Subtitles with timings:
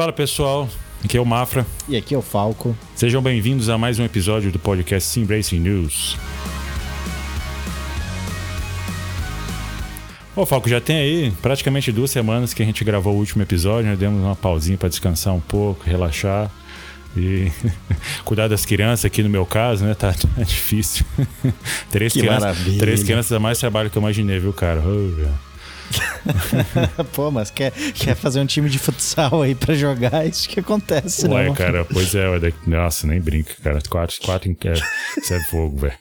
[0.00, 0.66] Fala pessoal,
[1.04, 1.66] aqui é o Mafra.
[1.86, 2.74] E aqui é o Falco.
[2.94, 6.16] Sejam bem-vindos a mais um episódio do podcast Sim Racing News.
[10.34, 13.90] Ô Falco, já tem aí praticamente duas semanas que a gente gravou o último episódio,
[13.90, 13.94] né?
[13.94, 16.50] demos uma pausinha para descansar um pouco, relaxar
[17.14, 17.52] e
[18.24, 19.92] cuidar das crianças aqui no meu caso, né?
[19.92, 21.04] Tá, tá difícil.
[21.90, 22.78] três, Que crianças, maravilha.
[22.78, 24.80] três crianças é mais trabalho que eu imaginei, viu, cara?
[24.80, 25.49] Ô,
[27.14, 30.26] Pô, mas quer, quer fazer um time de futsal aí pra jogar?
[30.26, 31.54] Isso que acontece, Ué, né?
[31.54, 33.80] cara, pois é, ué, nossa, nem brinca, cara.
[33.88, 34.72] Quatro, quatro em é,
[35.18, 35.94] isso é fogo, velho.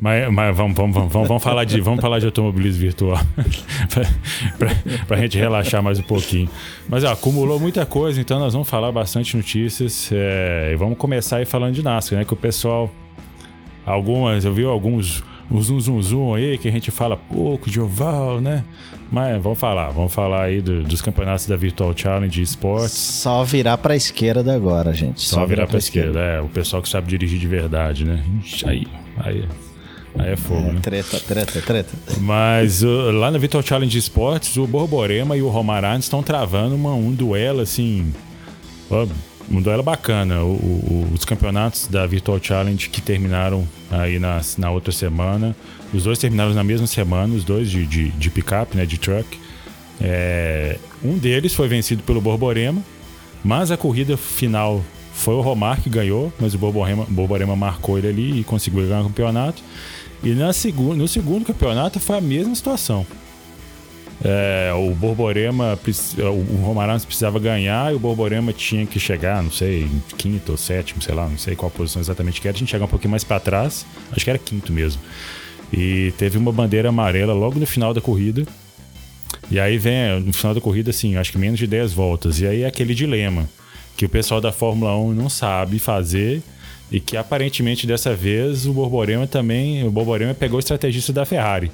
[0.00, 3.18] Mas, mas vamos, vamos, vamos, vamos, vamos falar de, vamos falar de automobilismo virtual.
[3.92, 4.04] pra,
[4.58, 6.48] pra, pra gente relaxar mais um pouquinho.
[6.88, 10.10] Mas ó, acumulou muita coisa, então nós vamos falar bastante notícias.
[10.12, 12.24] é, e vamos começar aí falando de NASCAR, né?
[12.24, 12.90] Que o pessoal.
[13.84, 15.22] Algumas, eu vi alguns.
[15.48, 18.64] Um zoom, zoom, zoom aí que a gente fala pouco de oval, né?
[19.10, 22.90] Mas vamos falar, vamos falar aí do- dos campeonatos da Virtual Challenge Esports.
[22.92, 25.20] Só virar pra esquerda agora, gente.
[25.22, 26.18] Só, virar pra esquerda.
[26.18, 28.22] É, o pessoal que sabe dirigir de verdade, né?
[28.44, 28.86] Ixi, Aí,
[29.18, 29.44] aí,
[30.18, 30.80] aí é fogo, né?
[30.82, 31.92] Treta, treta, treta.
[32.20, 36.94] Mas uh, lá na Virtual Challenge Esportes, o Borborema e o Romarán estão travando uma-
[36.94, 38.12] um duelo, assim...
[38.90, 39.06] ó,
[39.48, 40.42] um duelo bacana.
[40.42, 45.54] O- o- os campeonatos da Virtual Challenge que terminaram aí na, na outra semana.
[45.96, 48.84] Os dois terminaram na mesma semana, os dois de, de, de picape, né?
[48.84, 49.26] De truck.
[49.98, 52.82] É, um deles foi vencido pelo Borborema,
[53.42, 58.08] mas a corrida final foi o Romar que ganhou, mas o Borborema, Borborema marcou ele
[58.08, 59.62] ali e conseguiu ganhar o campeonato.
[60.22, 63.06] E na segu, no segundo campeonato foi a mesma situação.
[64.22, 65.78] É, o Borborema,
[66.18, 70.58] o Romarans precisava ganhar e o Borborema tinha que chegar, não sei, em quinto ou
[70.58, 72.54] sétimo, sei lá, não sei qual posição exatamente que era.
[72.54, 75.00] A gente chegar um pouquinho mais para trás, acho que era quinto mesmo.
[75.72, 78.46] E teve uma bandeira amarela logo no final da corrida.
[79.50, 82.40] E aí vem, no final da corrida, assim, acho que menos de 10 voltas.
[82.40, 83.48] E aí é aquele dilema
[83.96, 86.42] que o pessoal da Fórmula 1 não sabe fazer
[86.90, 91.70] e que aparentemente dessa vez o Borborema também, o Borborema pegou o estrategista da Ferrari.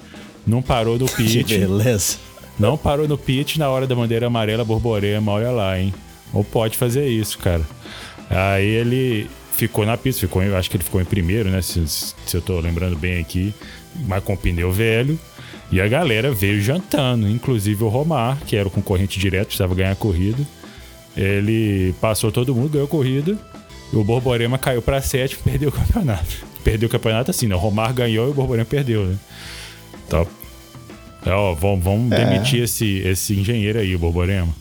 [0.47, 1.59] Não parou no Que pit.
[1.59, 2.17] beleza.
[2.59, 5.93] Não parou no pit na hora da bandeira amarela, Borborema, olha lá, hein?
[6.33, 7.63] Ou pode fazer isso, cara.
[8.31, 11.61] Aí ele ficou na pista, ficou, acho que ele ficou em primeiro, né?
[11.61, 13.53] Se, se eu tô lembrando bem aqui,
[14.07, 15.19] mas com pneu velho.
[15.71, 19.93] E a galera veio jantando, inclusive o Romar, que era o concorrente direto, precisava ganhar
[19.93, 20.47] a corrida.
[21.17, 23.37] Ele passou todo mundo, ganhou a corrida.
[23.93, 26.47] E o Borborema caiu pra sétimo e perdeu o campeonato.
[26.65, 27.55] Perdeu o campeonato assim, né?
[27.55, 29.17] O Romar ganhou e o Borborema perdeu, né?
[30.07, 30.27] Então,
[31.27, 32.25] ó, vamos, vamos É.
[32.25, 34.53] demitir esse, esse engenheiro aí, o Borborema.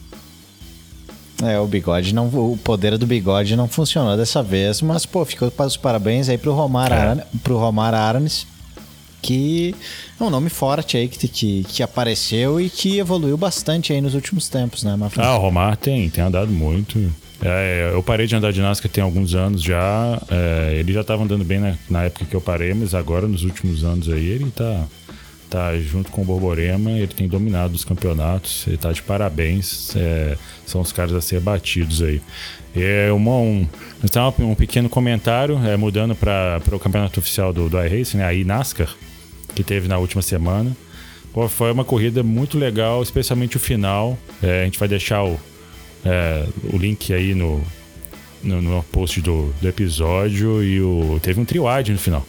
[1.44, 2.28] É, o bigode não.
[2.28, 6.38] O poder do bigode não funcionou dessa vez, mas, pô, ficou para os parabéns aí
[6.38, 7.24] pro Romar, É.
[7.44, 8.46] Pro Romar Aranes,
[9.22, 9.76] que
[10.20, 14.16] é um nome forte aí que, que, que apareceu e que evoluiu bastante aí nos
[14.16, 15.26] últimos tempos, né, Mafra?
[15.26, 17.12] Ah, o Romar tem, tem andado muito.
[17.44, 20.22] É, eu parei de andar de NASCAR tem alguns anos já.
[20.30, 23.44] É, ele já estava andando bem na, na época que eu parei, mas agora, nos
[23.44, 24.86] últimos anos aí, ele tá,
[25.50, 29.96] tá junto com o Borborema, ele tem dominado os campeonatos, ele tá de parabéns.
[29.96, 32.22] é, são os caras a ser batidos aí.
[32.76, 33.68] É uma, um,
[34.04, 38.34] então, um pequeno comentário, é, mudando para o campeonato oficial do, do iRacing, né, a
[38.34, 38.88] iNASCAR,
[39.56, 40.76] que teve na última semana.
[41.34, 44.18] Pô, foi uma corrida muito legal, especialmente o final.
[44.44, 45.40] É, a gente vai deixar o,
[46.04, 47.62] é, o link aí no,
[48.44, 50.62] no, no post do, do episódio.
[50.64, 52.26] E o, teve um triwide no final.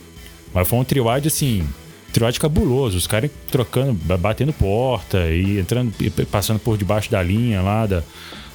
[0.54, 1.66] Mas foi um triwide assim.
[2.12, 2.96] Triwide cabuloso.
[2.96, 5.92] Os caras trocando, ba- batendo porta e entrando,
[6.30, 8.02] passando por debaixo da linha lá da,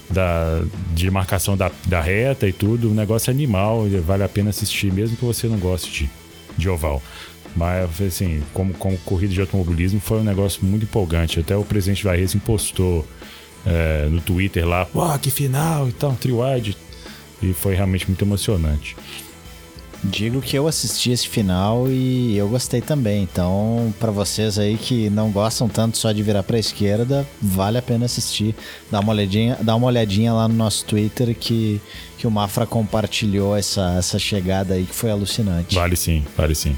[0.09, 0.61] da
[0.94, 2.89] de marcação da, da reta e tudo.
[2.89, 3.85] Um negócio animal.
[4.06, 6.09] Vale a pena assistir, mesmo que você não goste de,
[6.57, 7.03] de oval.
[7.57, 11.40] Mas, assim, como, como corrida de automobilismo, foi um negócio muito empolgante.
[11.40, 13.06] Até o presidente Racing postou
[13.65, 16.77] é, no Twitter lá, pô, que final e tal, um triwide.
[17.42, 18.95] E foi realmente muito emocionante.
[20.04, 23.24] Digo que eu assisti esse final e eu gostei também.
[23.24, 27.81] Então, pra vocês aí que não gostam tanto só de virar pra esquerda, vale a
[27.81, 28.56] pena assistir.
[28.92, 31.81] Dá uma olhadinha, dá uma olhadinha lá no nosso Twitter que,
[32.19, 35.74] que o Mafra compartilhou essa, essa chegada aí que foi alucinante.
[35.74, 36.75] Vale sim, vale sim.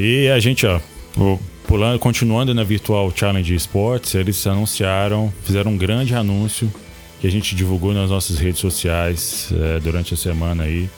[0.00, 0.78] E a gente, ó,
[1.12, 6.72] pu- pulando, continuando na Virtual Challenge Esports, eles anunciaram, fizeram um grande anúncio
[7.20, 10.88] que a gente divulgou nas nossas redes sociais eh, durante a semana aí,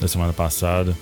[0.00, 0.96] da semana passada,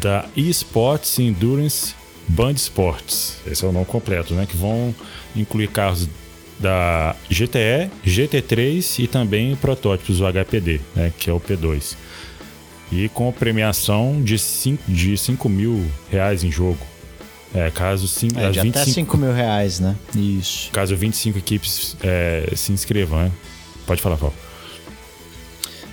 [0.00, 1.94] da Esports Endurance
[2.26, 3.36] Band Sports.
[3.46, 4.46] Esse é o nome completo, né?
[4.48, 4.94] Que vão
[5.36, 6.08] incluir carros
[6.58, 11.12] da GTE, GT3 e também protótipos do HPD, né?
[11.18, 11.96] Que é o P2
[12.92, 16.78] e com premiação de 5 de cinco mil reais em jogo.
[17.54, 19.96] É, caso, sim, É, de até 25 5 mil reais, né?
[20.14, 20.70] Isso.
[20.72, 23.32] caso 25 equipes é, se inscrevam, né?
[23.86, 24.34] Pode falar, Paulo.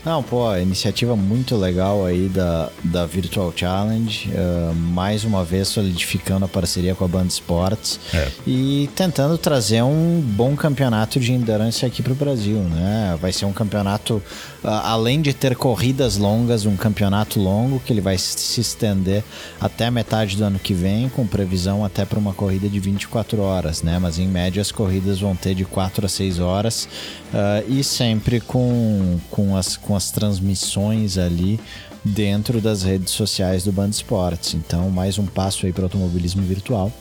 [0.04, 4.30] Não, pô, iniciativa muito legal aí da, da Virtual Challenge.
[4.30, 8.28] Uh, mais uma vez solidificando a parceria com a Band Sports é.
[8.48, 13.18] e tentando trazer um bom campeonato de endurance aqui para o Brasil, né?
[13.22, 14.24] Vai ser um campeonato,
[14.64, 19.24] além de ter corridas longas, um campeonato longo que ele vai se estender
[19.60, 23.42] até a metade do ano que vem, com previsão até para uma corrida de 24
[23.42, 23.98] horas, né?
[24.00, 26.90] Mas em média as corridas vão ter de 4 a 6 horas
[27.34, 31.60] uh, e sempre com, com as com as transmissões ali
[32.04, 34.54] dentro das redes sociais do Band Esportes.
[34.54, 36.92] Então, mais um passo aí para o automobilismo virtual.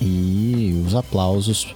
[0.00, 1.74] E os aplausos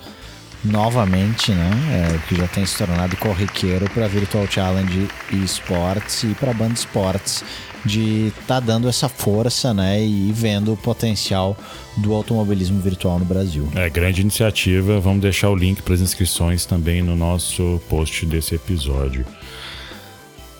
[0.67, 1.71] novamente, né?
[1.93, 6.73] É, que já tem se tornado corriqueiro para Virtual Challenge e Esportes e para Band
[6.73, 7.45] Esportes
[7.87, 11.57] de estar tá dando essa força, né, e vendo o potencial
[11.97, 13.69] do automobilismo virtual no Brasil.
[13.75, 15.01] É, grande iniciativa.
[15.01, 19.25] Vamos deixar o link para as inscrições também no nosso post desse episódio.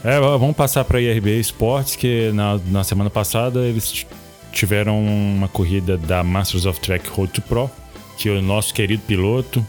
[0.05, 4.07] É, vamos passar para a IRB Esportes, que na, na semana passada eles
[4.53, 7.71] tiveram uma corrida da Masters of Track Road to Pro,
[8.17, 9.67] que o nosso querido piloto,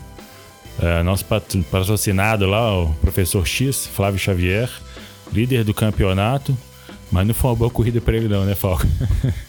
[0.81, 4.69] é, nosso patrocinado lá, o professor X, Flávio Xavier,
[5.31, 6.57] líder do campeonato,
[7.11, 8.85] mas não foi uma boa corrida para ele não, né, Falco?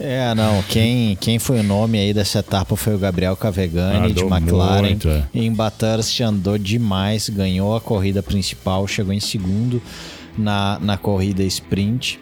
[0.00, 0.62] É, não.
[0.62, 4.80] Quem, quem foi o nome aí dessa etapa foi o Gabriel Cavegani, de McLaren.
[4.80, 5.24] Muito, é.
[5.34, 9.82] Em Bathurst andou demais, ganhou a corrida principal, chegou em segundo
[10.38, 12.18] na, na corrida sprint.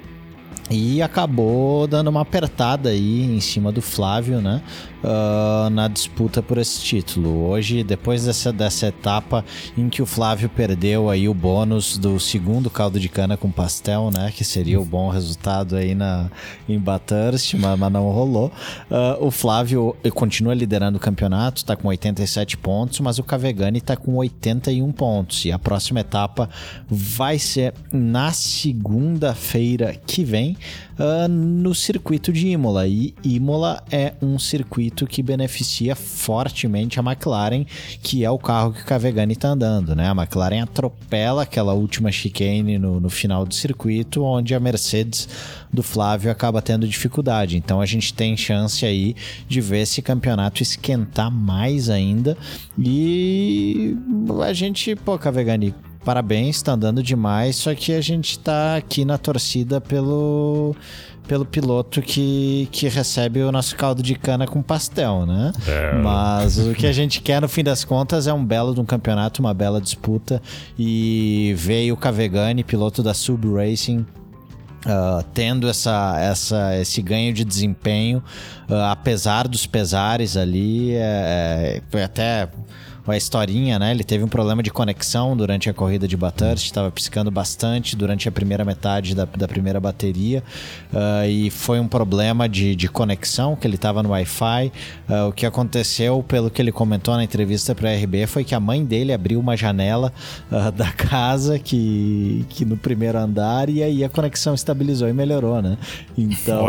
[0.70, 4.60] E acabou dando uma apertada aí em cima do Flávio, né?
[5.02, 7.48] Uh, na disputa por esse título.
[7.48, 9.44] Hoje, depois dessa, dessa etapa
[9.76, 14.10] em que o Flávio perdeu aí o bônus do segundo caldo de cana com pastel,
[14.12, 14.32] né?
[14.34, 16.30] Que seria o bom resultado aí na,
[16.68, 18.52] em Bathurst, mas, mas não rolou.
[18.90, 23.96] Uh, o Flávio continua liderando o campeonato, está com 87 pontos, mas o Cavegani está
[23.96, 25.44] com 81 pontos.
[25.44, 26.48] E a próxima etapa
[26.88, 30.56] vai ser na segunda-feira que vem
[30.98, 32.86] uh, no circuito de Imola.
[32.86, 37.64] E Imola é um circuito que beneficia fortemente a McLaren,
[38.02, 39.94] que é o carro que o Cavegani está andando.
[39.94, 40.08] Né?
[40.08, 45.28] A McLaren atropela aquela última chicane no, no final do circuito, onde a Mercedes
[45.72, 47.56] do Flávio acaba tendo dificuldade.
[47.56, 49.14] Então a gente tem chance aí
[49.46, 52.36] de ver esse campeonato esquentar mais ainda.
[52.78, 53.96] E
[54.44, 55.74] a gente, pô, Cavegani,
[56.04, 60.74] parabéns, tá andando demais, só que a gente tá aqui na torcida pelo
[61.28, 65.52] pelo piloto que, que recebe o nosso caldo de cana com pastel, né?
[65.66, 65.92] É.
[65.98, 68.84] Mas o que a gente quer no fim das contas é um belo de um
[68.84, 70.40] campeonato, uma bela disputa
[70.78, 74.06] e veio o Cavegani, piloto da Sub Racing,
[74.86, 78.22] Uh, tendo essa, essa, esse ganho de desempenho,
[78.70, 82.48] uh, apesar dos pesares ali, é, é, até
[83.12, 83.90] a historinha, né?
[83.90, 88.28] Ele teve um problema de conexão durante a corrida de Bathurst, estava piscando bastante durante
[88.28, 90.43] a primeira metade da, da primeira bateria
[90.93, 94.72] uh, e foi um problema de, de conexão, que ele estava no Wi-Fi.
[95.08, 98.55] Uh, o que aconteceu, pelo que ele comentou na entrevista para a RB, foi que
[98.55, 100.12] a mãe dele abriu uma janela
[100.50, 105.60] uh, da casa que, que no primeiro andar e aí a conexão estabilizou e melhorou,
[105.62, 105.77] né?
[106.17, 106.67] Então,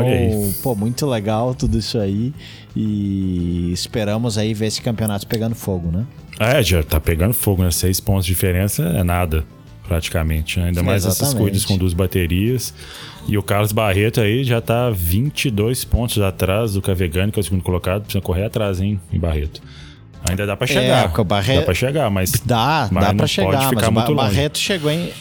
[0.61, 2.33] pô, muito legal tudo isso aí
[2.75, 6.05] e esperamos aí ver esse campeonato pegando fogo, né?
[6.39, 7.71] É, já tá pegando fogo, né?
[7.71, 9.43] Seis pontos de diferença é nada,
[9.87, 10.59] praticamente.
[10.59, 10.67] Né?
[10.67, 11.23] Ainda mais Exatamente.
[11.23, 12.73] essas corridas com duas baterias.
[13.27, 17.43] E o Carlos Barreto aí já tá 22 pontos atrás do Cavegani, que é o
[17.43, 18.03] segundo colocado.
[18.03, 19.61] Precisa correr atrás, hein, em Barreto.
[20.27, 21.13] Ainda dá para chegar.
[21.13, 21.59] É, Barreto...
[21.59, 22.31] Dá para chegar, mas.
[22.45, 23.71] Dá, mas dá para chegar.
[23.73, 25.11] Mas o Barreto chegou em.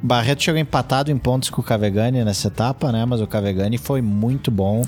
[0.00, 3.04] Barreto chegou empatado em pontos com o Cavegani nessa etapa, né?
[3.04, 4.84] Mas o Cavegani foi muito bom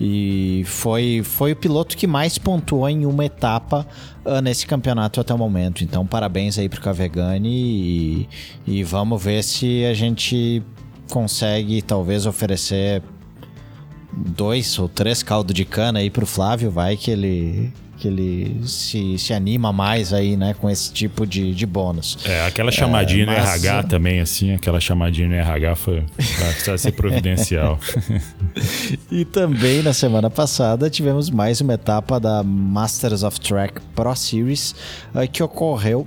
[0.00, 3.86] e foi, foi o piloto que mais pontuou em uma etapa
[4.24, 5.84] uh, nesse campeonato até o momento.
[5.84, 8.28] Então, parabéns aí pro Cavegani e,
[8.66, 10.62] e vamos ver se a gente
[11.10, 13.02] consegue talvez oferecer
[14.12, 19.18] dois ou três caldo de cana aí pro Flávio, vai que ele que ele se,
[19.18, 22.18] se anima mais aí, né, com esse tipo de, de bônus.
[22.24, 23.36] É, aquela chamadinha é, mas...
[23.36, 26.04] no RH também, assim, aquela chamadinha no RH foi
[26.64, 27.78] pra ser providencial.
[29.12, 34.74] e também na semana passada tivemos mais uma etapa da Masters of Track Pro Series
[35.14, 36.06] uh, que ocorreu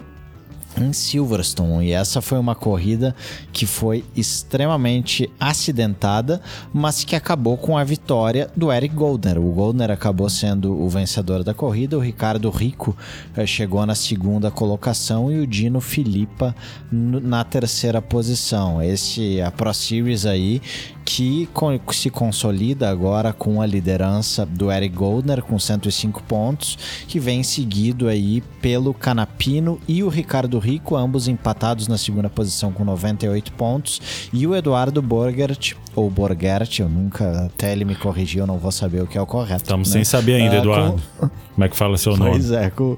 [0.80, 1.88] em Silverstone.
[1.88, 3.15] E essa foi uma corrida
[3.51, 6.42] que foi extremamente acidentada,
[6.74, 9.38] mas que acabou com a vitória do Eric Goldner.
[9.39, 12.96] O Goldner acabou sendo o vencedor da corrida, o Ricardo Rico
[13.36, 16.56] eh, chegou na segunda colocação e o Dino Filippa
[16.92, 18.82] na terceira posição.
[18.82, 20.62] Esse a Pro Series aí
[21.06, 21.48] que
[21.92, 28.08] se consolida agora com a liderança do Eric Goldner com 105 pontos, que vem seguido
[28.08, 34.30] aí pelo Canapino e o Ricardo Rico, ambos empatados na segunda posição com 98 pontos,
[34.32, 38.72] e o Eduardo Borgert, ou Borgert, eu nunca, até ele me corrigir, eu não vou
[38.72, 39.64] saber o que é o correto.
[39.64, 39.94] Estamos né?
[39.94, 41.04] sem saber ainda, uh, Eduardo.
[41.18, 41.30] Com...
[41.54, 42.32] Como é que fala seu nome?
[42.32, 42.98] Pois é, com,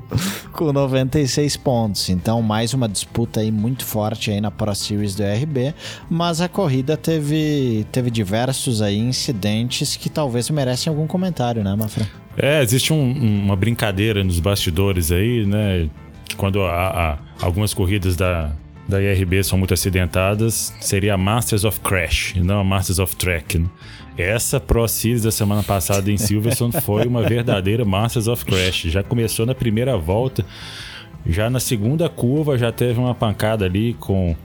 [0.54, 2.10] com 96 pontos.
[2.10, 5.74] Então, mais uma disputa aí muito forte aí na Pro Series do RB,
[6.10, 12.08] mas a corrida teve, teve diversos aí incidentes que talvez merecem algum comentário, né, Mafra?
[12.38, 15.90] É, existe um, uma brincadeira nos bastidores aí, né?
[16.38, 18.52] Quando há, há algumas corridas da,
[18.88, 23.16] da IRB são muito acidentadas, seria a Masters of Crash, e não a Masters of
[23.16, 23.58] Track.
[23.58, 23.68] Né?
[24.18, 28.84] Essa Pro Series da semana passada em Silverstone foi uma verdadeira Masters of Crash.
[28.84, 30.46] Já começou na primeira volta,
[31.26, 34.36] já na segunda curva já teve uma pancada ali com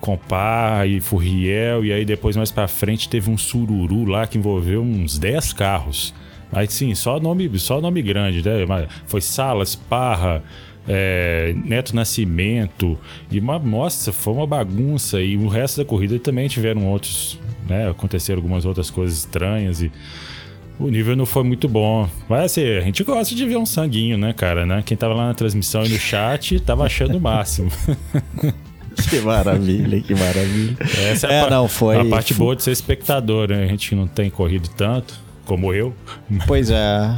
[0.00, 4.82] Compar e Furriel, e aí depois mais para frente teve um sururu lá que envolveu
[4.82, 6.12] uns 10 carros.
[6.50, 8.88] Aí sim, só nome, só nome grande, né?
[9.06, 10.42] Foi Salas, Parra,
[10.86, 12.98] é, Neto Nascimento,
[13.30, 15.20] e uma, nossa, foi uma bagunça.
[15.20, 17.90] E o resto da corrida também tiveram outros, né?
[17.90, 19.90] Aconteceram algumas outras coisas estranhas e
[20.78, 22.08] o nível não foi muito bom.
[22.28, 24.66] Mas assim, a gente gosta de ver um sanguinho, né, cara?
[24.66, 24.82] Né?
[24.84, 27.70] Quem tava lá na transmissão e no chat tava achando o máximo.
[29.08, 30.76] Que maravilha, que maravilha.
[31.10, 33.64] Essa é, é a, não, foi, a parte boa de ser espectador, né?
[33.64, 35.94] A gente não tem corrido tanto, como eu.
[36.46, 37.16] Pois é.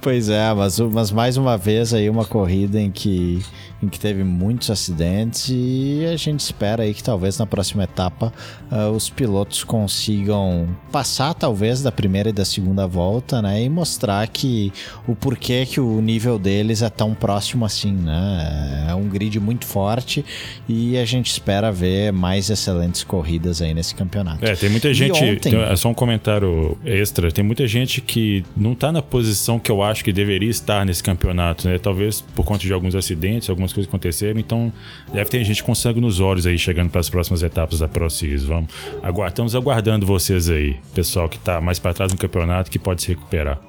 [0.00, 3.42] Pois é, mas, mas mais uma vez aí uma corrida em que
[3.82, 8.32] em que teve muitos acidentes e a gente espera aí que talvez na próxima etapa
[8.70, 14.26] uh, os pilotos consigam passar talvez da primeira e da segunda volta, né, e mostrar
[14.28, 14.72] que
[15.06, 18.86] o porquê que o nível deles é tão próximo assim, né?
[18.88, 20.24] É um grid muito forte
[20.68, 24.44] e a gente espera ver mais excelentes corridas aí nesse campeonato.
[24.44, 25.36] É, tem muita gente, ontem...
[25.36, 29.70] tem, é só um comentário extra, tem muita gente que não está na posição que
[29.70, 31.78] eu acho que deveria estar nesse campeonato, né?
[31.78, 34.72] Talvez por conta de alguns acidentes, algumas coisas aconteceram, então
[35.12, 38.08] deve ter gente com sangue nos olhos aí chegando para as próximas etapas da Pro
[38.10, 38.44] Series.
[38.44, 38.70] Vamos
[39.02, 43.02] aguardar, estamos aguardando vocês aí, pessoal que está mais para trás no campeonato que pode
[43.02, 43.60] se recuperar.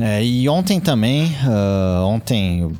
[0.00, 2.72] É, e ontem também, uh, ontem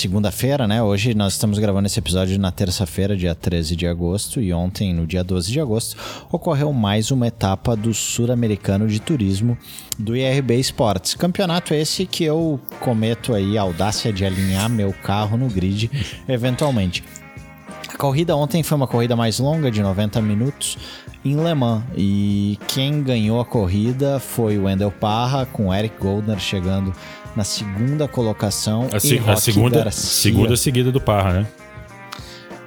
[0.00, 0.82] segunda-feira, né?
[0.82, 5.06] Hoje nós estamos gravando esse episódio na terça-feira, dia 13 de agosto, e ontem, no
[5.06, 5.96] dia 12 de agosto,
[6.30, 9.56] ocorreu mais uma etapa do Sul-Americano de Turismo
[9.98, 11.14] do IRB Sports.
[11.14, 15.90] Campeonato esse que eu cometo aí a audácia de alinhar meu carro no grid
[16.28, 17.04] eventualmente.
[17.88, 20.76] A corrida ontem foi uma corrida mais longa, de 90 minutos,
[21.24, 21.84] em Le Mans.
[21.96, 26.92] E quem ganhou a corrida foi o Wendel Parra, com Eric Goldner chegando
[27.36, 28.88] na segunda colocação.
[28.92, 31.46] A, se, a segunda, segunda seguida do Parra, né?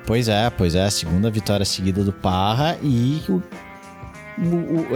[0.05, 3.43] Pois é, pois é, a segunda vitória seguida do Parra e o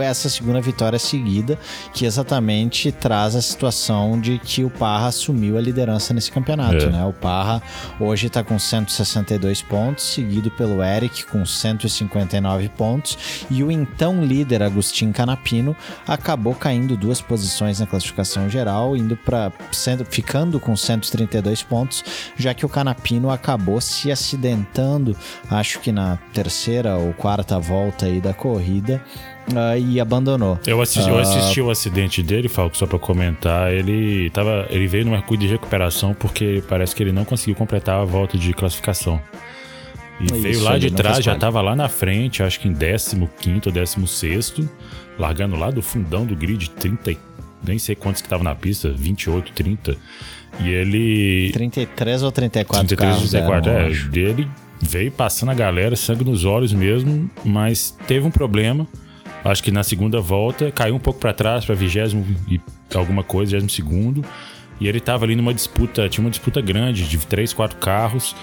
[0.00, 1.58] essa segunda vitória seguida,
[1.92, 6.84] que exatamente traz a situação de que o Parra assumiu a liderança nesse campeonato.
[6.84, 6.90] É.
[6.90, 7.04] Né?
[7.04, 7.62] O Parra
[7.98, 14.62] hoje está com 162 pontos, seguido pelo Eric com 159 pontos, e o então líder
[14.62, 19.52] Agostinho Canapino acabou caindo duas posições na classificação geral, indo para
[20.08, 22.04] ficando com 132 pontos,
[22.36, 25.16] já que o Canapino acabou se acidentando,
[25.50, 29.02] acho que na terceira ou quarta volta aí da corrida
[29.50, 30.58] uh, e abandonou.
[30.66, 33.72] Eu assisti, uh, eu ah, assisti o acidente dele, Falco, só para comentar.
[33.72, 38.00] Ele tava, ele veio numa cuida de recuperação porque parece que ele não conseguiu completar
[38.00, 39.20] a volta de classificação.
[40.20, 43.20] E Isso, veio lá de trás, já tava lá na frente, acho que em 15
[43.66, 44.54] ou 16,
[45.18, 47.16] largando lá do fundão do grid, 30,
[47.66, 49.96] nem sei quantos que estavam na pista, 28, 30.
[50.60, 51.50] E ele.
[51.52, 54.08] 33 ou 34 33 ou 34, eram, é.
[54.08, 54.48] Dele
[54.82, 58.86] veio passando a galera, sangue nos olhos mesmo, mas teve um problema.
[59.44, 62.60] Acho que na segunda volta caiu um pouco para trás, para vigésimo e
[62.94, 64.24] alguma coisa, vigésimo segundo.
[64.80, 68.34] E ele tava ali numa disputa, tinha uma disputa grande de três, quatro carros.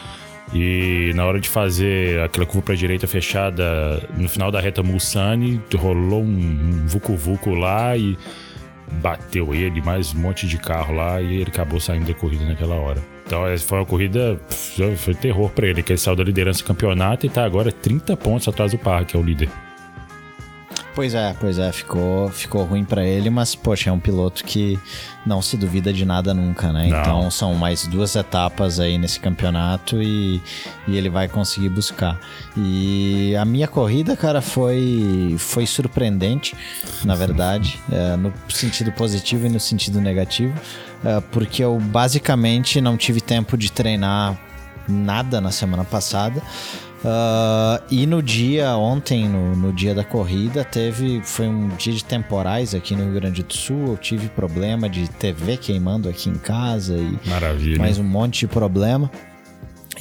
[0.53, 5.62] E na hora de fazer aquela curva para direita fechada, no final da reta Mulsanne,
[5.75, 8.18] rolou um vucu-vucu lá e
[8.94, 12.75] bateu ele, mais um monte de carro lá e ele acabou saindo da corrida naquela
[12.75, 13.00] hora.
[13.27, 14.39] Então foi uma corrida,
[14.98, 18.18] foi terror para ele, que ele saiu da liderança do campeonato e tá agora 30
[18.18, 19.50] pontos atrás do Parra, que é o líder.
[20.96, 24.77] Pois é, pois é, ficou, ficou ruim para ele, mas poxa, é um piloto que
[25.25, 26.88] não se duvida de nada nunca, né?
[26.88, 27.00] Não.
[27.00, 30.41] Então são mais duas etapas aí nesse campeonato e,
[30.88, 32.19] e ele vai conseguir buscar.
[32.58, 36.55] E a minha corrida, cara, foi, foi surpreendente,
[37.05, 40.53] na verdade, é, no sentido positivo e no sentido negativo,
[41.05, 44.38] é, porque eu basicamente não tive tempo de treinar
[44.88, 46.41] nada na semana passada.
[47.00, 51.22] Uh, e no dia, ontem, no, no, dia da corrida, teve.
[51.24, 53.88] Foi um dia de temporais aqui no Rio Grande do Sul.
[53.88, 57.77] Eu tive problema de TV queimando aqui em casa e Maravilha.
[57.77, 59.10] mais um monte de problema.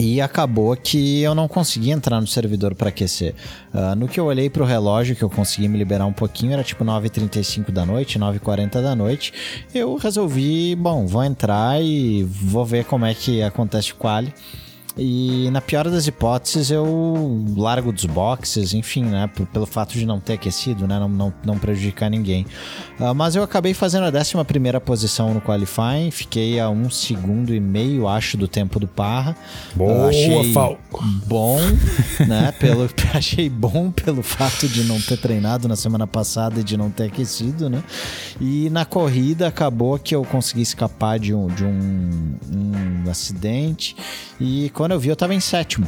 [0.00, 3.34] E acabou que eu não consegui entrar no servidor para aquecer.
[3.72, 6.52] Uh, no que eu olhei para o relógio, que eu consegui me liberar um pouquinho,
[6.52, 9.32] era tipo 9h35 da noite, 9h40 da noite.
[9.74, 14.32] Eu resolvi, bom, vou entrar e vou ver como é que acontece o quali.
[14.98, 19.30] E na pior das hipóteses, eu largo dos boxes, enfim, né?
[19.52, 20.98] Pelo fato de não ter aquecido, né?
[20.98, 22.44] Não, não, não prejudicar ninguém.
[22.98, 27.60] Uh, mas eu acabei fazendo a 11 posição no qualifying, fiquei a um segundo e
[27.60, 29.36] meio, acho, do tempo do Parra.
[29.74, 30.52] Boa, uh, achei
[31.26, 31.60] bom,
[32.26, 32.52] né?
[32.58, 36.90] Pelo, achei bom pelo fato de não ter treinado na semana passada e de não
[36.90, 37.84] ter aquecido, né?
[38.40, 43.96] E na corrida acabou que eu consegui escapar de um, de um, um acidente.
[44.40, 45.86] E quando eu vi, eu tava em sétimo.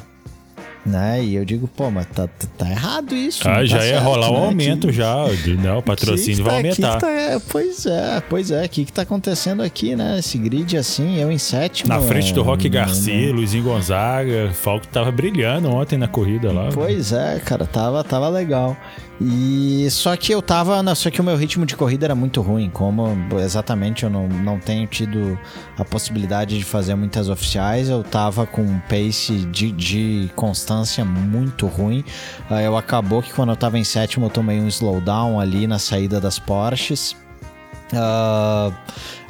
[0.84, 1.22] Né?
[1.22, 3.46] E eu digo, pô, mas tá, tá, tá errado isso.
[3.46, 4.94] Ah, já tá ia rolar o um aumento que...
[4.94, 5.26] já.
[5.62, 5.72] Né?
[5.74, 6.98] O patrocínio que vai tá, aumentar.
[6.98, 8.64] Tá, pois é, pois é.
[8.64, 10.18] O que, que tá acontecendo aqui, né?
[10.18, 11.90] Esse grid assim, eu em sétimo.
[11.90, 13.34] Na frente do Rock Garcia, não...
[13.34, 14.52] Luizinho Gonzaga.
[14.54, 16.70] Falco tava brilhando ontem na corrida lá.
[16.72, 18.74] Pois é, cara, tava, tava legal.
[19.20, 20.82] E só que eu tava.
[20.94, 22.70] Só que o meu ritmo de corrida era muito ruim.
[22.70, 23.06] Como
[23.38, 25.38] exatamente eu não, não tenho tido
[25.76, 31.66] a possibilidade de fazer muitas oficiais, eu tava com um pace de, de constância muito
[31.66, 32.02] ruim.
[32.48, 35.78] Ah, eu acabou que quando eu tava em sétimo eu tomei um slowdown ali na
[35.78, 37.14] saída das Porsches.
[37.92, 38.72] Uh,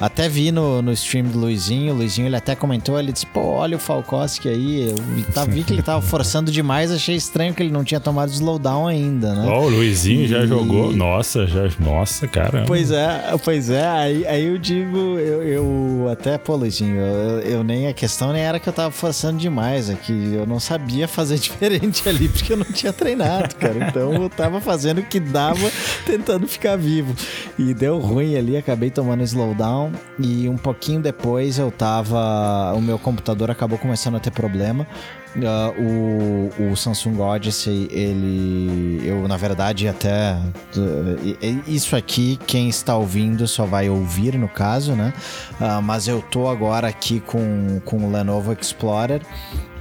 [0.01, 3.39] até vi no, no stream do Luizinho, o Luizinho ele até comentou, ele disse, pô,
[3.39, 4.95] olha o Falkowski aí, eu
[5.31, 8.87] tá, vi que ele tava forçando demais, achei estranho que ele não tinha tomado slowdown
[8.87, 9.47] ainda, né?
[9.47, 10.27] Oh, o Luizinho e...
[10.27, 12.65] já jogou, nossa, já, nossa, caramba.
[12.65, 17.63] Pois é, pois é, aí, aí eu digo, eu, eu até, pô, Luizinho, eu, eu,
[17.63, 21.07] nem, a questão nem era que eu tava forçando demais, é que eu não sabia
[21.07, 25.19] fazer diferente ali, porque eu não tinha treinado, cara, então eu tava fazendo o que
[25.19, 25.71] dava,
[26.07, 27.13] tentando ficar vivo,
[27.59, 32.73] e deu ruim ali, ali, acabei tomando slowdown e um pouquinho depois eu tava.
[32.75, 34.85] O meu computador acabou começando a ter problema.
[35.33, 39.01] Uh, o, o, Samsung Odyssey, ele.
[39.05, 40.33] Eu, na verdade, até.
[40.75, 45.13] Uh, isso aqui, quem está ouvindo só vai ouvir, no caso, né?
[45.53, 49.21] Uh, mas eu tô agora aqui com, com o Lenovo Explorer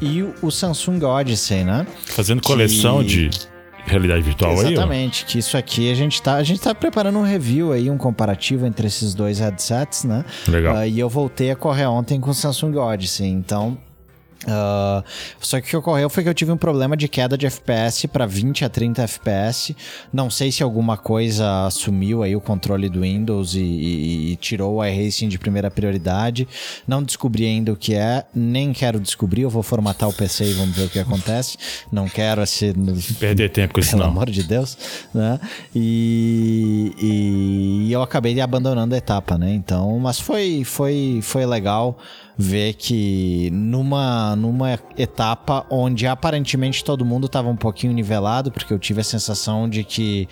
[0.00, 1.84] e o, o Samsung Odyssey, né?
[2.06, 3.28] Fazendo coleção que...
[3.28, 3.49] de
[3.86, 4.74] realidade virtual Exatamente, aí.
[4.74, 7.98] Exatamente, que isso aqui a gente tá, a gente tá preparando um review aí, um
[7.98, 10.24] comparativo entre esses dois headsets, né?
[10.48, 10.76] Legal.
[10.76, 13.76] Uh, e eu voltei a correr ontem com o Samsung Odyssey, então
[14.44, 15.04] Uh,
[15.38, 18.08] só que o que ocorreu foi que eu tive um problema de queda de FPS
[18.08, 19.76] para 20 a 30 FPS.
[20.12, 24.76] Não sei se alguma coisa assumiu aí o controle do Windows e, e, e tirou
[24.76, 26.48] o iRacing de primeira prioridade.
[26.88, 29.42] Não descobri ainda o que é, nem quero descobrir.
[29.42, 31.58] Eu vou formatar o PC e vamos ver o que acontece.
[31.92, 32.72] Não quero assim,
[33.18, 34.10] perder tempo com isso, pelo não.
[34.10, 34.76] amor de Deus,
[35.12, 35.38] né?
[35.74, 39.52] E, e eu acabei abandonando a etapa, né?
[39.52, 41.98] Então, mas foi, foi, foi legal
[42.40, 48.78] ver que numa, numa etapa onde aparentemente todo mundo estava um pouquinho nivelado, porque eu
[48.78, 50.26] tive a sensação de que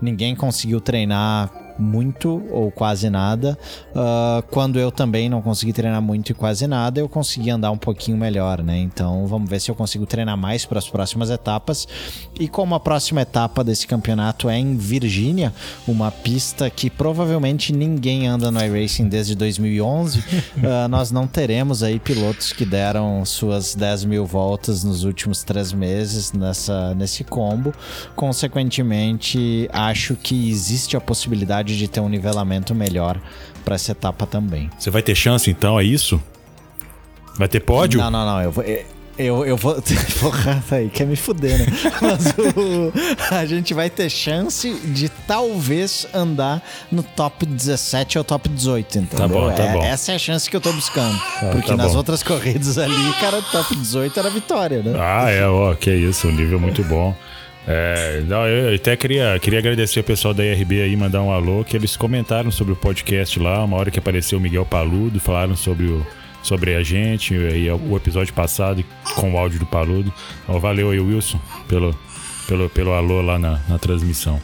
[0.00, 3.58] ninguém conseguiu treinar muito ou quase nada.
[3.90, 7.78] Uh, quando eu também não consegui treinar muito e quase nada, eu consegui andar um
[7.78, 8.78] pouquinho melhor, né?
[8.78, 11.86] Então vamos ver se eu consigo treinar mais para as próximas etapas.
[12.38, 15.52] E como a próxima etapa desse campeonato é em Virgínia,
[15.86, 20.22] uma pista que provavelmente ninguém anda no iRacing desde 2011, uh,
[20.84, 25.72] ah, nós não teremos aí pilotos que deram suas 10 mil voltas nos últimos três
[25.72, 27.72] meses nessa, nesse combo.
[28.14, 33.18] Consequentemente, acho que existe a possibilidade possibilidade de ter um nivelamento melhor
[33.64, 34.70] para essa etapa também.
[34.78, 36.20] Você vai ter chance então, é isso?
[37.36, 37.98] Vai ter pódio?
[38.00, 38.42] Não, não, não.
[38.42, 38.64] Eu vou.
[39.16, 39.80] Eu, eu vou.
[40.20, 41.66] Porra, aí quer me fuder, né?
[42.02, 42.92] Mas o,
[43.34, 49.18] a gente vai ter chance de talvez andar no top 17 ou top 18, entendeu?
[49.18, 49.82] Tá bom, tá é, bom.
[49.82, 51.16] Essa é a chance que eu tô buscando.
[51.18, 51.98] Tá, porque tá nas bom.
[51.98, 54.92] outras corridas ali, cara, top 18 era vitória, né?
[54.98, 57.16] Ah, é, ó, que isso, um nível muito bom.
[57.66, 61.64] É, não, eu até queria, queria agradecer o pessoal da IRB aí, mandar um alô,
[61.64, 65.56] que eles comentaram sobre o podcast lá, uma hora que apareceu o Miguel Paludo, falaram
[65.56, 66.06] sobre o
[66.44, 68.84] sobre a gente e o episódio passado
[69.16, 70.12] com o áudio do Paludo.
[70.42, 71.98] Então, valeu aí, Wilson, pelo,
[72.46, 74.38] pelo, pelo alô lá na, na transmissão.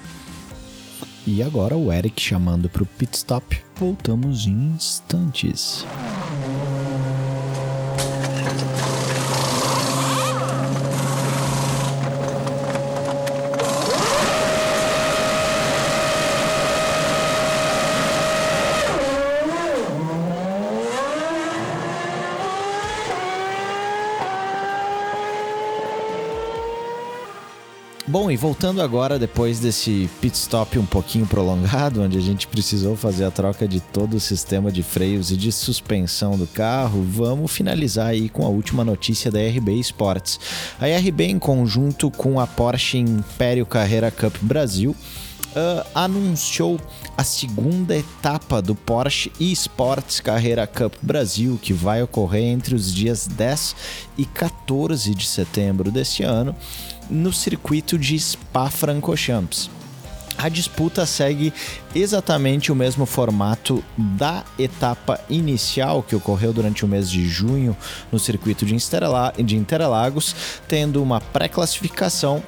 [1.26, 3.60] E agora o Eric chamando para o pit stop.
[3.76, 5.86] Voltamos em instantes.
[28.30, 33.24] E voltando agora, depois desse pit stop um pouquinho prolongado, onde a gente precisou fazer
[33.24, 38.06] a troca de todo o sistema de freios e de suspensão do carro, vamos finalizar
[38.06, 40.38] aí com a última notícia da RB Sports.
[40.78, 44.94] A RB, em conjunto com a Porsche Império Carreira Cup Brasil,
[45.50, 46.78] Uh, anunciou
[47.18, 53.26] a segunda etapa do Porsche eSports Carreira Cup Brasil, que vai ocorrer entre os dias
[53.26, 53.74] 10
[54.16, 56.54] e 14 de setembro deste ano
[57.10, 59.70] no circuito de Spa-Francorchamps.
[60.38, 61.52] A disputa segue
[61.94, 67.76] exatamente o mesmo formato da etapa inicial que ocorreu durante o mês de junho
[68.10, 68.74] no circuito de
[69.56, 70.34] Interlagos,
[70.66, 72.42] tendo uma pré-classificação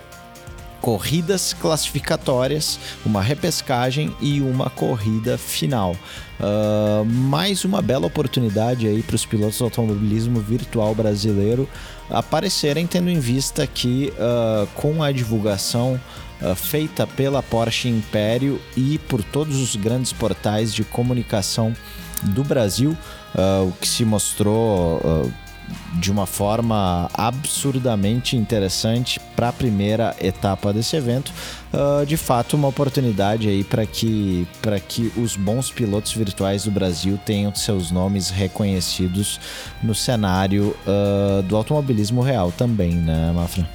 [0.82, 5.96] corridas classificatórias, uma repescagem e uma corrida final.
[6.40, 11.68] Uh, mais uma bela oportunidade aí para os pilotos do automobilismo virtual brasileiro
[12.10, 16.00] aparecerem, tendo em vista que uh, com a divulgação
[16.40, 21.72] uh, feita pela Porsche Império e por todos os grandes portais de comunicação
[22.24, 22.96] do Brasil,
[23.66, 25.00] o que se mostrou
[25.94, 31.32] de uma forma absurdamente interessante para a primeira etapa desse evento.
[31.72, 34.46] Uh, de fato, uma oportunidade aí para que,
[34.88, 39.40] que os bons pilotos virtuais do Brasil tenham seus nomes reconhecidos
[39.82, 43.68] no cenário uh, do automobilismo real também, né, Mafra?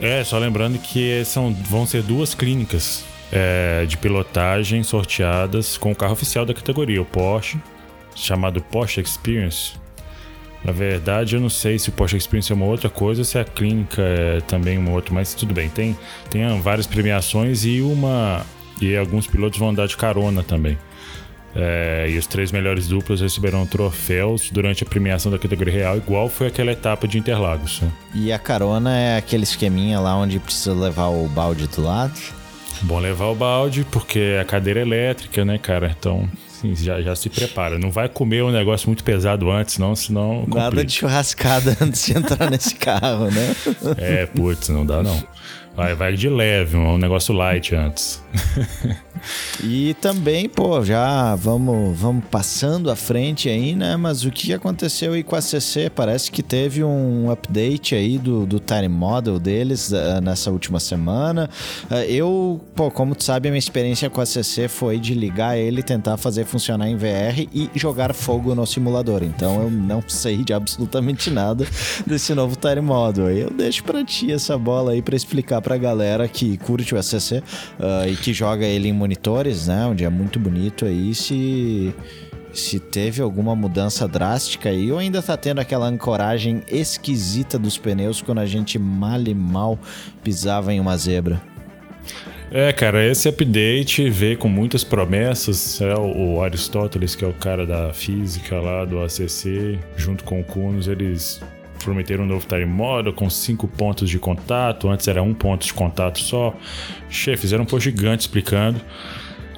[0.00, 5.96] É, só lembrando que são, vão ser duas clínicas é, de pilotagem sorteadas com o
[5.96, 7.58] carro oficial da categoria, o Porsche,
[8.14, 9.72] chamado Porsche Experience
[10.66, 13.44] na verdade, eu não sei se o Porsche Experience é uma outra coisa, se a
[13.44, 15.68] clínica é também uma outra, mas tudo bem.
[15.68, 15.96] Tem,
[16.28, 18.44] tem várias premiações e uma.
[18.82, 20.76] E alguns pilotos vão andar de carona também.
[21.54, 26.28] É, e os três melhores duplas receberão troféus durante a premiação da categoria real, igual
[26.28, 27.80] foi aquela etapa de Interlagos.
[27.80, 27.90] Né?
[28.12, 32.20] E a carona é aquele esqueminha lá onde precisa levar o balde do lado?
[32.82, 35.94] Bom levar o balde, porque é a cadeira elétrica, né, cara?
[35.96, 36.28] Então
[36.60, 37.78] Sim, já, já se prepara.
[37.78, 40.40] Não vai comer um negócio muito pesado antes, não, senão.
[40.40, 40.58] Complica.
[40.60, 43.54] Nada de churrascada antes de entrar nesse carro, né?
[43.98, 45.22] É, putz, não dá não.
[45.74, 48.22] Vai, vai de leve, um negócio light antes.
[49.62, 53.96] e também, pô, já vamos, vamos passando à frente aí, né?
[53.96, 55.90] Mas o que aconteceu aí com a CC?
[55.90, 61.48] Parece que teve um update aí do, do time model deles uh, nessa última semana.
[61.90, 65.56] Uh, eu, pô, como tu sabe, a minha experiência com a CC foi de ligar
[65.56, 69.22] ele, tentar fazer funcionar em VR e jogar fogo no simulador.
[69.22, 71.66] Então eu não sei de absolutamente nada
[72.06, 73.30] desse novo time model.
[73.30, 77.38] Eu deixo pra ti essa bola aí pra explicar pra galera que curte o SCC
[77.38, 77.42] uh,
[77.80, 79.86] ah, e que joga ele em monitores, né?
[79.86, 81.94] Onde é muito bonito aí, se
[82.52, 88.22] se teve alguma mudança drástica aí ou ainda tá tendo aquela ancoragem esquisita dos pneus
[88.22, 89.78] quando a gente mal e mal
[90.24, 91.38] pisava em uma zebra.
[92.50, 95.80] É, cara, esse update veio com muitas promessas.
[95.82, 100.44] É, o Aristóteles, que é o cara da física lá do ACC, junto com o
[100.44, 101.42] Kunos, eles
[101.86, 104.88] prometeram um novo time model com cinco pontos de contato.
[104.88, 106.52] Antes era um ponto de contato só.
[107.08, 108.80] Che, fizeram um post gigante explicando.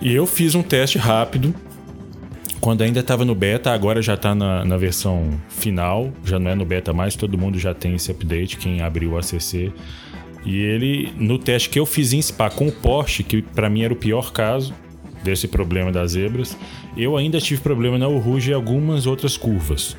[0.03, 1.55] E eu fiz um teste rápido.
[2.61, 6.13] Quando ainda estava no beta, agora já está na, na versão final.
[6.23, 9.17] Já não é no beta mais, todo mundo já tem esse update, quem abriu o
[9.17, 9.73] ACC.
[10.45, 13.83] E ele, no teste que eu fiz em Spa com o Porsche, que para mim
[13.83, 14.75] era o pior caso
[15.25, 16.57] desse problema das zebras,
[16.97, 19.97] eu ainda tive problema na Uruge e algumas outras curvas.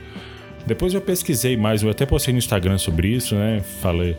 [0.65, 3.61] Depois eu pesquisei mais, eu até postei no Instagram sobre isso, né?
[3.81, 4.15] Falei,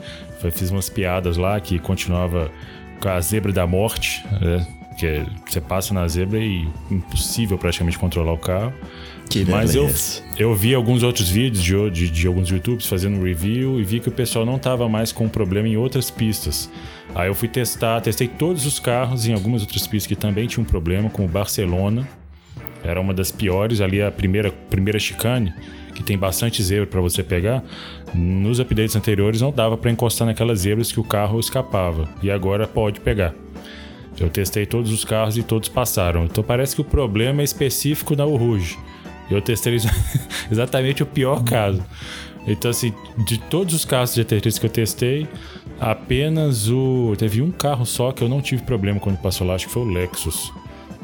[0.52, 2.50] fiz umas piadas lá que continuava
[3.00, 4.66] com a zebra da morte, né?
[4.98, 8.72] Que é, você passa na zebra e impossível praticamente controlar o carro.
[9.30, 9.88] Que Mas eu,
[10.36, 14.08] eu vi alguns outros vídeos de, de, de alguns YouTubes fazendo review e vi que
[14.08, 16.68] o pessoal não tava mais com problema em outras pistas.
[17.14, 20.64] Aí eu fui testar, testei todos os carros em algumas outras pistas que também tinham
[20.64, 22.08] problema, como Barcelona.
[22.82, 25.54] Era uma das piores, ali a primeira, primeira chicane
[26.00, 27.62] que tem bastante zebra para você pegar,
[28.14, 32.08] nos updates anteriores não dava para encostar naquelas zebras que o carro escapava.
[32.22, 33.34] E agora pode pegar.
[34.18, 36.24] Eu testei todos os carros e todos passaram.
[36.24, 38.78] Então parece que o problema é específico na Uruge.
[39.30, 39.76] Eu testei
[40.50, 41.84] exatamente o pior caso.
[42.46, 42.94] Então, assim,
[43.26, 45.28] de todos os carros de GT3 que eu testei,
[45.78, 47.14] apenas o.
[47.18, 49.82] Teve um carro só que eu não tive problema quando passou lá, acho que foi
[49.82, 50.50] o Lexus.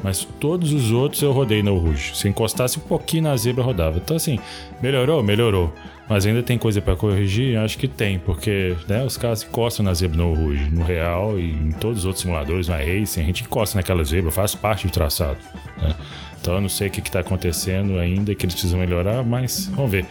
[0.03, 2.15] Mas todos os outros eu rodei no Rouge.
[2.15, 3.97] Se encostasse um pouquinho na zebra, rodava.
[3.97, 4.39] Então, assim,
[4.81, 5.23] melhorou?
[5.23, 5.73] Melhorou.
[6.07, 7.57] Mas ainda tem coisa para corrigir?
[7.57, 11.51] Acho que tem, porque né, os caras encostam na zebra no Rouge, no real e
[11.51, 14.93] em todos os outros simuladores, na Racing, a gente encosta naquela zebra, faz parte do
[14.93, 15.39] traçado.
[15.81, 15.93] Né?
[16.39, 19.91] Então eu não sei o que está acontecendo ainda, que eles precisam melhorar, mas vamos
[19.91, 20.05] ver.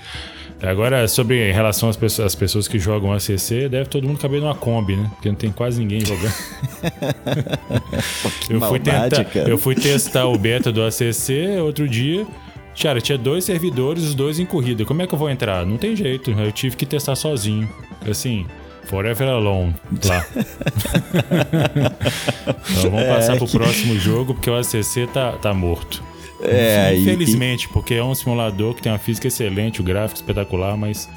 [0.62, 4.40] Agora, sobre em relação às pessoas, às pessoas que jogam ACC, deve todo mundo caber
[4.40, 5.10] numa Kombi, né?
[5.14, 6.32] Porque não tem quase ninguém jogando.
[8.48, 12.26] eu, fui maldade, tentar, eu fui testar o beta do ACC outro dia.
[12.80, 14.84] Cara, tinha dois servidores, os dois em corrida.
[14.84, 15.64] Como é que eu vou entrar?
[15.64, 16.30] Não tem jeito.
[16.30, 17.68] Eu tive que testar sozinho.
[18.08, 18.46] Assim,
[18.84, 20.26] forever alone lá.
[22.70, 26.02] então vamos passar pro que- próximo jogo, porque o ACC tá, tá morto.
[26.40, 30.76] É, e- Infelizmente, porque é um simulador que tem uma física excelente, o gráfico espetacular,
[30.76, 31.08] mas.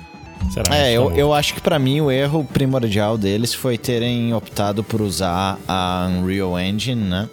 [0.46, 1.18] Sinceramente, É, tá eu, morto.
[1.18, 6.08] eu acho que pra mim o erro primordial deles foi terem optado por usar a
[6.10, 7.30] Unreal Engine, né?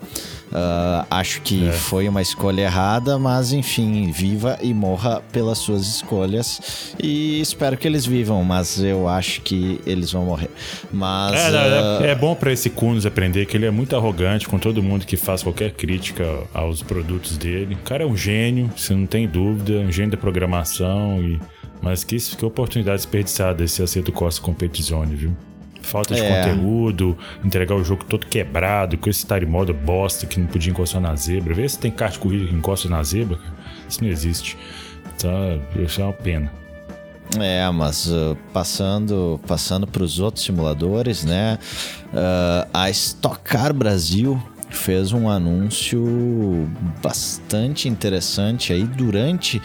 [0.53, 1.73] Ah, acho que É.
[1.73, 6.95] foi uma escolha errada, mas enfim, viva e morra pelas suas escolhas.
[7.03, 10.51] E espero que eles vivam, mas eu acho que eles vão morrer.
[10.93, 11.35] Mas.
[11.35, 14.59] É, ah, é, é bom pra esse Kunis aprender que ele é muito arrogante com
[14.59, 17.75] todo mundo que faz qualquer crítica aos produtos dele.
[17.75, 21.21] O cara é um gênio, você não tem dúvida, um gênio da programação.
[21.23, 21.41] E...
[21.83, 25.37] Mas que, que oportunidade desperdiçada esse Aceto Costa Competizione, viu?
[25.87, 26.43] Falta de É.
[26.43, 31.01] conteúdo, entregar o jogo todo quebrado, com esse time moda bosta que não podia encostar
[31.01, 31.55] na zebra.
[31.55, 33.39] Vê se tem kart de corrida que encosta na zebra.
[33.89, 34.59] Isso não existe.
[35.19, 35.29] Tá,
[35.81, 36.53] isso é uma pena.
[37.41, 41.59] É, mas uh, passando passando para os outros simuladores, né?
[42.13, 46.69] uh, a Stock Car Brasil fez um anúncio
[47.03, 49.61] bastante interessante aí durante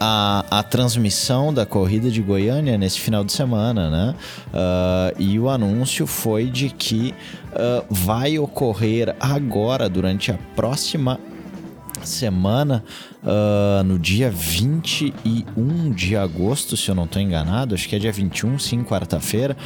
[0.00, 4.14] a, a transmissão da corrida de Goiânia nesse final de semana, né?
[4.48, 7.14] Uh, e o anúncio foi de que
[7.52, 11.18] uh, vai ocorrer agora, durante a próxima
[12.04, 12.84] semana,
[13.28, 18.12] ah, no dia 21 de agosto, se eu não estou enganado, acho que é dia
[18.12, 19.56] 21, sim, quarta-feira,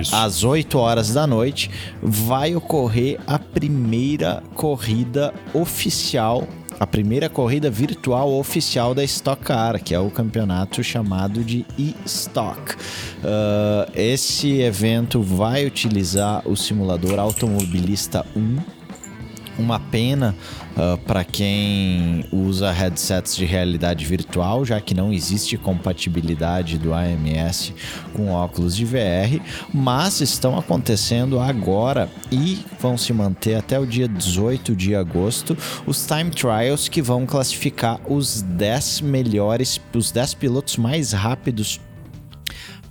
[0.00, 0.16] Isso.
[0.16, 1.70] às 8 horas da noite,
[2.02, 6.48] vai ocorrer a primeira corrida oficial.
[6.78, 12.76] A primeira corrida virtual oficial da Stock Car, que é o campeonato chamado de e-Stock.
[13.24, 18.58] Ah, esse evento vai utilizar o simulador Automobilista 1,
[19.58, 20.36] uma pena
[21.06, 27.72] para quem usa headsets de realidade virtual, já que não existe compatibilidade do AMS
[28.12, 29.40] com óculos de VR,
[29.72, 36.06] mas estão acontecendo agora e vão se manter até o dia 18 de agosto os
[36.06, 41.80] time trials que vão classificar os 10 melhores, os 10 pilotos mais rápidos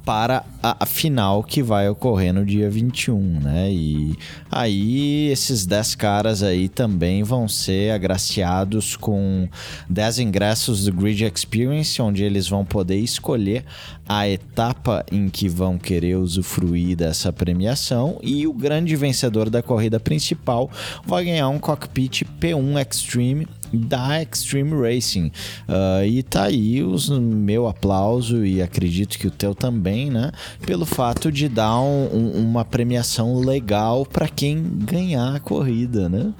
[0.06, 3.72] para a, final que vai ocorrer no dia 21, né?
[3.72, 4.16] E
[4.52, 9.50] aí esses 10 caras aí também vão ser agraciados com
[9.90, 13.66] 10 ingressos do Grid Experience, onde eles vão poder escolher
[14.08, 20.00] a etapa em que vão querer usufruir dessa premiação e o grande vencedor da corrida
[20.00, 20.70] principal
[21.06, 25.32] vai ganhar um cockpit P1 Extreme da Extreme Racing.
[25.68, 30.32] Ah, e tá aí os, meu aplauso e acredito que o teu também, né?
[30.66, 36.34] Pelo fato de dar um- um- uma premiação legal para quem ganhar a corrida, né?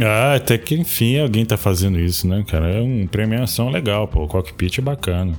[0.00, 2.68] Ah, até que enfim alguém tá fazendo isso, né, cara?
[2.68, 4.24] É uma premiação legal, pô.
[4.24, 5.32] O cockpit é bacana.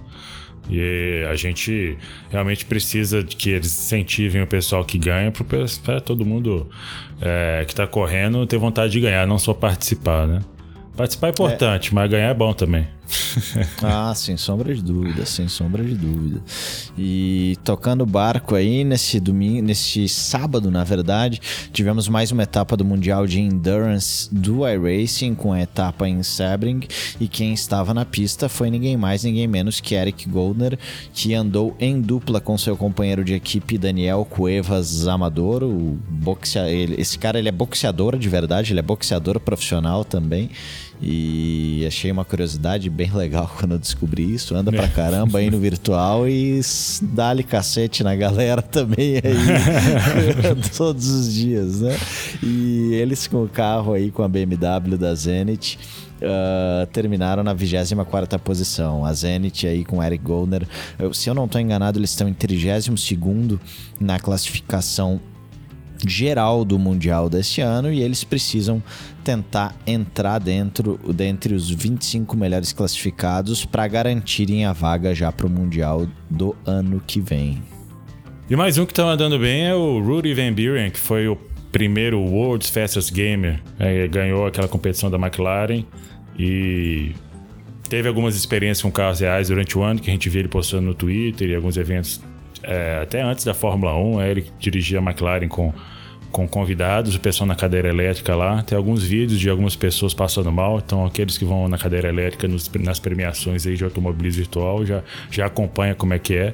[0.70, 1.98] E a gente
[2.30, 5.32] realmente precisa de que eles incentivem o pessoal que ganha
[5.84, 6.70] para todo mundo
[7.20, 10.40] é, que tá correndo ter vontade de ganhar, não só participar, né?
[10.96, 12.88] Participar é importante, mas ganhar é bom também.
[13.84, 16.42] Ah, sem sombra de dúvida, sem sombra de dúvida.
[16.98, 21.40] E tocando barco aí nesse domingo, nesse sábado, na verdade,
[21.74, 26.82] tivemos mais uma etapa do Mundial de Endurance do iRacing com a etapa em Sebring
[27.20, 30.78] e quem estava na pista foi ninguém mais, ninguém menos que Eric Goldner,
[31.14, 36.70] que andou em dupla com seu companheiro de equipe Daniel Cuevas Amador, o boxea...
[36.70, 40.50] ele- esse cara ele é boxeador de verdade, ele é boxeador profissional também.
[41.04, 44.56] E achei uma curiosidade bem legal quando eu descobri isso.
[44.56, 46.62] Anda pra caramba aí no virtual e
[47.02, 50.62] dá-lhe cacete na galera também aí.
[50.78, 51.98] todos os dias, né?
[52.44, 55.80] E eles com o carro aí, com a BMW da Zenit.
[56.22, 59.04] ah, terminaram na 24 posição.
[59.04, 60.68] A Zenit aí com Eric Goldner.
[61.00, 62.88] Eu- se eu não estou enganado, eles estão em 32
[64.00, 65.20] na classificação
[66.06, 68.82] geral do Mundial deste ano e eles precisam
[69.24, 75.50] tentar entrar dentro dentre os 25 melhores classificados para garantirem a vaga já para o
[75.50, 77.62] Mundial do ano que vem.
[78.50, 81.38] E mais um que tá andando bem é o Rudy Van Buren, que foi o
[81.72, 83.62] primeiro World's Fastest Gamer.
[83.80, 85.86] É, ganhou aquela competição da McLaren
[86.38, 87.14] e
[87.88, 90.84] teve algumas experiências com carros reais durante o ano, que a gente viu ele postando
[90.84, 92.22] no Twitter e alguns eventos
[92.64, 94.22] é, até antes da Fórmula 1.
[94.22, 95.74] é, Ele dirigia a McLaren com,
[96.32, 98.64] com convidados, o pessoal na cadeira elétrica lá.
[98.64, 100.82] Tem alguns vídeos de algumas pessoas passando mal.
[100.84, 105.04] Então, aqueles que vão na cadeira elétrica nos, nas premiações aí de automobilismo virtual já,
[105.30, 106.54] já acompanha como é que é.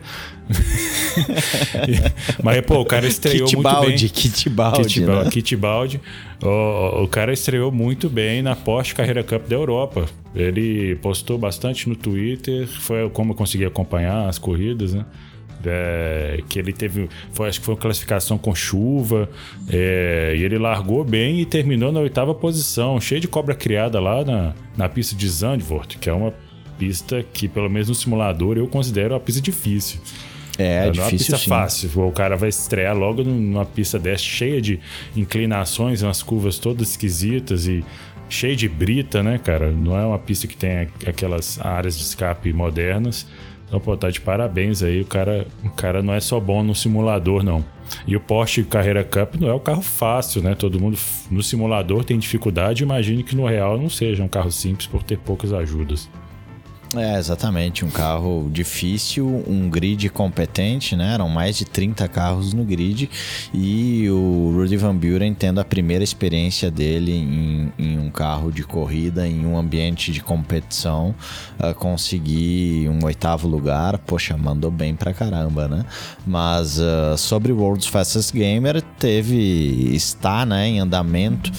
[2.44, 4.10] Mas, pô, o cara estreou muito balde, bem.
[4.10, 5.06] Kit balde, Kit, né?
[5.08, 6.02] ba- kit balde.
[6.42, 10.06] O, o cara estreou muito bem na Porsche Carreira Cup da Europa.
[10.36, 12.68] Ele postou bastante no Twitter.
[12.68, 15.06] Foi como eu consegui acompanhar as corridas, né?
[15.66, 19.30] É, que ele teve, foi, acho que foi uma classificação com chuva,
[19.70, 24.24] é, e ele largou bem e terminou na oitava posição, cheio de cobra criada lá
[24.24, 26.34] na, na pista de Zandvoort, que é uma
[26.78, 30.00] pista que, pelo menos no simulador, eu considero uma pista difícil.
[30.58, 31.50] É, não é uma difícil pista sim.
[31.50, 32.08] fácil.
[32.08, 34.80] O cara vai estrear logo numa pista dessa, cheia de
[35.16, 37.84] inclinações, umas curvas todas esquisitas e
[38.30, 39.72] cheia de brita, né, cara?
[39.72, 43.28] Não é uma pista que tem aquelas áreas de escape modernas.
[43.68, 45.02] Então, pô, tá de parabéns aí.
[45.02, 47.64] O cara, o cara não é só bom no simulador, não.
[48.06, 50.56] E o Porsche Carreira Cup não é um carro fácil, né?
[50.56, 50.98] Todo mundo
[51.30, 52.84] no simulador tem dificuldade.
[52.84, 56.10] Imagine que no real não seja um carro simples por ter poucas ajudas.
[56.96, 57.84] É, exatamente.
[57.84, 61.16] Um carro difícil, um grid competente, né?
[61.16, 63.10] Eram mais de 30 carros no grid.
[63.54, 68.64] E o Rudy Van Buren tendo a primeira experiência dele em, em um carro de
[68.64, 71.14] corrida, em um ambiente de competição,
[71.60, 73.98] uh, conseguir um oitavo lugar.
[73.98, 75.86] Poxa, mandou bem pra caramba, né?
[76.26, 79.94] Mas uh, sobre World's Fastest Gamer, teve.
[79.94, 81.52] está né, em andamento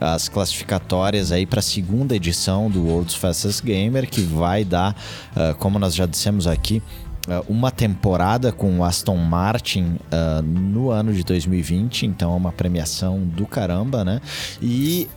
[0.00, 4.96] as classificatórias aí para a segunda edição do World's Fastest Gamer, que vai dar,
[5.36, 6.82] uh, como nós já dissemos aqui,
[7.28, 12.52] uh, uma temporada com o Aston Martin uh, no ano de 2020, então é uma
[12.52, 14.20] premiação do caramba, né?
[14.60, 15.08] E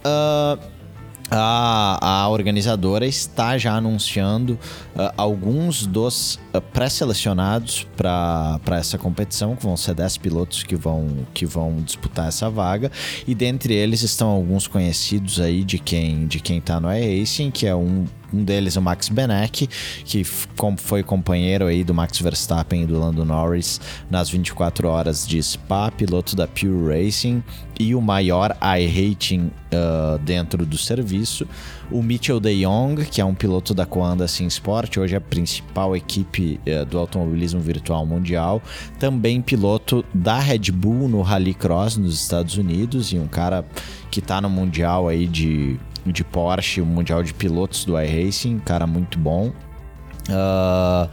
[1.29, 4.53] a, a, organizadora está já anunciando
[4.95, 11.25] uh, alguns dos uh, pré-selecionados para essa competição, que vão ser 10 pilotos que vão,
[11.33, 12.91] que vão disputar essa vaga.
[13.27, 17.65] E dentre eles estão alguns conhecidos aí de quem de quem está no iRacing, que
[17.65, 19.67] é um, um deles o Max Benek,
[20.03, 25.41] que foi companheiro aí do Max Verstappen e do Lando Norris nas 24 horas de
[25.41, 27.43] Spa, piloto da Pure Racing
[27.79, 31.47] e o maior iRating uh, dentro do serviço.
[31.89, 35.21] O Mitchell De Jong, que é um piloto da Coanda Sim Sport, hoje é a
[35.21, 38.61] principal equipe uh, do automobilismo virtual mundial.
[38.99, 43.65] Também piloto da Red Bull no Rallycross nos Estados Unidos e um cara
[44.11, 48.85] que está no mundial aí de, de Porsche, o mundial de pilotos do iRacing, cara
[48.85, 49.53] muito bom.
[50.29, 51.09] Uh,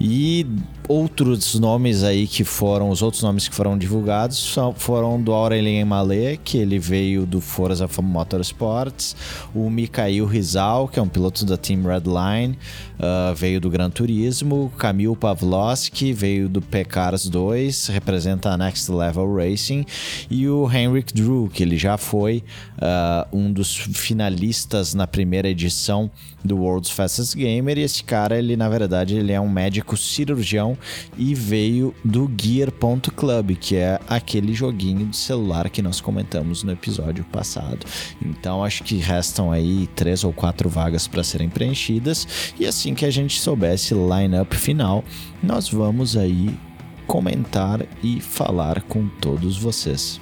[0.00, 0.46] e
[0.88, 5.84] outros nomes aí que foram, os outros nomes que foram divulgados são, foram do Aurelien
[5.84, 9.16] Malé, que ele veio do Forza Motorsports,
[9.54, 12.58] o Mikhail Rizal, que é um piloto da Team Redline,
[12.98, 19.34] uh, veio do Gran Turismo, Kamil Pavlovski, veio do Pecars 2, representa a Next Level
[19.34, 19.84] Racing,
[20.30, 22.42] e o Henrik Drew, que ele já foi
[22.78, 26.10] uh, um dos finalistas na primeira edição
[26.44, 30.71] do World's Fastest Gamer, e esse cara, ele na verdade, ele é um médico cirurgião
[31.16, 37.24] e veio do Gear.club, que é aquele joguinho de celular que nós comentamos no episódio
[37.24, 37.86] passado.
[38.24, 43.04] Então acho que restam aí três ou quatro vagas para serem preenchidas e assim que
[43.04, 45.04] a gente soubesse line-up final,
[45.42, 46.50] nós vamos aí
[47.06, 50.20] comentar e falar com todos vocês.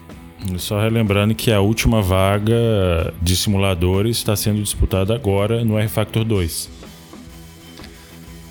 [0.56, 6.79] Só relembrando que a última vaga de simuladores está sendo disputada agora no R-Factor 2.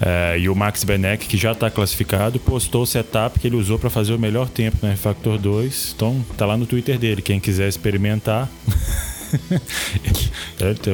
[0.02, 3.78] É, e o Max Benek, que já está classificado, postou o setup que ele usou
[3.78, 5.94] para fazer o melhor tempo no R-Factor 2.
[5.96, 7.22] Então, tá lá no Twitter dele.
[7.22, 8.50] Quem quiser experimentar.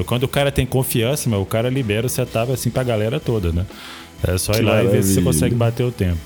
[0.06, 3.52] Quando o cara tem confiança, meu, o cara libera o setup assim pra galera toda,
[3.52, 3.65] né?
[4.28, 5.24] É só Que ir lá e ver se você maravilha.
[5.24, 6.20] consegue bater o tempo.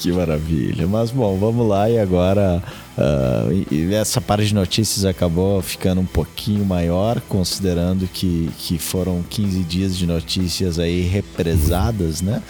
[0.00, 0.86] Que maravilha.
[0.86, 2.62] Mas bom, vamos lá e agora
[2.96, 9.62] uh, essa parte de notícias acabou ficando um pouquinho maior, considerando que, que foram 15
[9.62, 12.42] dias de notícias aí represadas, né?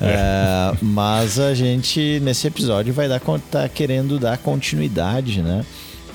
[0.00, 3.20] Uh, mas a gente, nesse episódio, vai dar
[3.52, 5.64] tá querendo dar continuidade, né?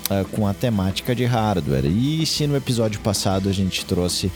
[0.10, 1.86] uh, com a temática de hardware.
[1.86, 4.30] E se no episódio passado a gente trouxe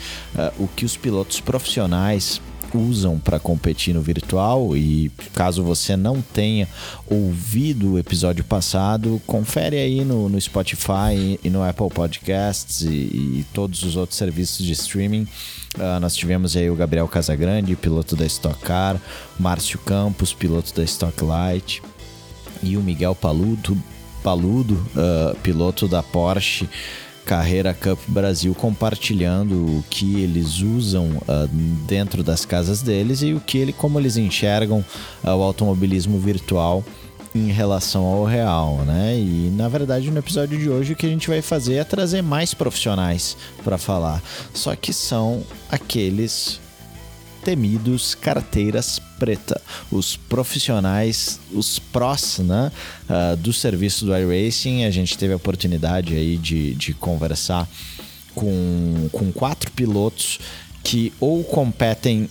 [0.57, 2.39] o que os pilotos profissionais
[2.75, 6.67] usam para competir no virtual e caso você não tenha
[7.09, 13.45] ouvido o episódio passado, confere aí no, no Spotify e no Apple Podcasts e, e
[13.53, 15.27] todos os outros serviços de streaming.
[15.79, 18.99] Ah, nós tivemos aí o Gabriel Casagrande, piloto da Stock Car,
[19.39, 21.81] Márcio Campos, piloto da Stock Light
[22.61, 23.77] e o Miguel Paludo,
[24.23, 26.69] Paludo ah, piloto da Porsche
[27.25, 31.47] Carreira Cup Brasil, compartilhando o que eles usam ah,
[31.87, 34.85] dentro das casas deles e o que ele, como eles enxergam
[35.23, 36.83] ah, o automobilismo virtual
[37.33, 39.17] em relação ao real, né?
[39.17, 42.21] E na verdade no episódio de hoje o que a gente vai fazer é trazer
[42.21, 44.23] mais profissionais para falar.
[44.53, 46.61] Só que são aqueles
[47.45, 52.71] temidos carteiras preta, os profissionais, os prós, né,
[53.07, 54.83] uh, do serviço do iRacing.
[54.83, 57.69] A gente teve a oportunidade aí de, de conversar
[58.33, 60.39] com, com quatro pilotos
[60.83, 62.27] que ou competem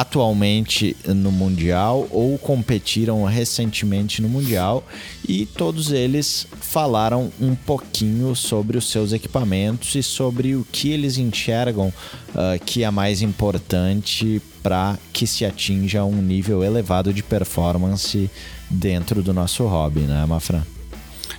[0.00, 4.86] atualmente no Mundial ou competiram recentemente no Mundial
[5.26, 11.16] e todos eles falaram um pouquinho sobre os seus equipamentos e sobre o que eles
[11.16, 18.30] enxergam uh, que é mais importante para que se atinja um nível elevado de performance
[18.68, 20.66] dentro do nosso hobby, né, Mafra?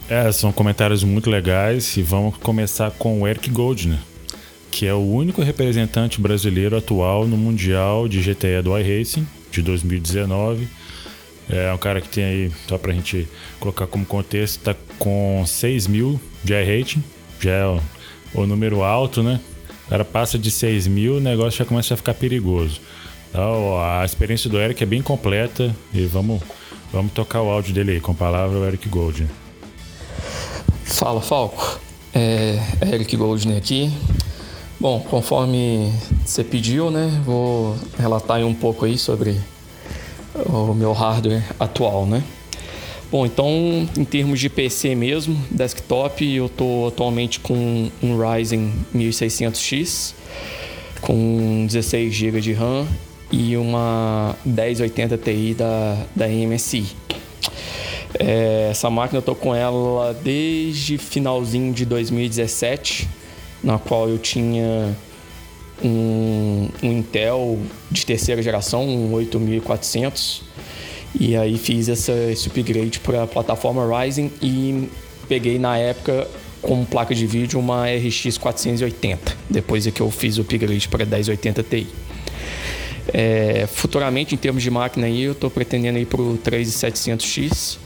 [0.10, 4.00] É, são comentários muito legais e vamos começar com o Eric Goldner
[4.72, 10.68] que é o único representante brasileiro atual no Mundial de GTE do iRacing de 2019.
[11.50, 13.28] É um cara que tem aí, só pra gente
[13.60, 17.04] colocar como contexto, tá com 6 mil de iRating,
[17.40, 17.82] já é o,
[18.34, 19.40] o, número alto, né?
[19.86, 22.82] O cara passa de 6 mil, o negócio já começa a ficar perigoso.
[23.30, 26.42] Então, a experiência do Eric é bem completa e vamos,
[26.92, 29.30] vamos tocar o áudio dele aí, com a palavra o Eric Goldner.
[30.84, 31.80] Fala, Falco.
[32.14, 32.60] É
[32.92, 33.92] Eric Goldner aqui.
[34.80, 35.92] Bom, conforme
[36.24, 39.36] você pediu, né, vou relatar um pouco aí sobre
[40.46, 42.24] o meu hardware atual, né?
[43.12, 43.50] Bom, então
[43.98, 50.14] em termos de PC mesmo, desktop, eu estou atualmente com um Ryzen 1600X
[51.02, 52.86] com 16 GB de RAM
[53.32, 56.86] e uma 1080 Ti da, da MSI.
[58.20, 63.08] É, essa máquina eu tô com ela desde finalzinho de 2017
[63.68, 64.96] na qual eu tinha
[65.84, 67.60] um, um Intel
[67.92, 70.42] de terceira geração, um 8400,
[71.20, 74.88] e aí fiz essa, esse upgrade para a plataforma Ryzen e
[75.28, 76.26] peguei na época
[76.62, 81.06] como placa de vídeo uma RX 480, depois é que eu fiz o upgrade para
[81.06, 81.88] 1080 Ti.
[83.14, 87.80] É, futuramente, em termos de máquina, aí, eu estou pretendendo ir para o 3700X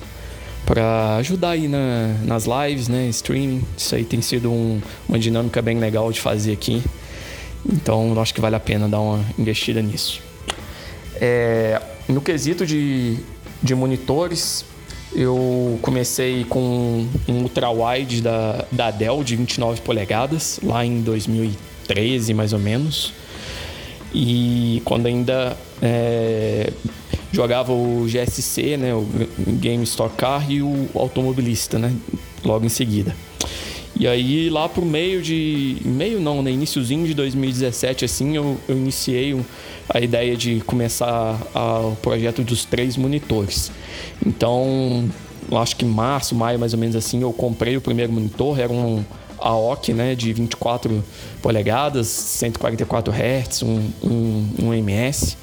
[0.66, 3.64] para ajudar aí na, nas lives, né, streaming.
[3.78, 6.82] Isso aí tem sido um, uma dinâmica bem legal de fazer aqui.
[7.66, 10.22] Então, acho que vale a pena dar uma investida nisso.
[11.16, 13.18] É, no quesito de,
[13.62, 14.66] de monitores,
[15.14, 22.54] eu comecei com um ultra-wide da, da Dell de 29 polegadas, lá em 2013 mais
[22.54, 23.14] ou menos.
[24.14, 26.72] E quando ainda é,
[27.32, 29.06] jogava o GSC, né, o
[29.60, 31.94] Game Stock Car e o automobilista, né,
[32.44, 33.16] logo em seguida.
[33.96, 38.76] E aí lá pro meio de meio não, né, iníciozinho de 2017 assim, eu, eu
[38.76, 39.40] iniciei
[39.88, 43.72] a ideia de começar a, o projeto dos três monitores.
[44.26, 45.10] Então,
[45.52, 49.04] acho que março, maio mais ou menos assim, eu comprei o primeiro monitor, era um
[49.42, 51.04] AOC, né, de 24
[51.42, 55.36] polegadas, 144 Hz, um, um, um MS.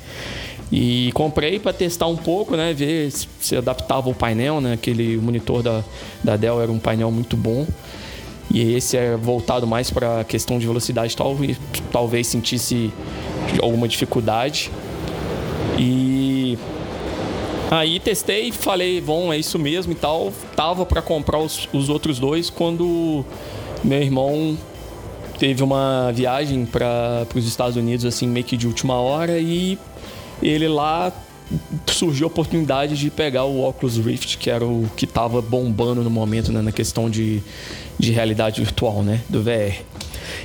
[0.70, 2.74] E comprei para testar um pouco, né?
[2.74, 4.74] Ver se adaptava o painel, né?
[4.74, 5.82] Aquele monitor da,
[6.22, 7.66] da Dell era um painel muito bom.
[8.50, 11.58] E esse é voltado mais para a questão de velocidade, talvez,
[11.92, 12.92] talvez sentisse
[13.62, 14.70] alguma dificuldade.
[15.78, 16.58] E
[17.70, 20.32] aí testei, falei, bom, é isso mesmo e tal.
[20.56, 23.24] Tava para comprar os, os outros dois quando
[23.84, 24.56] meu irmão
[25.38, 29.78] teve uma viagem para os Estados Unidos assim meio que de última hora e
[30.43, 31.12] ele lá
[31.86, 36.11] surgiu a oportunidade de pegar o Oculus Rift, que era o que estava bombando no
[36.11, 37.43] momento né, na questão de,
[37.99, 39.82] de realidade virtual, né, do VR.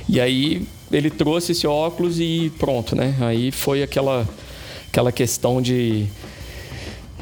[0.08, 3.14] E aí ele trouxe esse óculos e pronto, né?
[3.20, 4.26] Aí foi aquela
[4.88, 6.06] aquela questão de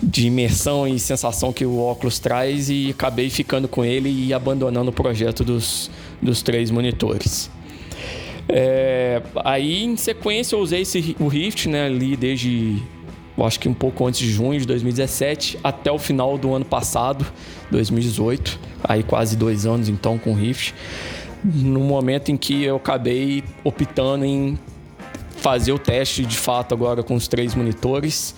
[0.02, 4.90] de imersão e sensação que o óculos traz e acabei ficando com ele e abandonando
[4.90, 7.48] o projeto dos, dos três monitores.
[8.48, 12.82] É, aí, em sequência, eu usei esse, o Rift, né, ali desde,
[13.38, 17.26] acho que um pouco antes de junho de 2017 até o final do ano passado,
[17.70, 18.58] 2018.
[18.84, 20.74] Aí, quase dois anos, então, com o Rift.
[21.44, 24.58] No momento em que eu acabei optando em
[25.42, 28.34] fazer o teste de fato agora com os três monitores.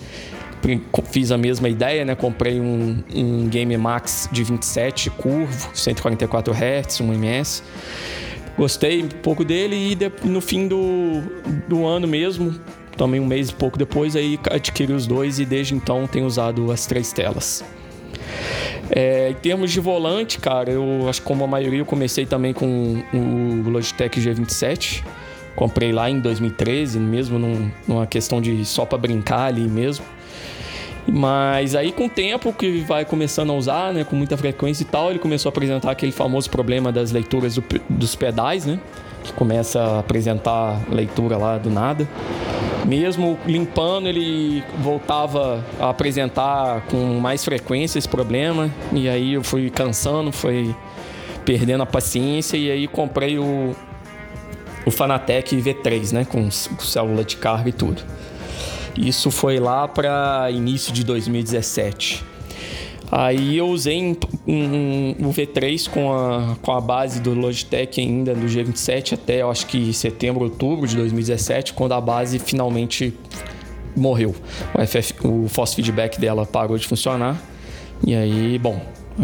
[1.11, 2.15] Fiz a mesma ideia, né?
[2.15, 7.61] Comprei um, um Game Max de 27 curvo, 144 Hz, um MS.
[8.57, 11.21] Gostei um pouco dele e de, no fim do,
[11.67, 12.55] do ano mesmo,
[12.95, 16.71] também um mês e pouco depois, aí adquiri os dois e desde então tenho usado
[16.71, 17.63] as três telas.
[18.89, 22.53] É, em termos de volante, cara, eu acho que como a maioria eu comecei também
[22.53, 25.03] com o Logitech G27.
[25.55, 30.05] Comprei lá em 2013, mesmo num, numa questão de só para brincar ali mesmo.
[31.07, 34.85] Mas aí com o tempo que vai começando a usar, né, com muita frequência e
[34.85, 38.79] tal, ele começou a apresentar aquele famoso problema das leituras do, dos pedais, né?
[39.23, 42.07] Que começa a apresentar leitura lá do nada.
[42.85, 48.69] Mesmo limpando, ele voltava a apresentar com mais frequência esse problema.
[48.91, 50.75] E aí eu fui cansando, fui
[51.43, 53.75] perdendo a paciência e aí comprei o,
[54.85, 56.25] o Fanatec V3, né?
[56.25, 58.03] Com, com célula de carga e tudo.
[58.97, 62.23] Isso foi lá para início de 2017.
[63.11, 64.15] Aí eu usei um,
[64.47, 69.51] um, um, V3 com a, com a base do Logitech ainda do G27 até eu
[69.51, 73.13] acho que setembro, outubro de 2017, quando a base finalmente
[73.95, 74.35] morreu.
[74.73, 77.39] O, FF, o force feedback dela parou de funcionar.
[78.05, 78.81] E aí, bom,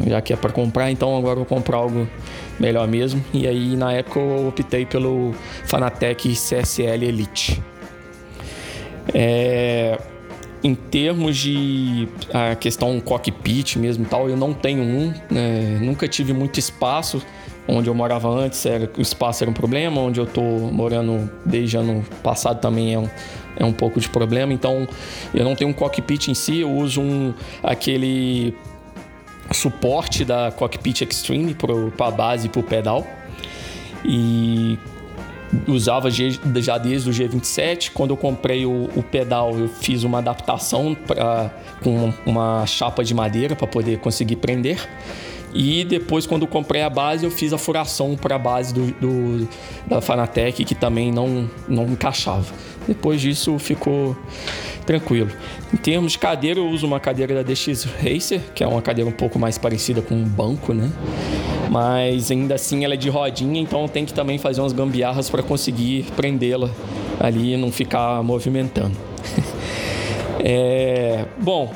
[0.08, 2.08] já que é para comprar, então agora eu vou comprar algo
[2.60, 3.24] melhor mesmo.
[3.34, 5.34] E aí na época eu optei pelo
[5.66, 7.62] Fanatec CSL Elite.
[9.14, 9.98] É,
[10.64, 15.80] em termos de a questão cockpit mesmo tal, eu não tenho um, né?
[15.82, 17.22] nunca tive muito espaço.
[17.68, 20.02] Onde eu morava antes, era, o espaço era um problema.
[20.02, 23.10] Onde eu tô morando desde ano passado também é um,
[23.56, 24.52] é um pouco de problema.
[24.52, 24.88] Então,
[25.34, 27.34] eu não tenho um cockpit em si, eu uso um
[27.64, 28.56] aquele
[29.54, 33.06] suporte da Cockpit Extreme para a base e para o pedal.
[34.04, 34.78] E
[35.68, 37.92] usava já desde o G27.
[37.94, 41.52] Quando eu comprei o, o pedal, eu fiz uma adaptação pra,
[41.84, 44.88] com uma chapa de madeira para poder conseguir prender.
[45.54, 49.50] E depois, quando comprei a base, eu fiz a furação para a base do, do,
[49.86, 52.46] da Fanatec, que também não, não encaixava.
[52.88, 54.16] Depois disso, ficou
[54.86, 55.32] tranquilo.
[55.74, 59.10] Em termos de cadeira, eu uso uma cadeira da DX Racer, que é uma cadeira
[59.10, 60.92] um pouco mais parecida com um banco, né?
[61.70, 65.42] Mas ainda assim ela é de rodinha, então tem que também fazer umas gambiarras para
[65.42, 66.70] conseguir prendê-la
[67.20, 68.98] ali e não ficar movimentando.
[70.44, 71.72] é, bom,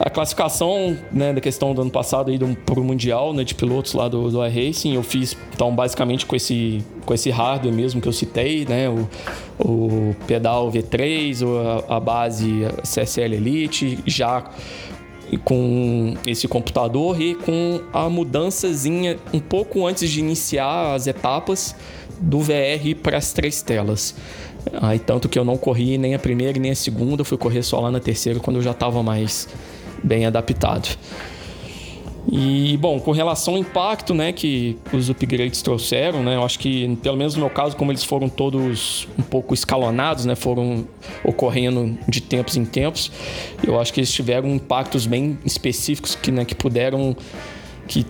[0.00, 3.92] a classificação né, da questão do ano passado aí para o Mundial né, de pilotos
[3.92, 8.08] lá do, do iRacing, eu fiz então basicamente com esse, com esse hardware mesmo que
[8.08, 9.06] eu citei, né, o,
[9.58, 11.44] o pedal V3,
[11.88, 14.50] a, a base CSL Elite, já
[15.44, 21.76] com esse computador e com a mudançazinha um pouco antes de iniciar as etapas
[22.18, 24.14] do VR para as três telas.
[24.80, 27.80] Aí tanto que eu não corri nem a primeira nem a segunda, fui correr só
[27.80, 29.46] lá na terceira quando eu já estava mais
[30.02, 30.96] bem adaptado.
[32.30, 36.96] E, bom, com relação ao impacto né, que os upgrades trouxeram, né, eu acho que,
[37.02, 40.86] pelo menos no meu caso, como eles foram todos um pouco escalonados, né, foram
[41.24, 43.10] ocorrendo de tempos em tempos,
[43.66, 47.16] eu acho que eles tiveram impactos bem específicos que, né, que puderam.
[47.88, 48.06] que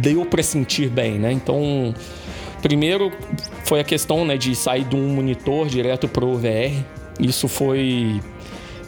[0.00, 1.18] deu para sentir bem.
[1.18, 1.32] Né?
[1.32, 1.94] Então,
[2.62, 3.12] primeiro
[3.64, 6.82] foi a questão né, de sair de um monitor direto para o VR.
[7.20, 8.20] Isso foi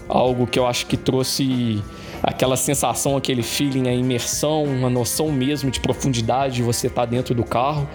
[0.09, 1.82] algo que eu acho que trouxe
[2.25, 7.07] aquela sensação, aquele feeling, a imersão, uma noção mesmo de profundidade de você estar tá
[7.07, 7.89] dentro do carro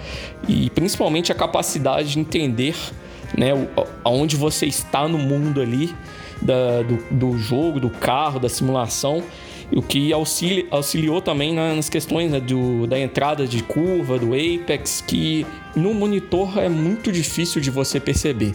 [0.47, 2.75] e principalmente a capacidade de entender
[3.35, 3.49] né,
[4.03, 5.93] aonde você está no mundo ali
[6.41, 9.23] da, do, do jogo, do carro, da simulação
[9.71, 15.03] o que auxili, auxiliou também nas questões né, do, da entrada de curva, do apex,
[15.05, 18.53] que no monitor é muito difícil de você perceber.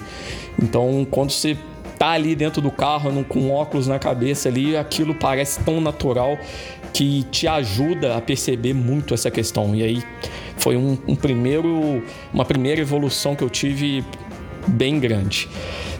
[0.60, 1.56] Então, quando você
[1.98, 6.38] tá ali dentro do carro com óculos na cabeça ali, aquilo parece tão natural
[6.92, 9.74] que te ajuda a perceber muito essa questão.
[9.74, 10.02] E aí
[10.56, 14.04] foi um, um primeiro, uma primeira evolução que eu tive
[14.66, 15.48] bem grande.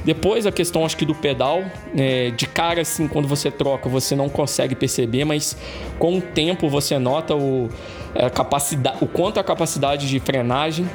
[0.05, 1.65] Depois a questão acho que do pedal,
[1.97, 5.57] é, de cara assim, quando você troca, você não consegue perceber, mas
[5.99, 7.71] com o tempo você nota o,
[8.15, 10.89] a capacidade, o quanto a capacidade de frenagem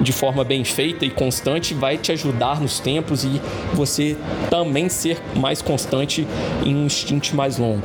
[0.00, 3.40] de forma bem feita e constante vai te ajudar nos tempos e
[3.72, 4.16] você
[4.50, 6.26] também ser mais constante
[6.64, 7.82] em um stint mais longo.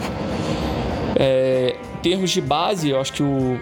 [1.16, 3.60] É, em termos de base, eu acho que o,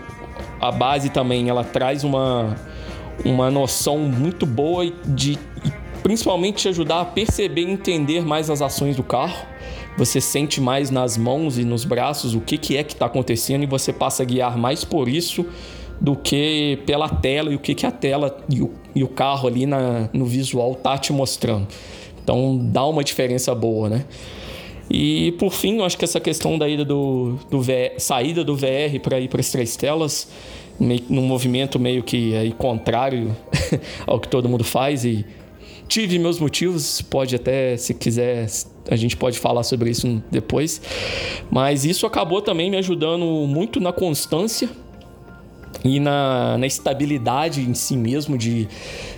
[0.61, 2.55] a base também ela traz uma,
[3.25, 5.37] uma noção muito boa de
[6.03, 9.45] principalmente te ajudar a perceber e entender mais as ações do carro.
[9.97, 13.63] Você sente mais nas mãos e nos braços o que, que é que está acontecendo
[13.63, 15.45] e você passa a guiar mais por isso
[15.99, 19.47] do que pela tela e o que, que a tela e o, e o carro
[19.47, 21.67] ali na, no visual tá te mostrando.
[22.23, 24.05] Então dá uma diferença boa, né?
[24.89, 28.55] E por fim, eu acho que essa questão da ida do, do VR, saída do
[28.55, 30.29] VR para ir para as três telas,
[30.79, 33.35] meio, num movimento meio que aí contrário
[34.07, 35.25] ao que todo mundo faz e
[35.87, 38.47] tive meus motivos, pode até se quiser
[38.89, 40.81] a gente pode falar sobre isso depois,
[41.51, 44.69] mas isso acabou também me ajudando muito na constância
[45.83, 48.67] e na, na estabilidade em si mesmo de,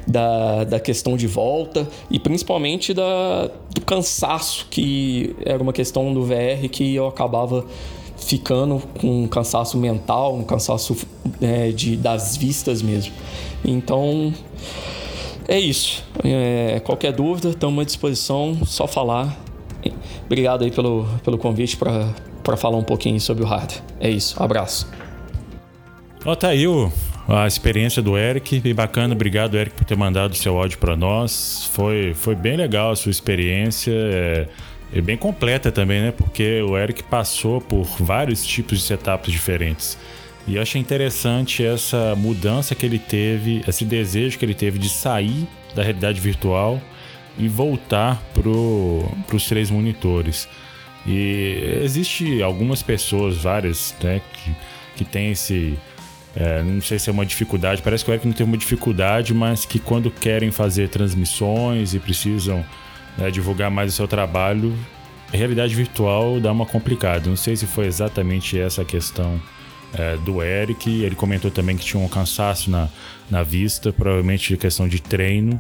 [0.07, 6.23] da, da questão de volta e principalmente da, do cansaço, que era uma questão do
[6.23, 7.65] VR que eu acabava
[8.17, 10.95] ficando com um cansaço mental, um cansaço
[11.41, 13.13] é, de, das vistas mesmo.
[13.63, 14.33] Então,
[15.47, 16.03] é isso.
[16.23, 19.39] É, qualquer dúvida, estamos à disposição, só falar.
[20.25, 23.71] Obrigado aí pelo, pelo convite para falar um pouquinho sobre o hard.
[23.99, 24.87] É isso, abraço.
[26.25, 26.91] Ó, tá aí o,
[27.27, 29.13] a experiência do Eric, bem bacana.
[29.13, 31.69] Obrigado, Eric, por ter mandado o seu áudio para nós.
[31.73, 33.93] Foi, foi bem legal a sua experiência.
[33.93, 34.47] É,
[34.93, 36.11] é bem completa também, né?
[36.11, 39.97] Porque o Eric passou por vários tipos de setups diferentes.
[40.47, 44.89] E eu achei interessante essa mudança que ele teve, esse desejo que ele teve de
[44.89, 46.81] sair da realidade virtual
[47.37, 50.49] e voltar para os três monitores.
[51.05, 54.55] E existe algumas pessoas, várias, né, que,
[54.97, 55.77] que têm esse.
[56.39, 59.33] É, não sei se é uma dificuldade, parece que o Eric não tem uma dificuldade,
[59.33, 62.65] mas que quando querem fazer transmissões e precisam
[63.17, 64.73] né, divulgar mais o seu trabalho,
[65.33, 67.29] a realidade virtual dá uma complicada.
[67.29, 69.39] Não sei se foi exatamente essa a questão
[69.93, 71.03] é, do Eric.
[71.03, 72.87] Ele comentou também que tinha um cansaço na,
[73.29, 75.59] na vista, provavelmente questão de treino.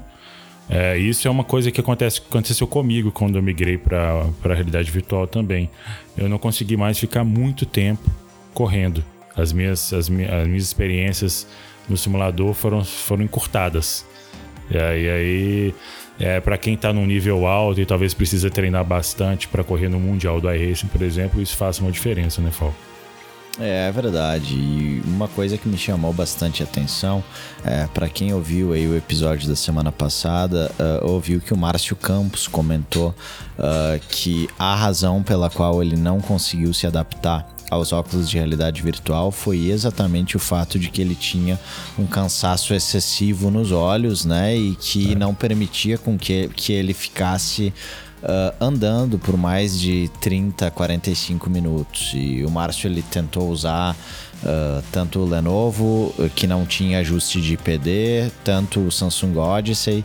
[0.69, 4.89] É, isso é uma coisa que acontece, aconteceu comigo quando eu migrei para a realidade
[4.89, 5.69] virtual também.
[6.17, 8.09] Eu não consegui mais ficar muito tempo
[8.53, 9.03] correndo.
[9.39, 11.47] As minhas, as minhas, as minhas experiências
[11.87, 14.05] no simulador foram, foram encurtadas.
[14.69, 15.73] E aí,
[16.19, 19.99] é, para quem está num nível alto e talvez precisa treinar bastante para correr no
[19.99, 22.73] Mundial do iRacing, por exemplo, isso faz uma diferença, né, Fal?
[23.59, 24.55] É, é verdade.
[24.55, 27.23] E uma coisa que me chamou bastante atenção,
[27.63, 31.95] é, para quem ouviu aí o episódio da semana passada, uh, ouviu que o Márcio
[31.95, 33.09] Campos comentou
[33.57, 38.81] uh, que a razão pela qual ele não conseguiu se adaptar aos óculos de realidade
[38.81, 41.59] virtual foi exatamente o fato de que ele tinha
[41.97, 44.55] um cansaço excessivo nos olhos, né?
[44.55, 45.15] E que é.
[45.15, 47.73] não permitia com que, que ele ficasse
[48.23, 52.11] uh, andando por mais de 30, 45 minutos.
[52.13, 53.95] E o Márcio ele tentou usar
[54.43, 60.03] uh, tanto o Lenovo, que não tinha ajuste de IPD, tanto o Samsung Odyssey.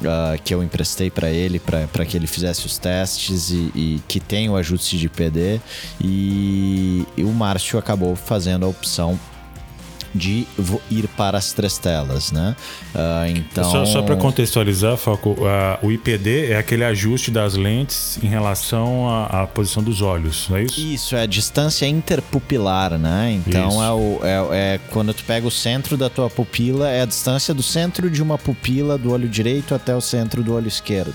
[0.00, 4.18] Uh, que eu emprestei para ele para que ele fizesse os testes e, e, que
[4.18, 5.60] tem o ajuste de PD
[6.00, 9.20] e, e o Márcio acabou fazendo a opção
[10.14, 10.46] de
[10.90, 12.56] ir para as três telas, né?
[12.94, 13.70] Uh, então...
[13.70, 19.08] Só, só para contextualizar, Falco, uh, o IPD é aquele ajuste das lentes em relação
[19.08, 20.80] à, à, posição dos olhos, não é isso?
[20.80, 23.40] Isso, é a distância interpupilar, né?
[23.46, 27.06] Então é, o, é, é, quando tu pega o centro da tua pupila, é a
[27.06, 31.14] distância do centro de uma pupila do olho direito até o centro do olho esquerdo.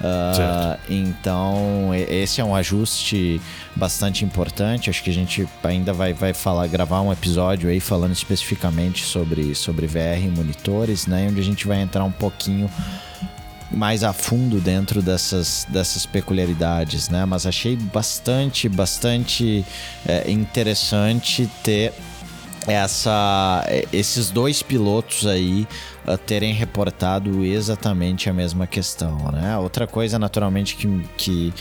[0.00, 3.40] Uh, então, esse é um ajuste
[3.74, 4.90] bastante importante.
[4.90, 9.54] Acho que a gente ainda vai, vai falar, gravar um episódio aí falando especificamente sobre,
[9.54, 11.28] sobre VR e monitores, né?
[11.30, 12.70] Onde a gente vai entrar um pouquinho
[13.70, 17.24] mais a fundo dentro dessas, dessas peculiaridades, né?
[17.24, 19.64] Mas achei bastante, bastante
[20.06, 21.92] é, interessante ter
[22.66, 25.66] essa, esses dois pilotos aí
[26.26, 29.56] terem reportado exatamente a mesma questão, né?
[29.58, 31.54] Outra coisa, naturalmente, que, que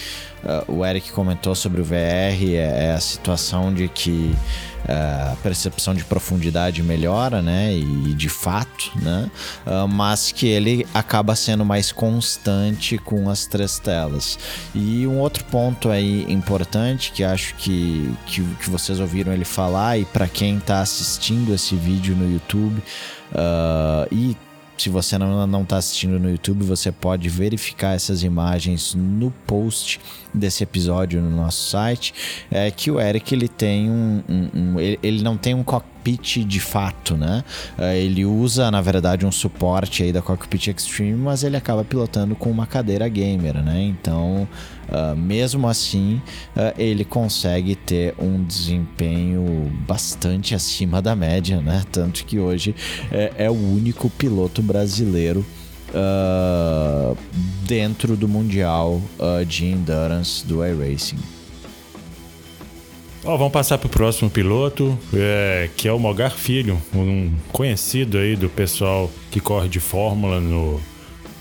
[0.43, 4.35] uh, o Eric comentou sobre o VR é, é a situação de que
[4.83, 7.73] uh, a percepção de profundidade melhora, né?
[7.73, 9.29] E de fato, né?
[9.89, 14.37] mas que ele acaba sendo mais constante com as três telas.
[14.75, 19.97] E um outro ponto aí importante que acho que, que, que vocês ouviram ele falar
[19.97, 22.81] e para quem está assistindo esse vídeo no YouTube
[23.33, 24.37] Uh, e
[24.77, 29.99] se você não está assistindo no YouTube, você pode verificar essas imagens no post
[30.33, 32.13] desse episódio no nosso site.
[32.51, 36.43] É que o Eric ele tem um, um, um ele, ele não tem um cockpit
[36.43, 37.43] de fato, né?
[37.77, 42.35] Uh, ele usa na verdade um suporte aí da Cockpit Extreme, mas ele acaba pilotando
[42.35, 43.81] com uma cadeira gamer, né?
[43.83, 44.47] Então
[44.93, 46.21] Uh, mesmo assim,
[46.55, 51.83] uh, ele consegue ter um desempenho bastante acima da média, né?
[51.91, 52.75] Tanto que hoje
[53.11, 55.43] é, é o único piloto brasileiro
[55.89, 57.17] uh,
[57.65, 59.01] dentro do Mundial
[59.47, 61.17] de Endurance do iRacing.
[63.25, 68.17] Oh, vamos passar para o próximo piloto, é, que é o Mogar Filho, um conhecido
[68.17, 70.81] aí do pessoal que corre de Fórmula no,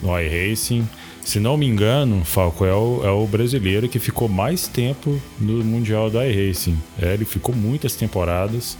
[0.01, 0.89] no iRacing.
[1.25, 5.65] Se não me engano, Falco é o, é o brasileiro que ficou mais tempo no
[5.65, 6.77] Mundial do iRacing.
[7.01, 8.77] É, ele ficou muitas temporadas.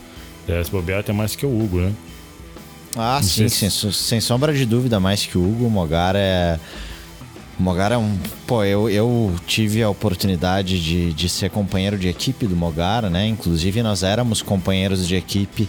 [0.49, 1.93] É, se bobear até mais que o Hugo, né?
[2.97, 3.71] Ah, não sim, se...
[3.71, 5.67] sem, sem sombra de dúvida, mais que o Hugo.
[5.67, 6.59] O Mogar é.
[7.59, 8.19] O Mogar é um.
[8.45, 13.25] Pô, eu, eu tive a oportunidade de, de ser companheiro de equipe do Mogar, né?
[13.27, 15.69] Inclusive, nós éramos companheiros de equipe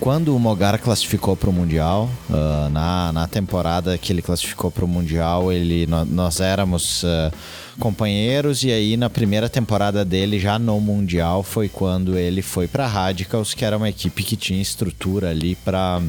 [0.00, 4.84] quando o Mogar classificou para o Mundial, uh, na, na temporada que ele classificou para
[4.84, 7.32] o Mundial, ele, nós, nós éramos uh,
[7.78, 12.86] companheiros e aí na primeira temporada dele, já no Mundial, foi quando ele foi para
[12.86, 16.00] Radicals, que era uma equipe que tinha estrutura ali para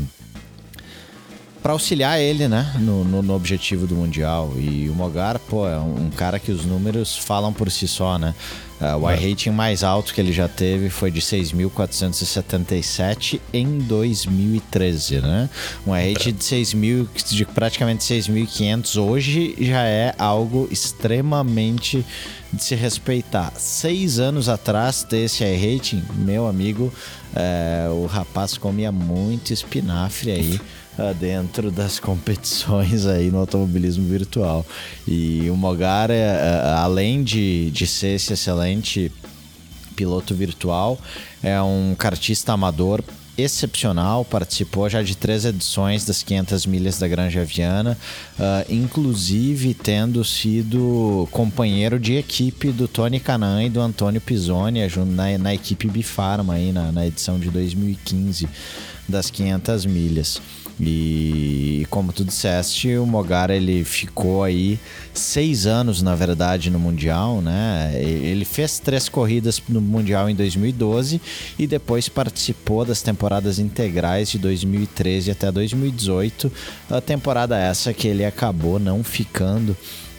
[1.62, 4.54] para auxiliar ele, né, no, no, no, objetivo do Mundial.
[4.56, 8.18] E o Mogar, pô, é um, um cara que os números falam por si só,
[8.18, 8.34] né?
[8.80, 15.50] Uh, o iRating mais alto que ele já teve foi de 6.477 em 2013, né?
[15.86, 22.06] Um iRating de 6.000, de praticamente 6.500 hoje já é algo extremamente
[22.54, 23.52] de se respeitar.
[23.58, 26.94] Seis anos atrás desse iRating, meu amigo,
[27.36, 30.62] é, o rapaz comia muito espinafre aí
[30.98, 34.66] uh, dentro das competições aí no automobilismo virtual.
[35.08, 38.67] E o Mogar, é, uh, além de, de ser esse excelente
[39.96, 41.00] piloto virtual,
[41.42, 43.04] é um kartista amador
[43.38, 47.96] excepcional, participou já de três edições das 500 milhas da Granja Viana,
[48.40, 55.38] uh, inclusive tendo sido companheiro de equipe do Tony Canan e do Antônio Pisoni na,
[55.38, 58.50] na equipe Bifarma aí na, na edição de 2015
[59.08, 60.42] das 500 milhas.
[60.80, 64.80] E como tu disseste, o Mogar ele ficou aí
[65.12, 67.92] seis anos, na verdade, no Mundial, né?
[67.96, 71.20] Ele fez três corridas no Mundial em 2012
[71.58, 76.52] e depois participou das temporadas integrais de 2013 até 2018.
[76.92, 79.76] A temporada essa que ele acabou não ficando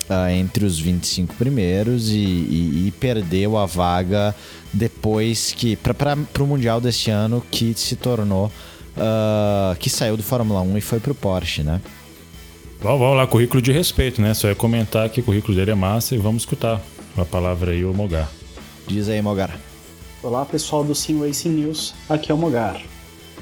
[0.08, 4.34] uh, entre os 25 primeiros e, e, e perdeu a vaga
[4.72, 8.50] depois que para o Mundial deste ano que se tornou
[8.96, 11.80] uh, que saiu do Fórmula 1 e foi pro Porsche, né?
[12.80, 14.34] Vamos, vamos lá, currículo de respeito, né?
[14.34, 16.80] Só é comentar que o currículo dele é massa e vamos escutar
[17.16, 18.30] a palavra aí, o Mogar.
[18.86, 19.58] Diz aí, Mogar.
[20.22, 21.94] Olá, pessoal do Sim Racing News.
[22.08, 22.80] Aqui é o Mogar.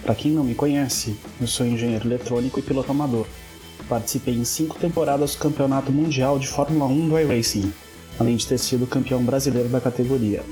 [0.02, 3.26] Para quem não me conhece, eu sou engenheiro eletrônico e piloto amador.
[3.88, 7.72] Participei em cinco temporadas do Campeonato Mundial de Fórmula 1 do iRacing,
[8.18, 10.42] além de ter sido campeão brasileiro da categoria.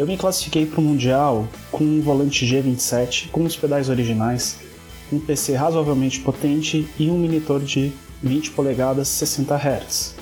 [0.00, 4.56] Eu me classifiquei para o Mundial com um volante G27 com os pedais originais,
[5.12, 7.92] um PC razoavelmente potente e um monitor de
[8.22, 10.14] 20 polegadas 60 Hz.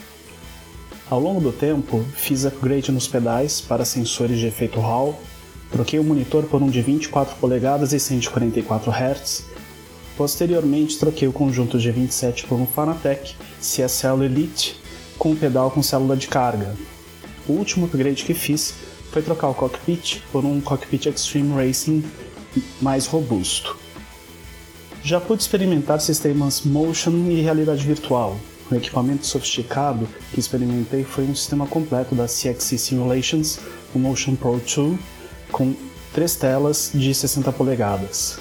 [1.09, 5.16] Ao longo do tempo, fiz upgrade nos pedais para sensores de efeito Hall,
[5.70, 9.45] troquei o monitor por um de 24 polegadas e 144 Hz.
[10.16, 14.74] Posteriormente, troquei o conjunto G27 por um Fanatec CSL Elite
[15.16, 16.74] com um pedal com célula de carga.
[17.49, 22.05] O último upgrade que fiz foi trocar o cockpit por um cockpit Extreme Racing
[22.81, 23.77] mais robusto.
[25.03, 28.37] Já pude experimentar sistemas motion e realidade virtual.
[28.71, 33.59] O equipamento sofisticado que experimentei foi um sistema completo da CXC Simulations,
[33.95, 34.99] o Motion Pro 2,
[35.51, 35.75] com
[36.13, 38.39] três telas de 60 polegadas.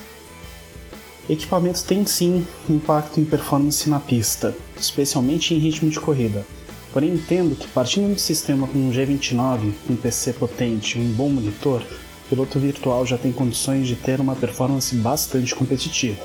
[1.30, 6.46] Equipamento tem sim impacto em performance na pista, especialmente em ritmo de corrida,
[6.94, 11.12] Porém, entendo que partindo de um sistema com um G29, um PC potente e um
[11.12, 16.22] bom monitor, o piloto virtual já tem condições de ter uma performance bastante competitiva.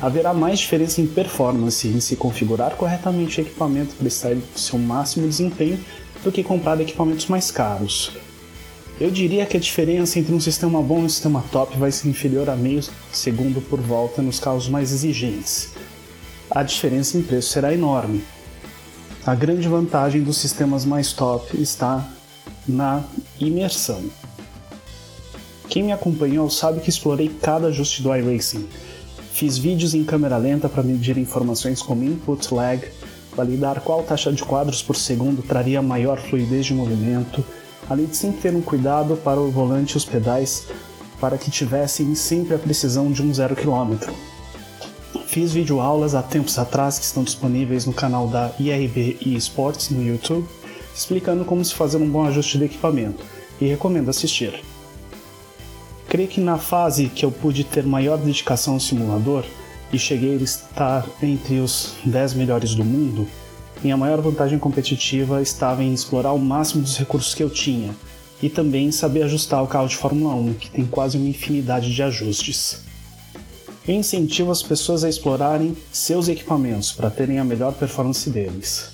[0.00, 5.28] Haverá mais diferença em performance em se configurar corretamente o equipamento para em seu máximo
[5.28, 5.78] desempenho
[6.24, 8.12] do que comprar equipamentos mais caros.
[9.00, 12.08] Eu diria que a diferença entre um sistema bom e um sistema top vai ser
[12.08, 12.82] inferior a meio
[13.12, 15.70] segundo por volta nos carros mais exigentes.
[16.50, 18.22] A diferença em preço será enorme,
[19.24, 22.04] a grande vantagem dos sistemas mais top está
[22.66, 23.04] na
[23.38, 24.02] imersão.
[25.68, 28.68] Quem me acompanhou sabe que explorei cada ajuste do iRacing.
[29.32, 32.84] Fiz vídeos em câmera lenta para medir informações como input lag,
[33.36, 37.44] validar qual taxa de quadros por segundo traria maior fluidez de movimento,
[37.88, 40.66] além de sempre ter um cuidado para o volante e os pedais
[41.20, 44.12] para que tivessem sempre a precisão de um zero quilômetro.
[45.32, 50.46] Fiz videoaulas há tempos atrás que estão disponíveis no canal da IRB eSports no YouTube,
[50.94, 53.24] explicando como se fazer um bom ajuste de equipamento,
[53.58, 54.62] e recomendo assistir.
[56.06, 59.42] Creio que na fase que eu pude ter maior dedicação ao simulador
[59.90, 63.26] e cheguei a estar entre os 10 melhores do mundo,
[63.82, 67.94] minha maior vantagem competitiva estava em explorar o máximo dos recursos que eu tinha
[68.42, 72.02] e também saber ajustar o carro de Fórmula 1, que tem quase uma infinidade de
[72.02, 72.91] ajustes.
[73.86, 78.92] Eu incentivo as pessoas a explorarem seus equipamentos para terem a melhor performance deles.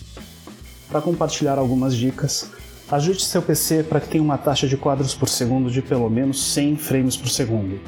[0.88, 2.50] Para compartilhar algumas dicas,
[2.90, 6.42] ajuste seu PC para que tenha uma taxa de quadros por segundo de pelo menos
[6.42, 7.78] 100 frames por segundo.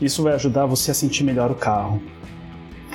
[0.00, 2.00] Isso vai ajudar você a sentir melhor o carro.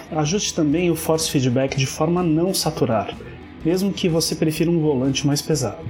[0.10, 3.14] Ajuste também o force feedback de forma a não saturar,
[3.66, 5.84] mesmo que você prefira um volante mais pesado.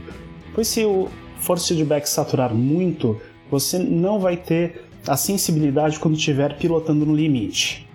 [0.55, 6.57] Pois se o force feedback saturar muito, você não vai ter a sensibilidade quando estiver
[6.57, 7.87] pilotando no limite.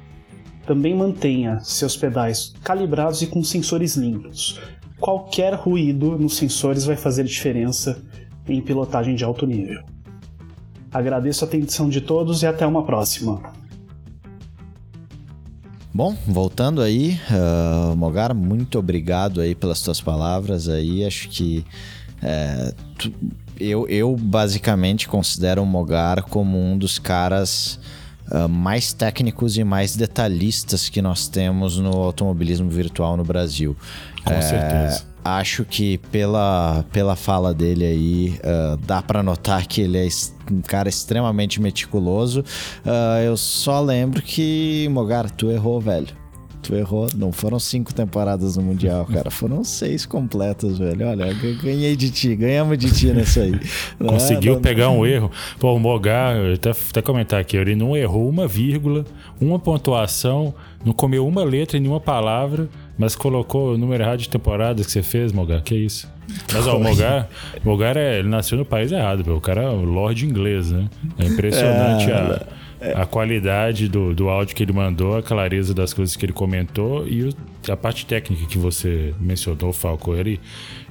[0.66, 4.60] Também mantenha seus pedais calibrados e com sensores limpos.
[5.00, 8.02] Qualquer ruído nos sensores vai fazer diferença
[8.46, 9.82] em pilotagem de alto nível.
[10.92, 13.40] Agradeço a atenção de todos e até uma próxima.
[15.92, 21.04] Bom, voltando aí, uh, Mogar, muito obrigado aí pelas tuas palavras aí.
[21.04, 21.64] Acho que
[22.22, 23.12] é, tu,
[23.60, 27.78] eu, eu basicamente considero o Mogar como um dos caras
[28.30, 33.76] uh, mais técnicos e mais detalhistas que nós temos no automobilismo virtual no Brasil.
[34.24, 35.04] Com é, certeza.
[35.24, 40.08] Acho que pela, pela fala dele aí, uh, dá para notar que ele é
[40.50, 42.40] um cara extremamente meticuloso.
[42.84, 46.16] Uh, eu só lembro que, Mogar, tu errou, velho.
[46.62, 47.08] Tu errou.
[47.14, 49.30] Não foram cinco temporadas no Mundial, cara.
[49.30, 51.08] Foram seis completas, velho.
[51.08, 51.32] Olha,
[51.62, 53.58] ganhei de ti, ganhamos de ti nessa aí.
[53.98, 55.00] Conseguiu não, pegar não...
[55.00, 55.30] um erro.
[55.58, 59.04] Pô, o Mogar, até, até comentar aqui, ele não errou uma vírgula,
[59.40, 60.54] uma pontuação,
[60.84, 64.90] não comeu uma letra em nenhuma palavra mas colocou o número errado de temporadas que
[64.90, 65.62] você fez, Mogar.
[65.62, 66.10] Que isso?
[66.52, 67.28] Mas ó, o Mogar,
[67.64, 70.88] Mogar é, ele nasceu no país errado, O cara é o Lorde inglês, né?
[71.16, 72.44] É impressionante a,
[72.94, 77.06] a qualidade do, do áudio que ele mandou, a clareza das coisas que ele comentou
[77.06, 77.34] e o,
[77.68, 80.14] a parte técnica que você mencionou, Falco.
[80.14, 80.40] Ele,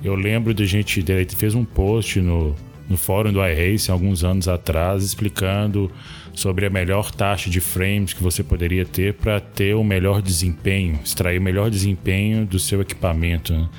[0.04, 2.56] eu lembro de gente, ele fez um post no,
[2.90, 5.92] no fórum do iRace alguns anos atrás explicando
[6.34, 11.00] sobre a melhor taxa de frames que você poderia ter para ter o melhor desempenho,
[11.04, 13.54] extrair o melhor desempenho do seu equipamento.
[13.54, 13.70] Né?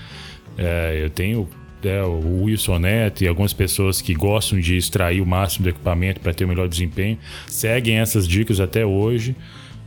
[0.57, 1.49] É, eu tenho
[1.83, 6.21] é, o Wilson Neto e algumas pessoas que gostam de extrair o máximo do equipamento
[6.21, 9.37] para ter o melhor desempenho, seguem essas dicas até hoje.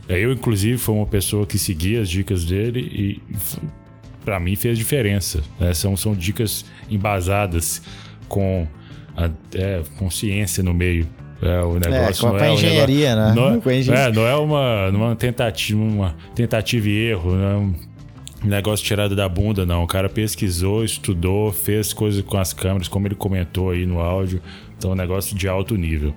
[0.08, 3.22] É, eu, inclusive, fui uma pessoa que seguia as dicas dele e
[4.24, 5.42] para mim fez diferença.
[5.58, 5.74] Né?
[5.74, 7.82] São, são dicas embasadas
[8.28, 8.66] com
[9.16, 11.06] a, é, consciência no meio.
[11.40, 13.58] É, o é, negócio é, não é engenharia, negócio, né?
[13.60, 17.74] Não, é, é, não é uma, uma tentativa, uma tentativa e erro, não é um
[18.48, 19.82] negócio tirado da bunda, não.
[19.84, 24.42] O cara pesquisou, estudou, fez coisas com as câmeras, como ele comentou aí no áudio.
[24.76, 26.14] Então, é um negócio de alto nível.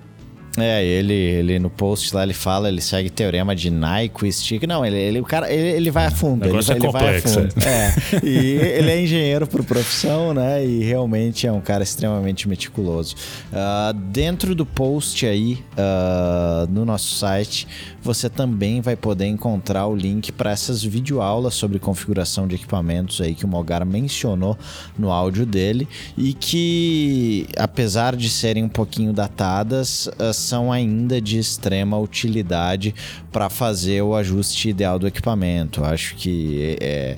[0.57, 4.59] É, ele, ele no post lá ele fala, ele segue teorema de Nyquist.
[4.67, 6.45] Não, ele, ele, o cara, ele, ele vai a fundo.
[6.45, 6.71] Ele, é complexo.
[6.71, 7.53] Ele vai a fundo.
[7.65, 7.95] É.
[8.25, 10.65] E ele é engenheiro por profissão, né?
[10.65, 13.15] E realmente é um cara extremamente meticuloso.
[13.51, 17.67] Uh, dentro do post aí, uh, no nosso site,
[18.01, 23.33] você também vai poder encontrar o link para essas videoaulas sobre configuração de equipamentos aí
[23.33, 24.57] que o Mogar mencionou
[24.97, 25.87] no áudio dele
[26.17, 32.93] e que, apesar de serem um pouquinho datadas, uh, são ainda de extrema utilidade
[33.31, 35.83] para fazer o ajuste ideal do equipamento.
[35.83, 37.17] Acho que é,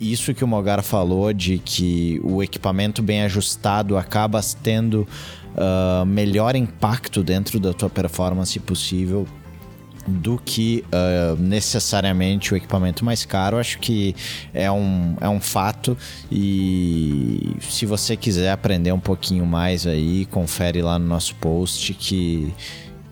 [0.00, 5.06] isso que o Mogar falou de que o equipamento bem ajustado acaba tendo
[5.54, 9.26] uh, melhor impacto dentro da tua performance possível
[10.08, 13.58] do que uh, necessariamente o equipamento mais caro.
[13.58, 14.14] Acho que
[14.52, 15.96] é um, é um fato.
[16.30, 22.52] E se você quiser aprender um pouquinho mais aí, confere lá no nosso post que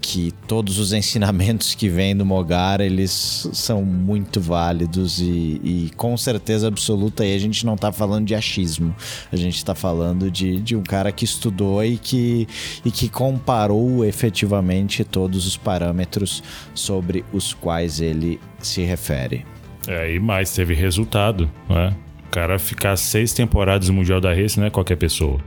[0.07, 6.17] que todos os ensinamentos que vêm do Mogar, eles são muito válidos e, e com
[6.17, 8.95] certeza absoluta aí a gente não está falando de achismo,
[9.33, 12.47] a gente está falando de, de um cara que estudou e que,
[12.85, 16.41] e que comparou efetivamente todos os parâmetros
[16.73, 19.45] sobre os quais ele se refere.
[19.89, 21.93] É, e mais, teve resultado, né?
[22.27, 25.41] O cara ficar seis temporadas no Mundial da Race não é qualquer pessoa.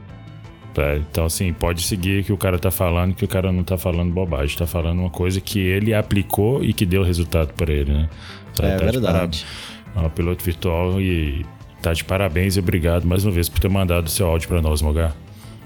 [0.78, 3.78] É, então, assim, pode seguir que o cara tá falando, que o cara não tá
[3.78, 7.92] falando bobagem, tá falando uma coisa que ele aplicou e que deu resultado para ele,
[7.92, 8.10] né?
[8.56, 9.46] Tá, é tá verdade.
[9.96, 11.46] É um piloto virtual e
[11.82, 14.62] tá de parabéns e obrigado mais uma vez por ter mandado o seu áudio para
[14.62, 15.14] nós, Mogar.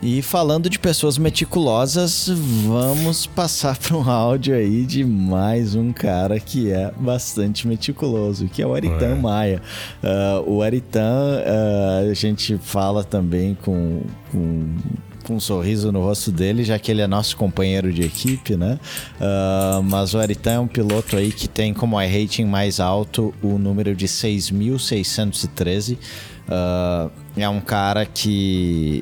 [0.06, 2.28] E falando de pessoas meticulosas,
[2.68, 8.62] vamos passar para um áudio aí de mais um cara que é bastante meticuloso, que
[8.62, 9.16] é o Aritan é.
[9.16, 9.62] Maia.
[10.04, 14.76] Uh, o Aritan, uh, a gente fala também com, com
[15.24, 18.78] com um sorriso no rosto dele, já que ele é nosso companheiro de equipe, né?
[19.22, 23.58] Uh, mas o Aritan é um piloto aí que tem como rating mais alto o
[23.58, 25.98] número de 6.613.
[26.46, 29.02] Uh, é um cara que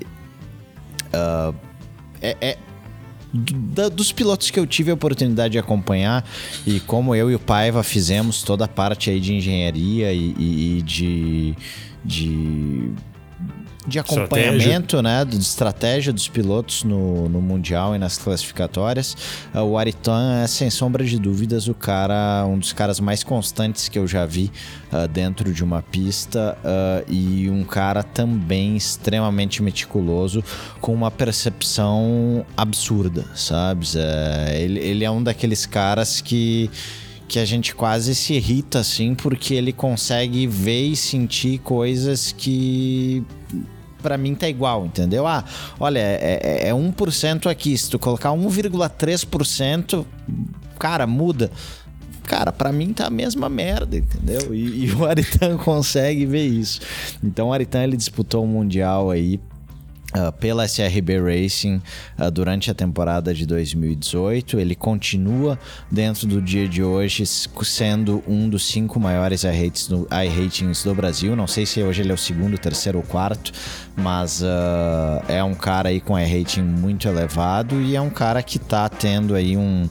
[1.14, 1.56] Uh,
[2.22, 2.58] é, é
[3.34, 6.26] da, dos pilotos que eu tive a oportunidade de acompanhar
[6.68, 10.78] e como eu e o Paiva fizemos toda a parte aí de engenharia e, e,
[10.78, 11.56] e de,
[12.04, 12.92] de
[13.86, 19.16] de acompanhamento, né, de estratégia dos pilotos no, no Mundial e nas classificatórias.
[19.54, 23.90] Uh, o Aritan é, sem sombra de dúvidas, o cara, um dos caras mais constantes
[23.90, 24.52] que eu já vi
[24.92, 30.44] uh, dentro de uma pista uh, e um cara também extremamente meticuloso,
[30.80, 33.88] com uma percepção absurda, sabe?
[33.96, 36.70] É, ele, ele é um daqueles caras que
[37.32, 43.24] que a gente quase se irrita assim, porque ele consegue ver e sentir coisas que
[44.04, 45.26] para mim tá igual, entendeu?
[45.26, 45.46] Ah,
[45.80, 50.06] olha, é, é, é 1% aqui, se tu colocar 1,3%,
[50.78, 51.50] cara, muda.
[52.24, 54.54] Cara, para mim tá a mesma merda, entendeu?
[54.54, 56.82] E, e o Aritan consegue ver isso.
[57.24, 59.40] Então o Aritan ele disputou o um Mundial aí
[60.14, 61.82] Uh, pela SRB Racing
[62.20, 64.60] uh, durante a temporada de 2018.
[64.60, 65.58] Ele continua
[65.90, 71.34] dentro do dia de hoje sendo um dos cinco maiores iRatings do Brasil.
[71.34, 73.54] Não sei se hoje ele é o segundo, terceiro ou quarto,
[73.96, 78.58] mas uh, é um cara aí com iRating muito elevado e é um cara que
[78.58, 79.88] está tendo aí um,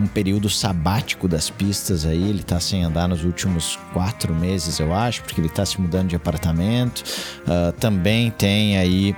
[0.00, 2.28] um período sabático das pistas aí.
[2.28, 6.08] Ele está sem andar nos últimos quatro meses, eu acho, porque ele está se mudando
[6.08, 7.04] de apartamento.
[7.78, 9.14] também tem aí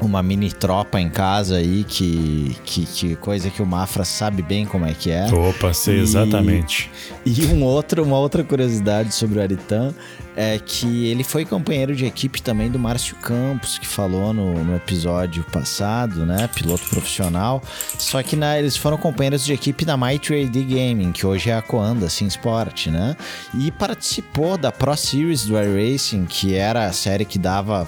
[0.00, 4.64] uma mini tropa em casa aí, que, que, que, coisa que o Mafra sabe bem
[4.64, 5.26] como é que é.
[5.32, 6.90] Opa, sei e, exatamente.
[7.24, 9.94] E um outro, uma outra curiosidade sobre o Aritan
[10.40, 14.76] é que ele foi companheiro de equipe também do Márcio Campos, que falou no, no
[14.76, 16.48] episódio passado, né?
[16.54, 17.60] Piloto profissional.
[17.98, 21.62] Só que na, eles foram companheiros de equipe da AD Gaming, que hoje é a
[21.62, 23.16] Coanda Sim Sport, né?
[23.52, 27.84] E participou da Pro Series do Air Racing, que era a série que dava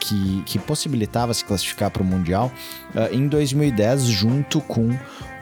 [0.00, 2.50] que, que possibilitava se classificar para o Mundial
[2.94, 4.90] uh, em 2010, junto com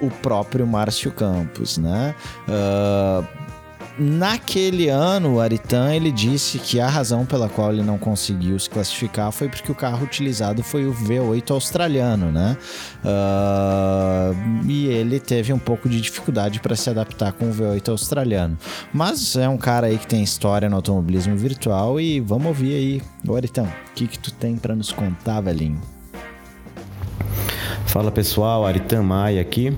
[0.00, 2.14] o próprio Márcio Campos, né?
[2.48, 3.47] Uh,
[3.98, 8.70] Naquele ano, o Aritan ele disse que a razão pela qual ele não conseguiu se
[8.70, 12.56] classificar foi porque o carro utilizado foi o V8 australiano, né?
[13.04, 18.56] Uh, e ele teve um pouco de dificuldade para se adaptar com o V8 australiano.
[18.92, 23.02] Mas é um cara aí que tem história no automobilismo virtual e vamos ouvir aí.
[23.26, 25.80] Ô Aritão, o que, que tu tem para nos contar, velhinho?
[27.86, 29.72] Fala pessoal, Aritan Maia aqui.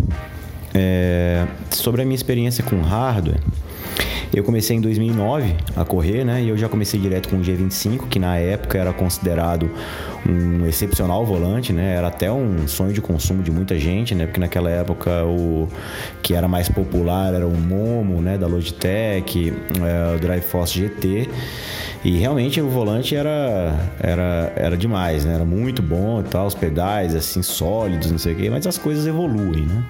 [0.75, 3.41] É, sobre a minha experiência com hardware,
[4.33, 6.43] eu comecei em 2009 a correr, né?
[6.43, 9.71] E eu já comecei direto com o G25, que na época era considerado
[10.29, 11.97] um excepcional volante, né?
[11.97, 14.27] Era até um sonho de consumo de muita gente, né?
[14.27, 15.69] Porque naquela época o
[16.23, 18.39] que era mais popular era o Momo, né?
[18.39, 19.53] Da Logitech,
[19.83, 21.29] é, o Drive Force GT.
[22.05, 25.35] E realmente o volante era, era, era demais, né?
[25.35, 28.79] Era muito bom e tal, os pedais assim sólidos, não sei o quê, mas as
[28.79, 29.85] coisas evoluem, né?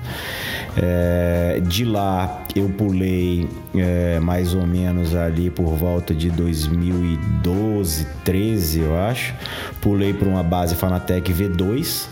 [0.77, 8.81] É, de lá eu pulei é, mais ou menos ali por volta de 2012, 13,
[8.81, 9.35] eu acho.
[9.81, 12.07] Pulei para uma base Fanatec V2,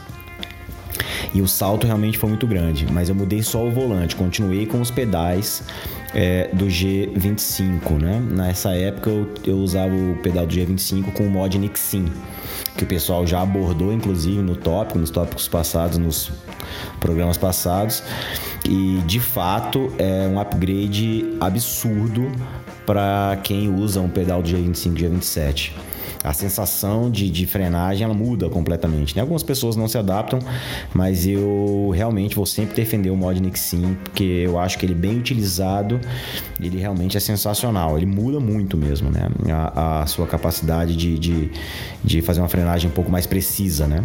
[1.35, 4.81] e o salto realmente foi muito grande, mas eu mudei só o volante, continuei com
[4.81, 5.63] os pedais
[6.15, 8.21] é, do G25, né?
[8.31, 12.07] Nessa época eu, eu, usava o pedal do G25 com o mod Nixin,
[12.77, 16.31] que o pessoal já abordou inclusive no tópico, nos tópicos passados, nos
[17.01, 18.03] programas passados.
[18.65, 22.31] E de fato é um upgrade absurdo
[22.85, 25.73] para quem usa um pedal do G25 e G27
[26.23, 29.15] a sensação de, de frenagem ela muda completamente.
[29.15, 29.23] Né?
[29.23, 30.39] Algumas pessoas não se adaptam,
[30.93, 35.19] mas eu realmente vou sempre defender o mod Nixin, porque eu acho que ele bem
[35.19, 36.01] utilizado,
[36.61, 37.97] ele realmente é sensacional.
[37.97, 39.29] Ele muda muito mesmo, né?
[39.51, 41.51] A, a sua capacidade de, de,
[42.03, 44.03] de fazer uma frenagem um pouco mais precisa, né?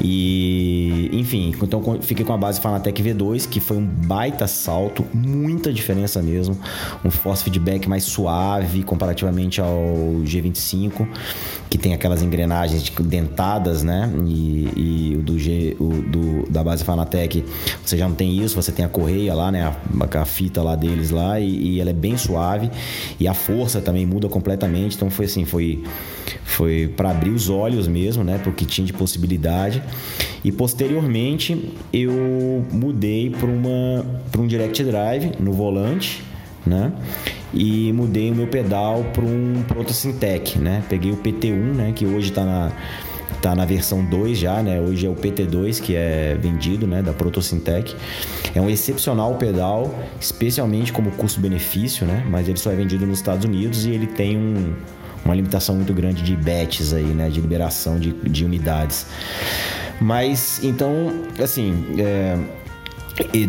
[0.00, 5.72] E, enfim, então fiquei com a base Fanatec V2, que foi um baita salto, muita
[5.72, 6.58] diferença mesmo.
[7.04, 11.06] Um force feedback mais suave comparativamente ao G25,
[11.68, 14.10] que tem aquelas engrenagens dentadas, né?
[14.26, 17.44] E, e o do G, o do, da base Fanatec,
[17.84, 19.62] você já não tem isso, você tem a correia lá, né?
[19.64, 22.70] A, a fita lá deles lá, e, e ela é bem suave.
[23.20, 24.96] E a força também muda completamente.
[24.96, 25.82] Então foi assim, foi,
[26.44, 28.40] foi para abrir os olhos mesmo, né?
[28.42, 29.82] Porque tinha de possibilidade.
[30.44, 36.22] E posteriormente eu mudei para uma para um direct drive no volante,
[36.66, 36.92] né?
[37.52, 40.82] E mudei o meu pedal para um Protosintec, né?
[40.88, 42.72] Peguei o PT1, né, que hoje está na
[43.40, 44.80] tá na versão 2 já, né?
[44.80, 47.94] Hoje é o PT2 que é vendido, né, da Protosintec.
[48.54, 52.24] É um excepcional pedal, especialmente como custo-benefício, né?
[52.28, 54.74] Mas ele só é vendido nos Estados Unidos e ele tem um,
[55.24, 57.28] uma limitação muito grande de batches aí, né?
[57.28, 59.06] De liberação de, de unidades.
[60.00, 62.38] Mas, então, assim, é,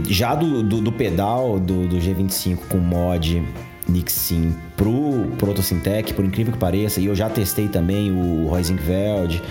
[0.07, 3.43] já do, do, do pedal do, do, G25 com mod
[3.87, 9.41] Nixin pro Protosintec, por incrível que pareça, e eu já testei também o Roisingveld,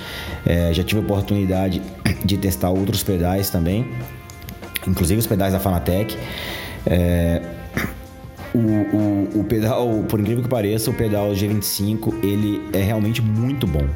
[0.46, 1.82] é, já tive a oportunidade
[2.24, 3.86] de testar outros pedais também,
[4.86, 6.16] inclusive os pedais da Fanatec.
[6.86, 7.42] É,
[8.54, 13.66] o, o, o, pedal, por incrível que pareça, o pedal G25 ele é realmente muito
[13.66, 13.86] bom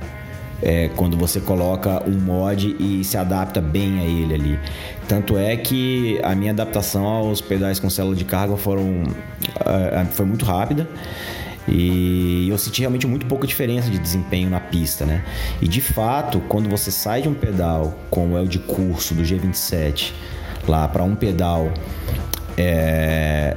[0.63, 4.61] é, quando você coloca um mod e se adapta bem a ele ali.
[5.09, 10.25] Tanto é que a minha adaptação aos pedais com célula de carga foram, uh, foi
[10.25, 10.89] muito rápida.
[11.69, 15.25] E eu senti realmente muito pouca diferença de desempenho na pista, né?
[15.61, 19.23] E de fato, quando você sai de um pedal como é o de curso do
[19.23, 20.13] G27
[20.67, 21.73] lá para um pedal
[22.57, 23.57] é,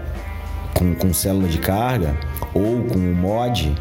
[0.73, 2.15] com, com célula de carga
[2.53, 3.75] ou com o mod,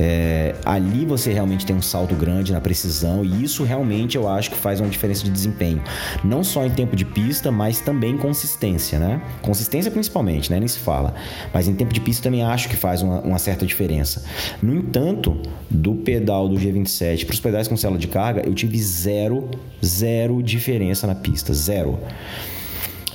[0.00, 4.48] é, ali você realmente tem um salto grande na precisão e isso realmente eu acho
[4.48, 5.82] que faz uma diferença de desempenho.
[6.22, 9.20] Não só em tempo de pista, mas também consistência, né?
[9.42, 10.60] Consistência principalmente, né?
[10.60, 11.14] Nem se fala.
[11.52, 14.22] Mas em tempo de pista também acho que faz uma, uma certa diferença.
[14.62, 15.36] No entanto,
[15.68, 19.50] do pedal do G27 para os pedais com célula de carga, eu tive zero,
[19.84, 21.52] zero diferença na pista.
[21.52, 21.98] Zero.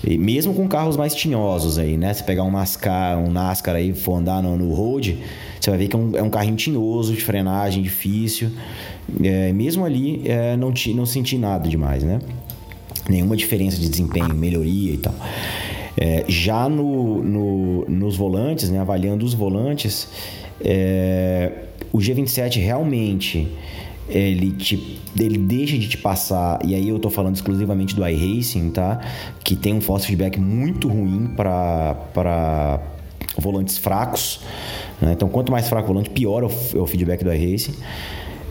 [0.05, 2.13] E mesmo com carros mais tinhosos aí, né?
[2.13, 5.17] Se pegar um NASCAR, um NASCAR aí for andar no, no road,
[5.59, 8.51] você vai ver que é um, é um carrinho tinhoso, de frenagem difícil.
[9.23, 12.19] É, mesmo ali, é, não, te, não senti nada demais, né?
[13.09, 15.15] Nenhuma diferença de desempenho, melhoria e tal.
[15.97, 20.09] É, já no, no, nos volantes, né, avaliando os volantes,
[20.59, 21.51] é,
[21.91, 23.47] o G27 realmente
[24.13, 28.69] ele, te, ele deixa de te passar, e aí eu tô falando exclusivamente do iRacing,
[28.69, 28.99] tá?
[29.43, 32.79] Que tem um force feedback muito ruim para
[33.37, 34.41] volantes fracos.
[35.01, 35.13] Né?
[35.13, 37.73] Então, quanto mais fraco o volante, pior é o, é o feedback do iRacing.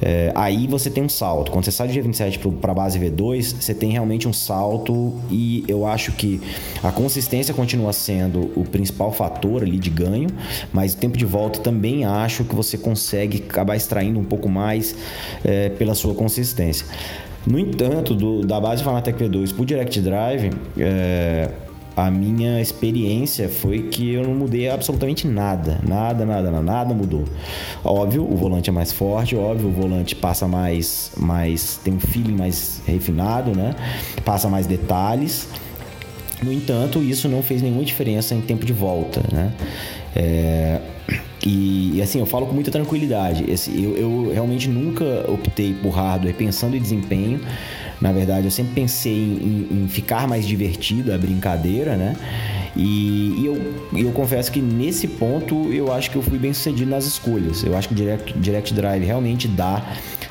[0.04, 1.52] É, aí você tem um salto.
[1.52, 5.64] Quando você sai do G27 para a base V2, você tem realmente um salto e
[5.68, 6.40] eu acho que
[6.82, 10.28] a consistência continua sendo o principal fator ali de ganho,
[10.72, 14.96] mas o tempo de volta também acho que você consegue acabar extraindo um pouco mais
[15.44, 16.84] é, pela sua consistência.
[17.46, 21.48] No entanto, do, da base Fanatec V2 para o Direct Drive, é,
[21.96, 25.78] a minha experiência foi que eu não mudei absolutamente nada.
[25.86, 27.24] Nada, nada, nada, nada mudou.
[27.84, 32.36] Óbvio, o volante é mais forte, óbvio, o volante passa mais, mais tem um feeling
[32.36, 33.74] mais refinado, né?
[34.24, 35.48] Passa mais detalhes.
[36.42, 39.52] No entanto, isso não fez nenhuma diferença em tempo de volta, né?
[40.14, 40.80] É,
[41.44, 43.44] e, assim, eu falo com muita tranquilidade.
[43.50, 47.40] Esse, eu, eu realmente nunca optei por hardware pensando em desempenho.
[48.02, 52.16] Na verdade, eu sempre pensei em, em, ficar mais divertido a brincadeira, né?
[52.74, 56.90] E, e, eu, eu confesso que nesse ponto eu acho que eu fui bem sucedido
[56.90, 57.62] nas escolhas.
[57.62, 59.84] Eu acho que o Direct, Direct Drive realmente dá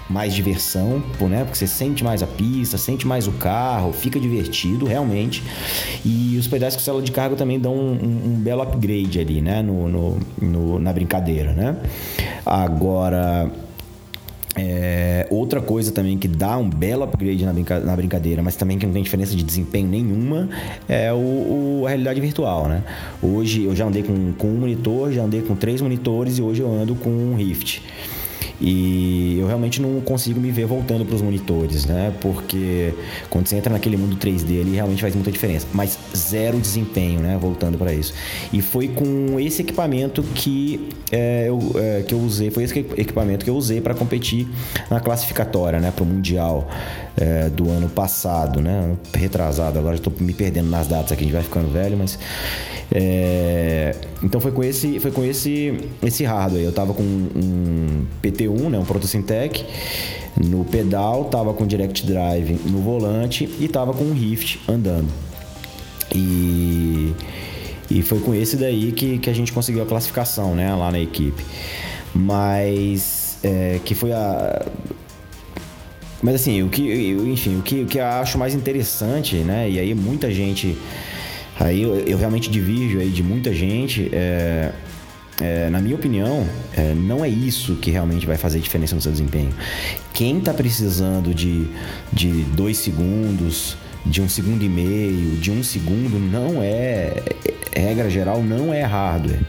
[0.10, 1.46] mais diversão, né?
[1.46, 5.42] Porque você sente mais a pista, sente mais o carro, fica divertido realmente.
[6.04, 9.42] E os pedais com célula de carga também dão um, um, um belo upgrade ali,
[9.42, 9.62] né?
[9.62, 11.78] No, no, no, na brincadeira, né?
[12.46, 13.50] Agora
[14.56, 18.78] é, outra coisa também que dá um belo upgrade na, brinca na, brincadeira, mas também
[18.78, 20.50] que não tem diferença de desempenho nenhuma,
[20.90, 22.84] é o, o, a realidade virtual, né?
[23.22, 26.62] Hoje eu já andei com, com um monitor, já andei com três monitores e hoje
[26.62, 27.82] eu ando com um Rift.
[28.62, 32.14] E eu realmente não consigo me ver voltando para os monitores, né?
[32.22, 32.94] Porque
[33.28, 35.66] quando você entra naquele mundo 3D ali, realmente faz muita diferença.
[35.74, 37.38] Mas zero desempenho, né?
[37.42, 38.14] Voltando para isso.
[38.54, 43.44] E foi com esse equipamento que, é, eu, é, que eu usei, foi esse equipamento
[43.44, 44.48] que eu usei para competir
[44.92, 45.90] na classificatória, né?
[45.90, 46.70] Para o Mundial
[47.18, 48.96] é, do ano passado, né?
[49.14, 52.18] Retrasado, agora estou me perdendo nas datas aqui, a gente vai ficando velho, mas.
[52.94, 56.64] É, então foi com esse, foi com esse, esse hardware.
[56.64, 58.80] Eu tava com um PT1, né?
[58.80, 59.66] Um Protosintec
[60.38, 65.10] no pedal, tava com Direct Drive no volante e tava com um Rift andando.
[66.14, 67.14] E,
[67.90, 70.74] e foi com esse daí que, que a gente conseguiu a classificação, né?
[70.74, 71.44] Lá na equipe.
[72.14, 74.66] Mas é, que foi a
[76.22, 79.70] mas assim, o que, enfim, o que, o que eu acho mais interessante, né?
[79.70, 80.78] E aí muita gente.
[81.60, 84.10] Aí eu, eu realmente divirjo aí de muita gente.
[84.14, 84.72] É,
[85.40, 89.12] é, na minha opinião, é, não é isso que realmente vai fazer diferença no seu
[89.12, 89.52] desempenho.
[90.14, 91.68] Quem está precisando de,
[92.14, 93.76] de dois segundos,
[94.06, 97.24] de um segundo e meio, de um segundo, não é.
[97.74, 99.42] é regra geral, não é hardware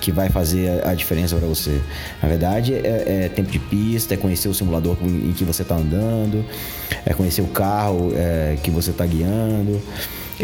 [0.00, 1.80] que vai fazer a, diferença para você.
[2.22, 5.76] Na verdade, é, é, tempo de pista, é conhecer o simulador em que você está
[5.76, 6.44] andando,
[7.04, 9.80] é conhecer o carro é, que você está guiando,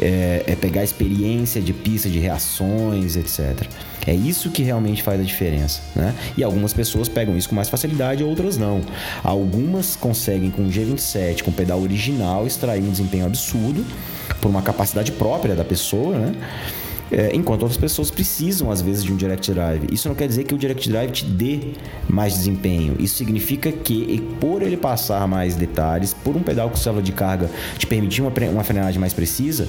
[0.00, 3.66] é, é pegar experiência de pista, de reações, etc.
[4.06, 6.14] É isso que realmente faz a diferença, né?
[6.36, 8.80] E algumas pessoas pegam isso com mais facilidade, outras não.
[9.24, 13.84] Algumas conseguem com o G27, com o pedal original, extrair um desempenho absurdo
[14.40, 16.34] por uma capacidade própria da pessoa, né?
[17.10, 19.86] É, enquanto outras pessoas precisam, às vezes, de um direct drive.
[19.92, 21.72] Isso não quer dizer que o direct drive te dê
[22.08, 22.96] mais desempenho.
[22.98, 27.48] Isso significa que, por ele passar mais detalhes, por um pedal com célula de carga
[27.78, 29.68] te permitir uma, uma frenagem mais precisa,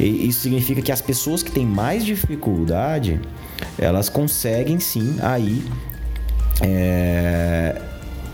[0.00, 3.20] isso significa que as pessoas que têm mais dificuldade,
[3.78, 5.62] elas conseguem sim aí
[6.62, 7.80] é,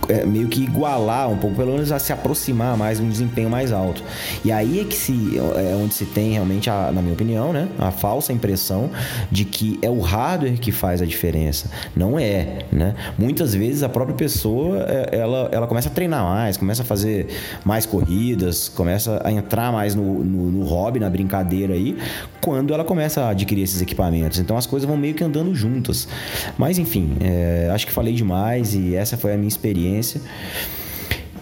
[0.09, 3.73] é, meio que igualar um pouco, pelo menos a se aproximar mais, um desempenho mais
[3.73, 4.03] alto.
[4.45, 7.69] E aí é que se é onde se tem realmente, a, na minha opinião, né,
[7.79, 8.91] a falsa impressão
[9.31, 11.71] de que é o hardware que faz a diferença.
[11.95, 12.95] Não é, né?
[13.19, 17.29] Muitas vezes a própria pessoa é, ela, ela começa a treinar mais, começa a fazer
[17.65, 21.97] mais corridas, começa a entrar mais no, no, no hobby, na brincadeira aí,
[22.41, 24.39] quando ela começa a adquirir esses equipamentos.
[24.39, 26.09] Então as coisas vão meio que andando juntas.
[26.57, 29.98] Mas enfim, é, acho que falei demais e essa foi a minha experiência.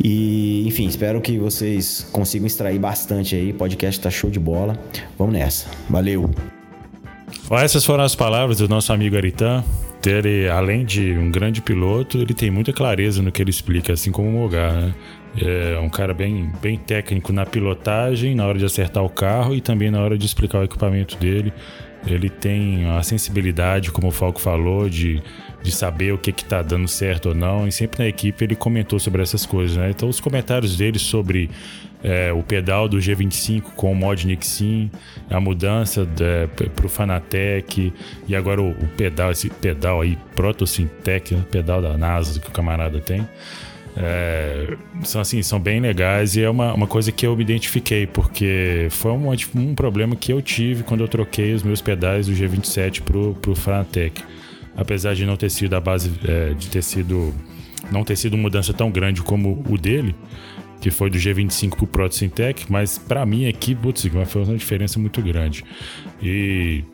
[0.03, 3.51] E, enfim, espero que vocês consigam extrair bastante aí.
[3.51, 4.78] O podcast tá show de bola.
[5.19, 5.69] Vamos nessa.
[5.89, 6.31] Valeu.
[7.51, 9.65] Essas foram as palavras do nosso amigo Aritan.
[10.05, 14.12] Ele, além de um grande piloto, ele tem muita clareza no que ele explica, assim
[14.12, 14.95] como o Mogar, né?
[15.39, 19.61] É um cara bem, bem técnico na pilotagem, na hora de acertar o carro e
[19.61, 21.53] também na hora de explicar o equipamento dele.
[22.07, 25.20] Ele tem a sensibilidade, como o Falco falou, de,
[25.62, 27.66] de saber o que está dando certo ou não.
[27.66, 29.77] E sempre na equipe ele comentou sobre essas coisas.
[29.77, 29.91] Né?
[29.91, 31.51] Então, os comentários dele sobre
[32.03, 34.91] é, o pedal do G25 com o mod Nixin,
[35.28, 36.07] a mudança
[36.74, 37.93] para o Fanatec
[38.28, 41.45] e agora o, o, pedal, esse pedal aí, Protosintec, né?
[41.51, 43.27] pedal da NASA que o camarada tem.
[43.99, 48.07] É, são assim, são bem legais e é uma, uma coisa que eu me identifiquei,
[48.07, 52.35] porque foi um, um problema que eu tive quando eu troquei os meus pedais do
[52.35, 54.23] G27 pro, pro Fanatec.
[54.77, 57.35] Apesar de não ter sido a base, é, de ter sido.
[57.90, 60.15] não ter sido mudança tão grande como o dele,
[60.81, 64.98] que foi do G25 pro Proto Syntec, mas para mim aqui, putz, foi uma diferença
[64.98, 65.65] muito grande.
[66.23, 66.85] E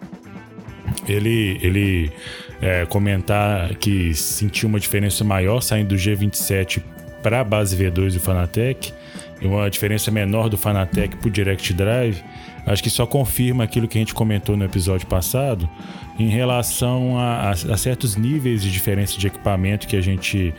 [1.09, 2.13] ele, ele
[2.61, 6.83] é, comentar que sentiu uma diferença maior saindo do G27
[7.23, 8.93] para a base V2 do Fanatec
[9.41, 12.23] e uma diferença menor do Fanatec para o Direct Drive,
[12.67, 15.69] acho que só confirma aquilo que a gente comentou no episódio passado
[16.23, 20.55] em relação a, a, a certos níveis de diferença de equipamento que a gente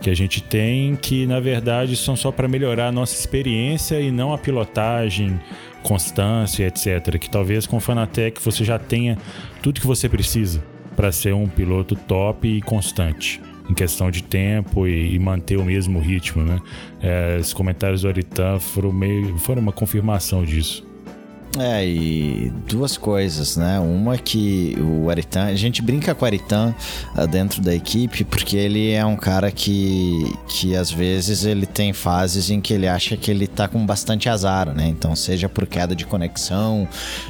[0.00, 4.10] que a gente tem que na verdade são só para melhorar a nossa experiência e
[4.10, 5.40] não a pilotagem,
[5.82, 7.18] constância, etc.
[7.18, 9.16] Que talvez com o Fanatec você já tenha
[9.62, 10.62] tudo que você precisa
[10.96, 15.64] para ser um piloto top e constante em questão de tempo e, e manter o
[15.64, 16.60] mesmo ritmo, né?
[17.00, 20.86] É, os comentários do Aritan foram meio foram uma confirmação disso.
[21.58, 23.78] É, e duas coisas, né?
[23.78, 26.74] Uma que o Aritan, a gente brinca com o Aritan
[27.16, 31.92] uh, dentro da equipe porque ele é um cara que, que às vezes ele tem
[31.92, 34.88] fases em que ele acha que ele tá com bastante azar, né?
[34.88, 36.88] Então, seja por queda de conexão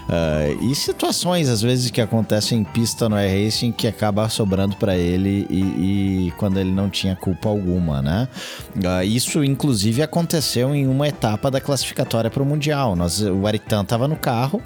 [0.09, 4.97] uh, e situações às vezes que acontecem em pista no iRacing que acaba sobrando para
[4.97, 8.27] ele e, e, quando ele não tinha culpa alguma, né?
[8.75, 12.97] Uh, isso inclusive aconteceu em uma etapa da classificatória para o Mundial.
[12.97, 14.63] Nós, o Aritan tava no no carro,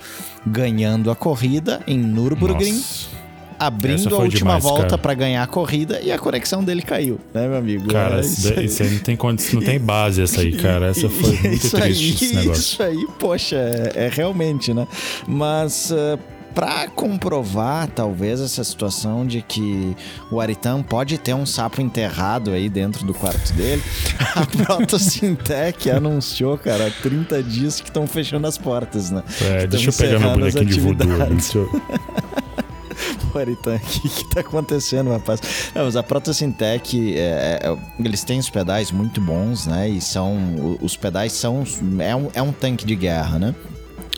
[0.47, 2.73] ganhando a corrida em Nürburgring.
[2.73, 3.19] Nossa.
[3.59, 7.49] Abrindo a última demais, volta para ganhar a corrida e a conexão dele caiu, né,
[7.49, 7.89] meu amigo?
[7.89, 8.65] Cara, é, isso, aí.
[8.67, 9.19] isso aí não tem,
[9.55, 10.87] não tem base essa aí, cara.
[10.87, 12.61] Essa foi muito isso triste aí, esse negócio.
[12.61, 14.87] Isso aí, poxa, é, é realmente, né?
[15.27, 15.91] Mas.
[15.91, 19.97] Uh, para comprovar, talvez, essa situação de que
[20.29, 23.81] o Aritan pode ter um sapo enterrado aí dentro do quarto dele,
[24.35, 29.23] a Protosintec anunciou, cara, há 30 dias que estão fechando as portas, né?
[29.41, 31.07] É, deixa eu pegar meu bonequinho de voodoo.
[33.39, 35.41] Aritan, o que, que tá acontecendo, rapaz?
[35.73, 39.89] Não, mas a Protosintec, é, é, eles têm os pedais muito bons, né?
[39.89, 40.77] E são.
[40.83, 41.63] Os pedais são.
[42.01, 43.55] É um, é um tanque de guerra, né?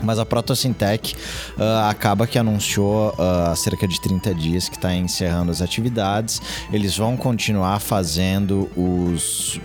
[0.03, 4.95] Mas a Protosintec uh, acaba que anunciou uh, há cerca de 30 dias que está
[4.95, 6.41] encerrando as atividades.
[6.73, 9.61] Eles vão continuar fazendo os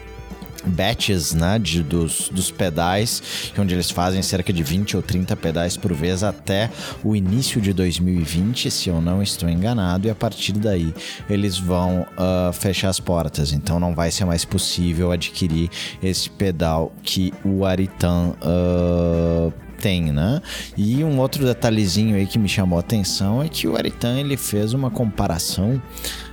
[0.65, 5.77] batches né, de, dos, dos pedais, onde eles fazem cerca de 20 ou 30 pedais
[5.77, 6.69] por vez até
[7.03, 10.93] o início de 2020, se eu não estou enganado, e a partir daí
[11.29, 13.53] eles vão uh, fechar as portas.
[13.53, 15.69] Então não vai ser mais possível adquirir
[16.01, 20.41] esse pedal que o Aritan uh, tem, né?
[20.77, 24.37] E um outro detalhezinho aí que me chamou a atenção é que o Aritan ele
[24.37, 25.81] fez uma comparação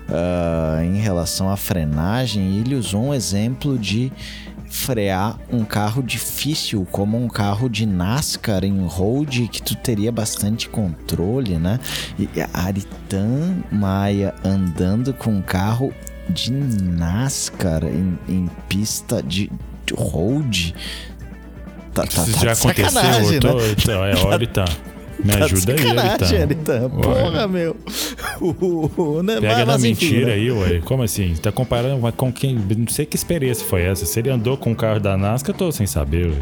[0.09, 4.12] uh, em relação à frenagem e ele usou um exemplo de
[4.73, 10.66] frear um carro difícil como um carro de NASCAR em road que tu teria bastante
[10.66, 11.78] controle, né?
[12.19, 15.93] E Aritan Maia andando com um carro
[16.28, 19.51] de NASCAR em, em pista de
[19.94, 20.74] road
[21.93, 23.74] Tá, tá, tá já aconteceu, tô, né?
[23.78, 24.64] então, é, olha, tá.
[25.23, 26.43] Me Tá ajuda aí.
[26.43, 26.90] Eritão.
[26.90, 27.77] Porra, meu.
[29.23, 30.32] Né, Pega mas, na mas enfim, mentira né?
[30.32, 30.81] aí, ué.
[30.85, 31.35] Como assim?
[31.35, 32.56] Tá comparando com quem?
[32.56, 34.05] Não sei que experiência foi essa.
[34.05, 36.36] Se ele andou com o carro da NASCAR, eu tô sem saber, ué.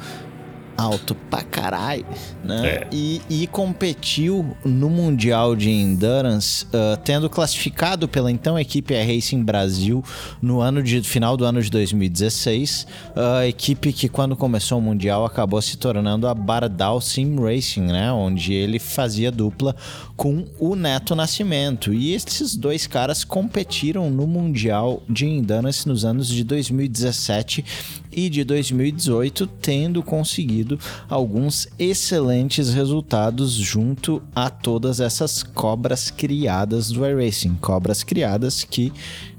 [0.82, 2.04] alto pra caralho,
[2.44, 2.66] né?
[2.66, 2.88] É.
[2.92, 10.02] E, e competiu no Mundial de Endurance, ah, tendo classificado pela então equipe Racing Brasil
[10.40, 15.24] no ano de final do ano de 2016, a equipe que quando começou o Mundial
[15.24, 18.12] acabou se tornando a Bardal Sim Racing, né?
[18.12, 19.74] Onde ele fazia dupla
[20.22, 21.92] com o Neto Nascimento.
[21.92, 27.64] E esses dois caras competiram no Mundial de Endurance nos anos de 2017
[28.12, 30.78] e de 2018, tendo conseguido
[31.08, 37.56] alguns excelentes resultados junto a todas essas cobras criadas do iRacing.
[37.60, 38.92] Cobras criadas que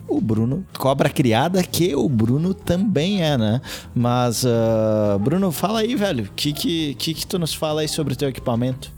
[0.06, 3.62] o Bruno, cobra criada que o Bruno também é, né?
[3.96, 7.88] Mas, ah, Bruno, fala aí, velho, o que, que, que, que tu nos fala aí
[7.88, 8.93] sobre o teu equipamento?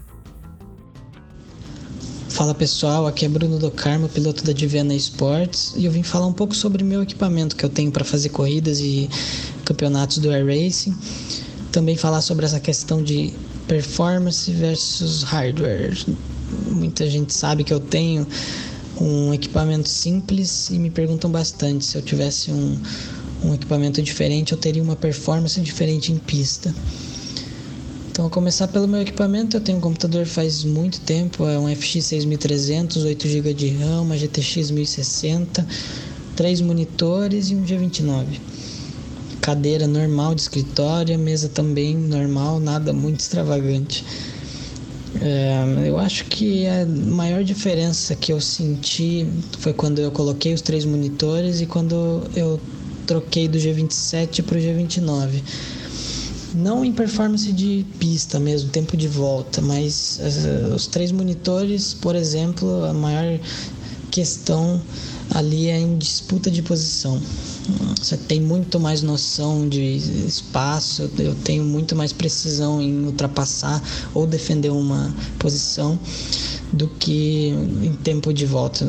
[2.35, 6.27] Fala pessoal, aqui é Bruno do Carmo, piloto da Divena Esportes, e eu vim falar
[6.27, 9.09] um pouco sobre meu equipamento que eu tenho para fazer corridas e
[9.63, 10.93] campeonatos do Air Racing.
[11.71, 13.33] Também falar sobre essa questão de
[13.69, 15.97] performance versus hardware.
[16.67, 18.27] Muita gente sabe que eu tenho
[18.99, 22.77] um equipamento simples e me perguntam bastante se eu tivesse um,
[23.45, 26.75] um equipamento diferente, eu teria uma performance diferente em pista.
[28.15, 31.67] Então, a começar pelo meu equipamento, eu tenho um computador faz muito tempo, é um
[31.75, 35.67] FX 6300, 8 GB de RAM, uma GTX 1060,
[36.33, 38.39] três monitores e um G29.
[39.41, 44.05] Cadeira normal de escritório, mesa também normal, nada muito extravagante.
[45.19, 49.27] É, eu acho que a maior diferença que eu senti
[49.59, 52.61] foi quando eu coloquei os três monitores e quando eu
[53.05, 55.41] troquei do G27 para o G29
[56.56, 62.15] não em performance de pista mesmo, tempo de volta, mas eh, os três monitores, por
[62.15, 63.40] exemplo, a maior
[64.10, 64.82] questão
[65.32, 67.22] ali é em disputa de posição.
[67.99, 69.82] Você tem muito mais noção de
[70.27, 73.82] espaço, eu tenho muito mais precisão em ultrapassar
[74.14, 75.99] ou defender uma posição
[76.76, 77.47] do que
[77.84, 78.85] em tempo de volta.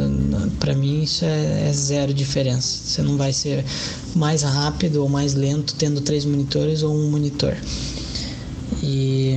[0.59, 2.79] Para mim isso é, é zero diferença.
[2.85, 3.65] Você não vai ser
[4.15, 7.57] mais rápido ou mais lento tendo três monitores ou um monitor.
[8.83, 9.35] E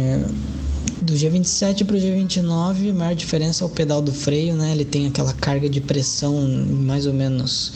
[1.01, 4.71] do G27 para o G29, a maior diferença é o pedal do freio, né?
[4.71, 7.71] Ele tem aquela carga de pressão mais ou menos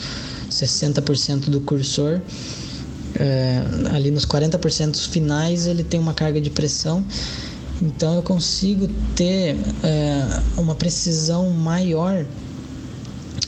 [0.50, 2.20] 60% do cursor.
[3.16, 7.06] É, ali nos 40% finais ele tem uma carga de pressão.
[7.84, 12.26] Então eu consigo ter é, uma precisão maior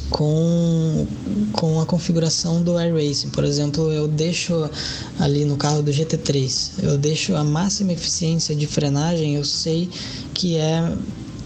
[0.09, 1.07] com,
[1.53, 3.29] com a configuração do Air Racing.
[3.29, 4.69] Por exemplo, eu deixo
[5.17, 9.89] ali no carro do GT3, eu deixo a máxima eficiência de frenagem, eu sei
[10.33, 10.93] que é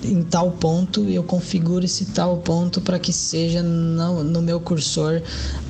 [0.04, 4.60] em tal ponto e eu configuro esse tal ponto para que seja no, no meu
[4.60, 5.22] cursor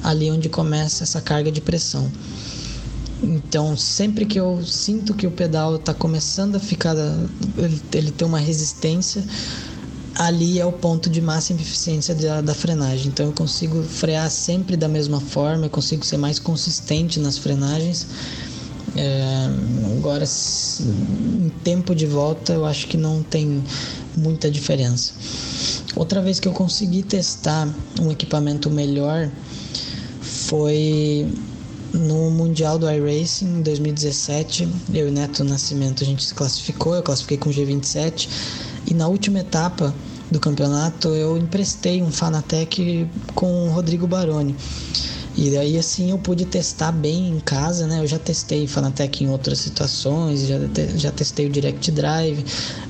[0.04, 2.10] ali onde começa essa carga de pressão.
[3.22, 6.96] Então, sempre que eu sinto que o pedal está começando a ficar,
[7.58, 9.24] ele, ele tem uma resistência,
[10.16, 13.08] ali é o ponto de máxima eficiência da, da, frenagem.
[13.08, 18.08] Então eu consigo frear sempre da mesma forma, eu consigo ser mais consistente nas frenagens.
[18.96, 19.50] É,
[19.98, 23.64] agora, em tempo de volta, eu acho que não tem
[24.16, 25.14] muita diferença.
[25.96, 27.68] Outra vez que eu consegui testar
[28.02, 29.30] um equipamento melhor
[30.22, 31.28] foi
[31.94, 34.68] no Mundial do iRacing em 2017.
[34.94, 38.30] Eu e Neto Nascimento a gente se classificou, eu classifiquei com G27
[38.88, 39.94] e na última etapa
[40.32, 44.56] do campeonato eu emprestei um Fanatec com o Rodrigo Baroni.
[45.40, 48.02] E daí assim eu pude testar bem em casa, né?
[48.02, 52.44] Eu já testei Fanatec em outras situações, já, te, já testei o Direct Drive,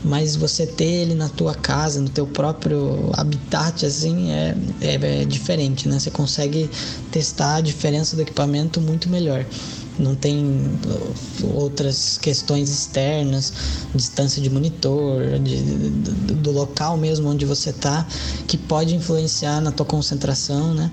[0.04, 5.26] mas você ter ele na tua casa, no teu próprio habitat, assim, é, é, é
[5.26, 6.00] diferente, né?
[6.00, 6.68] Você consegue
[7.12, 9.46] testar a diferença do equipamento muito melhor
[10.00, 10.80] não tem
[11.54, 13.52] outras questões externas,
[13.94, 18.08] distância de monitor, de, do, do, local mesmo onde você está,
[18.48, 20.90] que pode influenciar na tua concentração, né?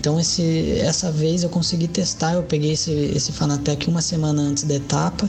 [0.00, 4.64] Então esse, essa vez eu consegui testar, eu peguei esse, esse Fanatec uma semana antes
[4.64, 5.28] da etapa,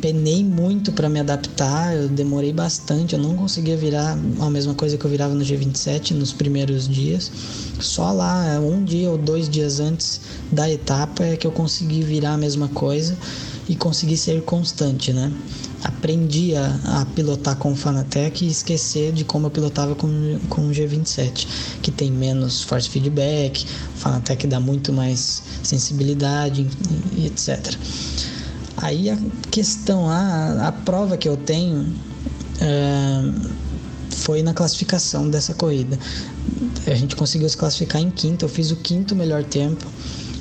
[0.00, 4.96] penei muito para me adaptar, eu demorei bastante, eu não conseguia virar a mesma coisa
[4.96, 7.30] que eu virava no G27 nos primeiros dias.
[7.80, 10.20] Só lá, um dia ou dois dias antes
[10.50, 13.16] da etapa é que eu consegui virar a mesma coisa
[13.68, 15.32] e consegui ser constante, né?
[15.86, 20.08] Aprendi a, a pilotar com o Fanatec e esquecer de como eu pilotava com,
[20.48, 21.46] com o G27,
[21.80, 23.64] que tem menos force feedback,
[23.94, 26.66] o Fanatec dá muito mais sensibilidade
[27.16, 27.76] e, e etc.
[28.78, 29.16] Aí a
[29.50, 31.94] questão, a, a prova que eu tenho
[32.60, 33.56] é,
[34.10, 35.96] foi na classificação dessa corrida.
[36.84, 39.86] A gente conseguiu se classificar em quinto, eu fiz o quinto melhor tempo.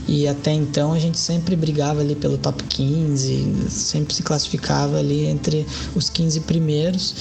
[0.08, 5.26] E até então a gente sempre brigava ali pelo top 15, sempre se classificava ali
[5.26, 5.66] entre
[5.96, 7.16] os 15 primeiros.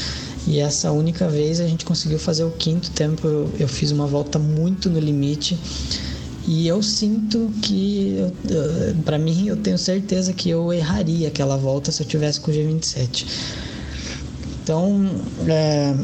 [0.46, 3.26] E essa única vez a gente conseguiu fazer o quinto tempo.
[3.26, 5.58] Eu, eu fiz uma volta muito no limite.
[6.46, 8.18] E eu sinto que,
[9.04, 12.54] para mim, eu tenho certeza que eu erraria aquela volta se eu tivesse com o
[12.54, 13.26] G27.
[14.62, 15.10] Então,
[15.48, 15.94] é,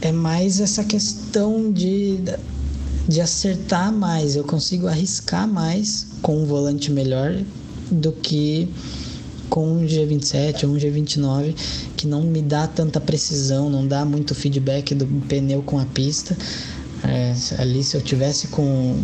[0.00, 2.20] é mais essa questão de,
[3.08, 4.36] de acertar mais.
[4.36, 7.36] Eu consigo arriscar mais com um volante melhor
[7.90, 8.68] do que
[9.48, 11.54] com um G27 ou um G29
[11.96, 16.36] que não me dá tanta precisão, não dá muito feedback do pneu com a pista.
[17.04, 18.98] É, ali se eu tivesse com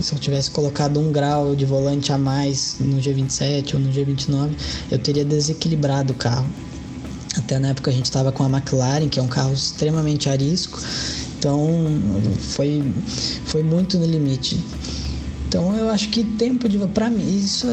[0.00, 4.52] se eu tivesse colocado um grau de volante a mais no G27 ou no G29
[4.90, 6.46] eu teria desequilibrado o carro
[7.36, 10.80] até na época a gente estava com a McLaren que é um carro extremamente arisco
[11.38, 11.68] então
[12.38, 12.82] foi
[13.44, 14.58] foi muito no limite.
[15.48, 17.66] Então eu acho que tempo de para mim isso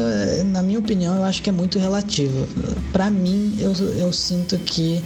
[0.46, 2.46] na minha opinião eu acho que é muito relativo.
[2.92, 5.02] Para mim eu, eu sinto que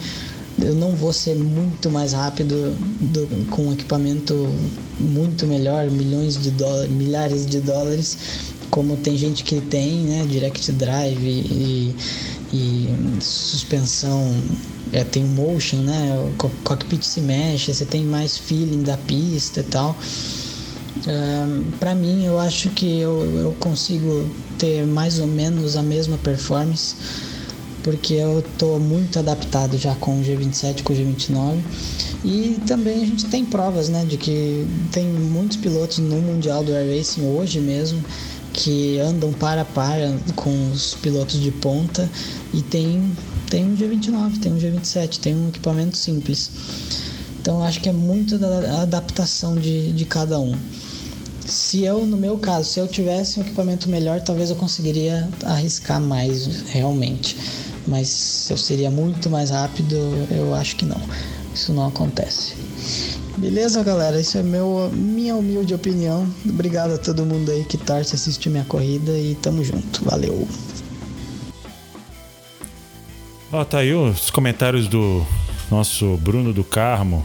[0.61, 4.49] eu não vou ser muito mais rápido do, com um equipamento
[4.99, 8.19] muito melhor, milhões de dólares, milhares de dólares,
[8.71, 11.95] como tem gente que tem, né, direct drive e,
[12.53, 12.89] e
[13.21, 14.35] suspensão,
[14.93, 19.65] é, tem motion, né, o cockpit se mexe, você tem mais feeling da pista e
[19.65, 19.97] tal.
[20.99, 24.29] Uh, para mim, eu acho que eu, eu consigo
[24.59, 26.97] ter mais ou menos a mesma performance
[27.83, 31.59] porque eu estou muito adaptado já com o G27, com o G29.
[32.25, 36.75] E também a gente tem provas, né, de que tem muitos pilotos no Mundial do
[36.75, 38.03] Air Racing hoje mesmo
[38.59, 42.11] que andam para a para com os pilotos de ponta
[42.53, 43.13] e tem
[43.49, 46.51] tem um G29, tem um G27, tem um equipamento simples.
[47.41, 50.55] Então acho que é muito da adaptação de, de cada um.
[51.47, 55.99] Se eu, no meu caso, se eu tivesse um equipamento melhor, talvez eu conseguiria arriscar
[55.99, 57.37] mais realmente
[57.89, 59.97] mas eu seria muito mais rápido,
[60.31, 61.01] eu acho que não.
[61.55, 62.55] Isso não acontece.
[63.39, 64.21] Beleza, galera?
[64.21, 66.29] Isso é meu, minha humilde opinião.
[66.45, 70.05] Obrigado a todo mundo aí que torce assistir minha corrida e tamo junto.
[70.05, 70.47] Valeu.
[73.53, 75.25] Ó, oh, tá aí os comentários do
[75.71, 77.25] nosso Bruno do Carmo.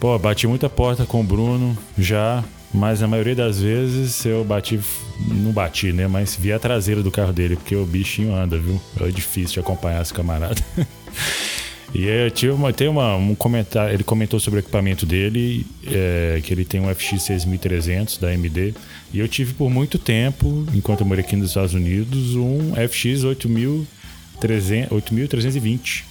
[0.00, 2.42] Pô, bati muita porta com o Bruno já.
[2.72, 4.80] Mas a maioria das vezes eu bati,
[5.28, 6.06] não bati, né?
[6.06, 8.80] Mas vi a traseira do carro dele, porque o bichinho anda, viu?
[8.98, 10.56] É difícil de acompanhar esse camarada.
[11.94, 16.40] e eu tive uma, tem uma, um comentário, ele comentou sobre o equipamento dele, é,
[16.42, 18.74] que ele tem um FX 6300 da AMD.
[19.12, 23.24] E eu tive por muito tempo, enquanto eu morei aqui nos Estados Unidos, um FX
[23.24, 26.06] 8320.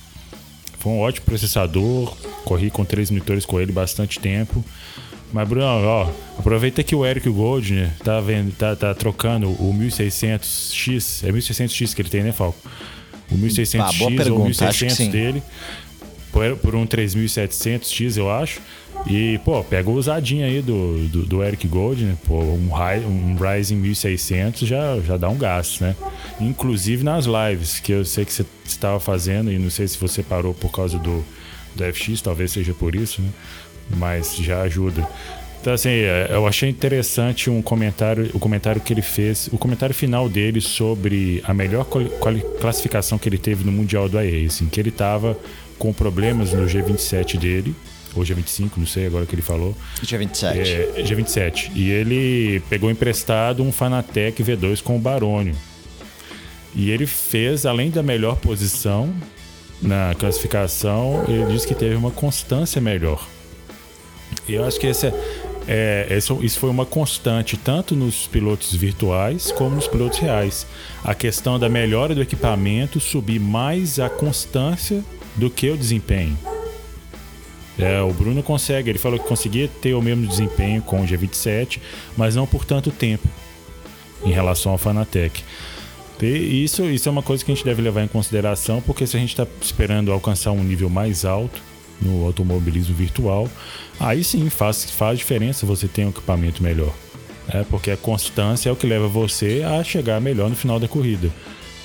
[0.78, 4.64] Foi um ótimo processador, corri com três monitores com ele bastante tempo.
[5.34, 11.28] Mas, Bruno, ó, aproveita que o Eric Goldner tá, vendo, tá, tá trocando o 1600X.
[11.28, 12.60] É 1600X que ele tem, né, Falco?
[13.32, 15.44] O 1600X ah, ou 1600 dele
[16.32, 18.60] por, por um 3700X, eu acho.
[19.08, 23.78] E, pô, pega o usadinho aí do, do, do Eric Goldner, pô, um, um Ryzen
[23.78, 25.96] 1600 já, já dá um gasto, né?
[26.40, 30.22] Inclusive nas lives, que eu sei que você estava fazendo, e não sei se você
[30.22, 31.24] parou por causa do,
[31.76, 33.30] do FX, talvez seja por isso, né?
[33.98, 35.08] mas já ajuda.
[35.62, 39.94] Então, assim, é, eu achei interessante um comentário, o comentário que ele fez, o comentário
[39.94, 41.86] final dele sobre a melhor
[42.60, 45.38] classificação que ele teve no Mundial do iRacing, que ele estava
[45.78, 47.76] com problemas no G27 dele,
[48.16, 49.78] ou G25, não sei agora que ele falou.
[50.04, 50.56] G27.
[50.56, 51.72] É, G27.
[51.76, 55.56] E ele pegou emprestado um Fanatec V2 com o Barônio.
[56.74, 59.14] E ele fez, além da melhor posição
[59.80, 63.28] na classificação, ele disse que teve uma constância melhor.
[64.48, 65.14] E eu acho que esse é,
[65.68, 70.66] é, isso foi uma constante tanto nos pilotos virtuais como nos pilotos reais.
[71.04, 75.04] A questão da melhora do equipamento subir mais a constância
[75.36, 76.38] do que o desempenho.
[77.78, 81.80] É, o Bruno consegue, ele falou que conseguia ter o mesmo desempenho com o G27,
[82.18, 83.28] mas não por tanto tempo
[84.24, 85.44] em relação ao Fanatec.
[86.22, 89.18] E isso, isso é uma coisa que a gente deve levar em consideração, porque se
[89.18, 91.71] a gente está esperando alcançar um nível mais alto
[92.02, 93.48] no automobilismo virtual,
[94.00, 96.94] aí sim faz, faz diferença você ter um equipamento melhor.
[97.48, 100.88] É, porque a constância é o que leva você a chegar melhor no final da
[100.88, 101.30] corrida.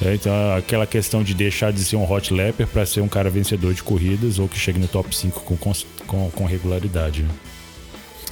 [0.05, 3.31] É, então, aquela questão de deixar de ser um hot lapper para ser um cara
[3.31, 5.57] vencedor de corridas ou que chegue no top 5 com,
[6.07, 7.23] com, com regularidade.
[7.23, 7.31] Né?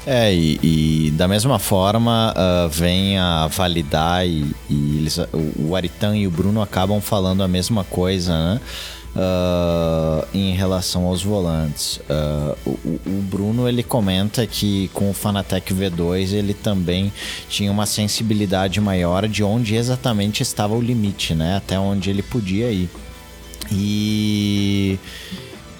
[0.06, 5.18] É, e, e, da mesma forma uh, vem a validar e, e eles,
[5.58, 8.60] o, Aritan e o Bruno acabam falando a mesma coisa, né?
[9.14, 12.00] Uh, em relação aos volantes.
[12.10, 17.12] Uh, o, o, Bruno ele comenta que com o Fanatec V2 ele também
[17.48, 21.58] tinha uma sensibilidade maior de onde exatamente estava o limite, né?
[21.58, 22.90] Até onde ele podia ir.
[23.70, 24.98] E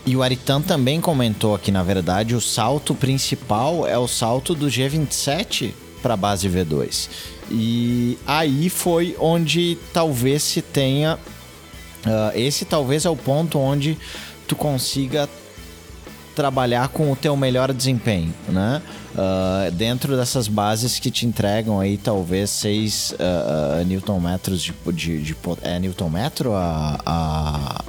[0.07, 4.67] e o Aritan também comentou que, na verdade, o salto principal é o salto do
[4.67, 7.09] G27 para a base V2.
[7.51, 11.19] E aí foi onde talvez se tenha.
[12.05, 13.99] Uh, esse talvez é o ponto onde
[14.47, 15.29] tu consiga
[16.35, 18.83] trabalhar com o teu melhor desempenho, né?
[19.15, 24.75] Uh, dentro dessas bases que te entregam aí talvez 6 uh, uh, Newton metros de,
[24.93, 27.85] de, de, é Newton metro a, a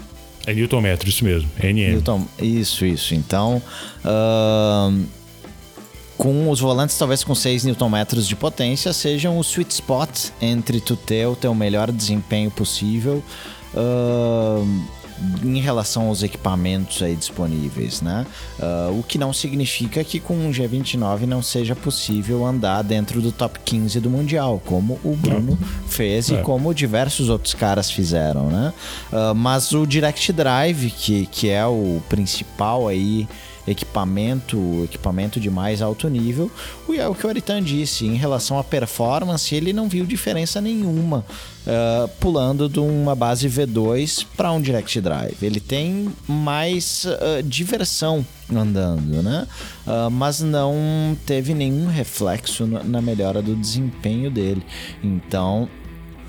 [0.46, 1.50] é Newton metro, isso mesmo.
[1.58, 1.94] NM.
[1.94, 3.16] Newton, isso, isso.
[3.16, 3.60] Então,
[4.06, 5.06] uh,
[6.16, 10.80] com os volantes talvez com 6 Newton metros de potência sejam o sweet spot entre
[10.80, 13.24] tu ter o teu melhor desempenho possível
[13.76, 14.68] uh,
[15.44, 18.26] em relação aos equipamentos aí disponíveis, né?
[18.60, 23.32] Uh, o que não significa que com um G29 não seja possível andar dentro do
[23.32, 25.58] top 15 do Mundial, como o Bruno
[25.88, 26.36] fez é.
[26.36, 28.74] e como diversos outros caras fizeram, né?
[29.12, 33.28] Uh, mas o Direct Drive, que, que é o principal aí
[33.68, 36.52] equipamento, equipamento de mais alto nível.
[36.98, 41.26] É o que o Aritan disse, em relação à performance, ele não viu diferença nenhuma
[41.66, 45.38] uh, pulando de uma base V2 para um Direct Drive.
[45.42, 49.48] Ele tem mais uh, diversão andando, né?
[49.86, 54.64] Uh, mas não teve nenhum reflexo na melhora do desempenho dele.
[55.04, 55.68] Então,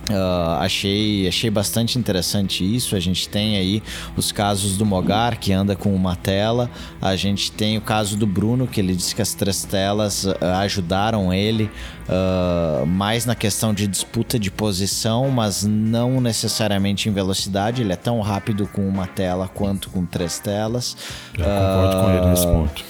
[0.08, 2.94] Uh, achei, achei bastante interessante isso.
[2.94, 3.82] A gente tem aí
[4.16, 6.70] os casos do Mogar, que anda com uma tela.
[7.02, 10.36] A gente tem o caso do Bruno, que ele disse que as três telas uh,
[10.60, 11.68] ajudaram ele
[12.08, 17.82] uh, mais na questão de disputa de posição, mas não necessariamente em velocidade.
[17.82, 20.96] Ele é tão rápido com uma tela quanto com três telas.
[21.36, 22.84] Eu concordo com ele nesse ponto.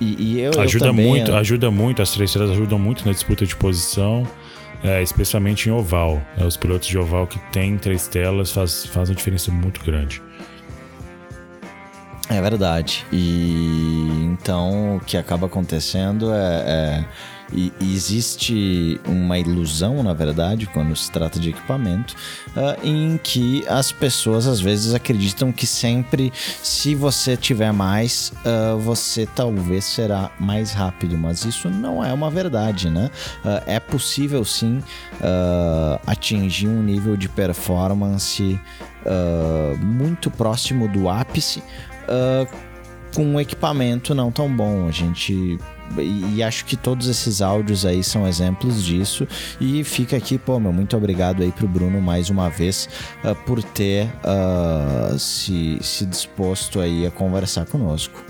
[0.00, 3.12] E, e eu, ajuda eu também, muito, ajuda muito, as três telas ajudam muito na
[3.12, 4.26] disputa de posição
[4.82, 6.20] é, especialmente em oval.
[6.36, 10.22] É, os pilotos de oval que tem três telas faz, faz uma diferença muito grande.
[12.28, 13.04] É verdade.
[13.12, 17.04] E então o que acaba acontecendo é, é
[17.52, 22.14] e, existe uma ilusão, na verdade, quando se trata de equipamento,
[22.48, 26.32] uh, em que as pessoas às vezes acreditam que sempre,
[26.62, 31.16] se você tiver mais, uh, você talvez será mais rápido.
[31.18, 33.10] Mas isso não é uma verdade, né?
[33.44, 34.82] Uh, é possível sim
[36.06, 38.58] atingir um nível de performance
[39.80, 41.62] muito próximo do ápice.
[43.14, 44.88] com um equipamento não tão bom.
[44.88, 45.58] A gente
[45.98, 49.26] e acho que todos esses áudios aí são exemplos disso.
[49.60, 52.88] E fica aqui, pô, meu, muito obrigado aí pro Bruno mais uma vez
[53.24, 58.22] uh, por ter uh, se, se disposto aí a conversar conosco.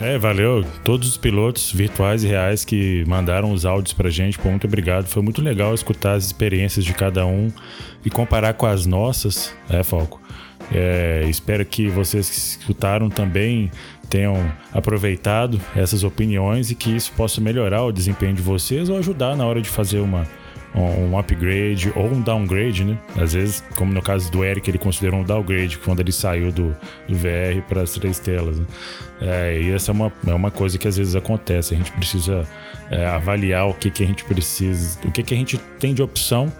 [0.00, 0.64] É, valeu.
[0.82, 5.06] Todos os pilotos virtuais e reais que mandaram os áudios pra gente, pô, muito obrigado.
[5.06, 7.52] Foi muito legal escutar as experiências de cada um
[8.02, 10.18] e comparar com as nossas, é, Falco.
[10.72, 13.70] É, espero que vocês que escutaram também
[14.10, 19.36] tenham aproveitado essas opiniões e que isso possa melhorar o desempenho de vocês ou ajudar
[19.36, 20.26] na hora de fazer uma,
[20.74, 22.98] um upgrade ou um downgrade, né?
[23.16, 26.76] Às vezes, como no caso do Eric, ele considerou um downgrade quando ele saiu do,
[27.08, 28.58] do VR para as três telas.
[28.58, 28.66] Né?
[29.20, 31.74] É, e essa é uma, é uma coisa que às vezes acontece.
[31.74, 32.46] A gente precisa
[32.90, 36.02] é, avaliar o que, que a gente precisa, o que, que a gente tem de
[36.02, 36.52] opção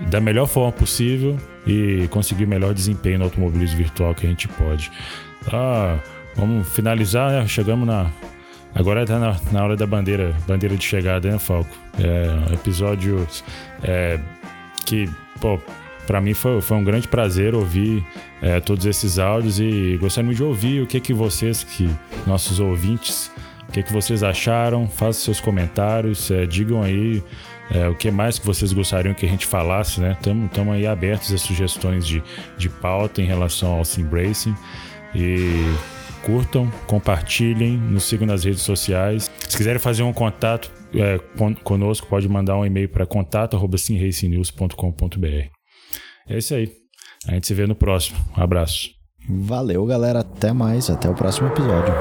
[0.00, 4.48] da melhor forma possível e conseguir o melhor desempenho no automobilismo virtual que a gente
[4.48, 4.90] pode.
[5.52, 5.98] Ah,
[6.36, 7.46] Vamos finalizar, né?
[7.46, 8.10] Chegamos na.
[8.74, 11.70] Agora tá na, na hora da bandeira, bandeira de chegada, né, Falco?
[11.96, 13.24] É episódio
[13.84, 14.18] é,
[14.84, 15.08] que,
[15.40, 15.60] pô,
[16.08, 18.04] para mim foi, foi um grande prazer ouvir
[18.42, 21.88] é, todos esses áudios e gostaria de ouvir o que que vocês, que
[22.26, 23.30] nossos ouvintes,
[23.68, 24.88] o que que vocês acharam.
[24.88, 27.22] Façam seus comentários, é, digam aí
[27.70, 30.16] é, o que mais que vocês gostariam que a gente falasse, né?
[30.16, 32.22] Estamos aí abertos a sugestões de,
[32.58, 34.54] de pauta em relação ao Sim Racing.
[35.14, 35.72] E
[36.24, 39.30] curtam, compartilhem, nos sigam nas redes sociais.
[39.48, 41.18] Se quiserem fazer um contato é,
[41.62, 45.48] conosco, pode mandar um e-mail para contato@simracingnews.com.br.
[46.28, 46.72] É isso aí.
[47.26, 48.18] A gente se vê no próximo.
[48.36, 48.90] Um abraço.
[49.28, 50.20] Valeu, galera.
[50.20, 50.90] Até mais.
[50.90, 51.94] Até o próximo episódio.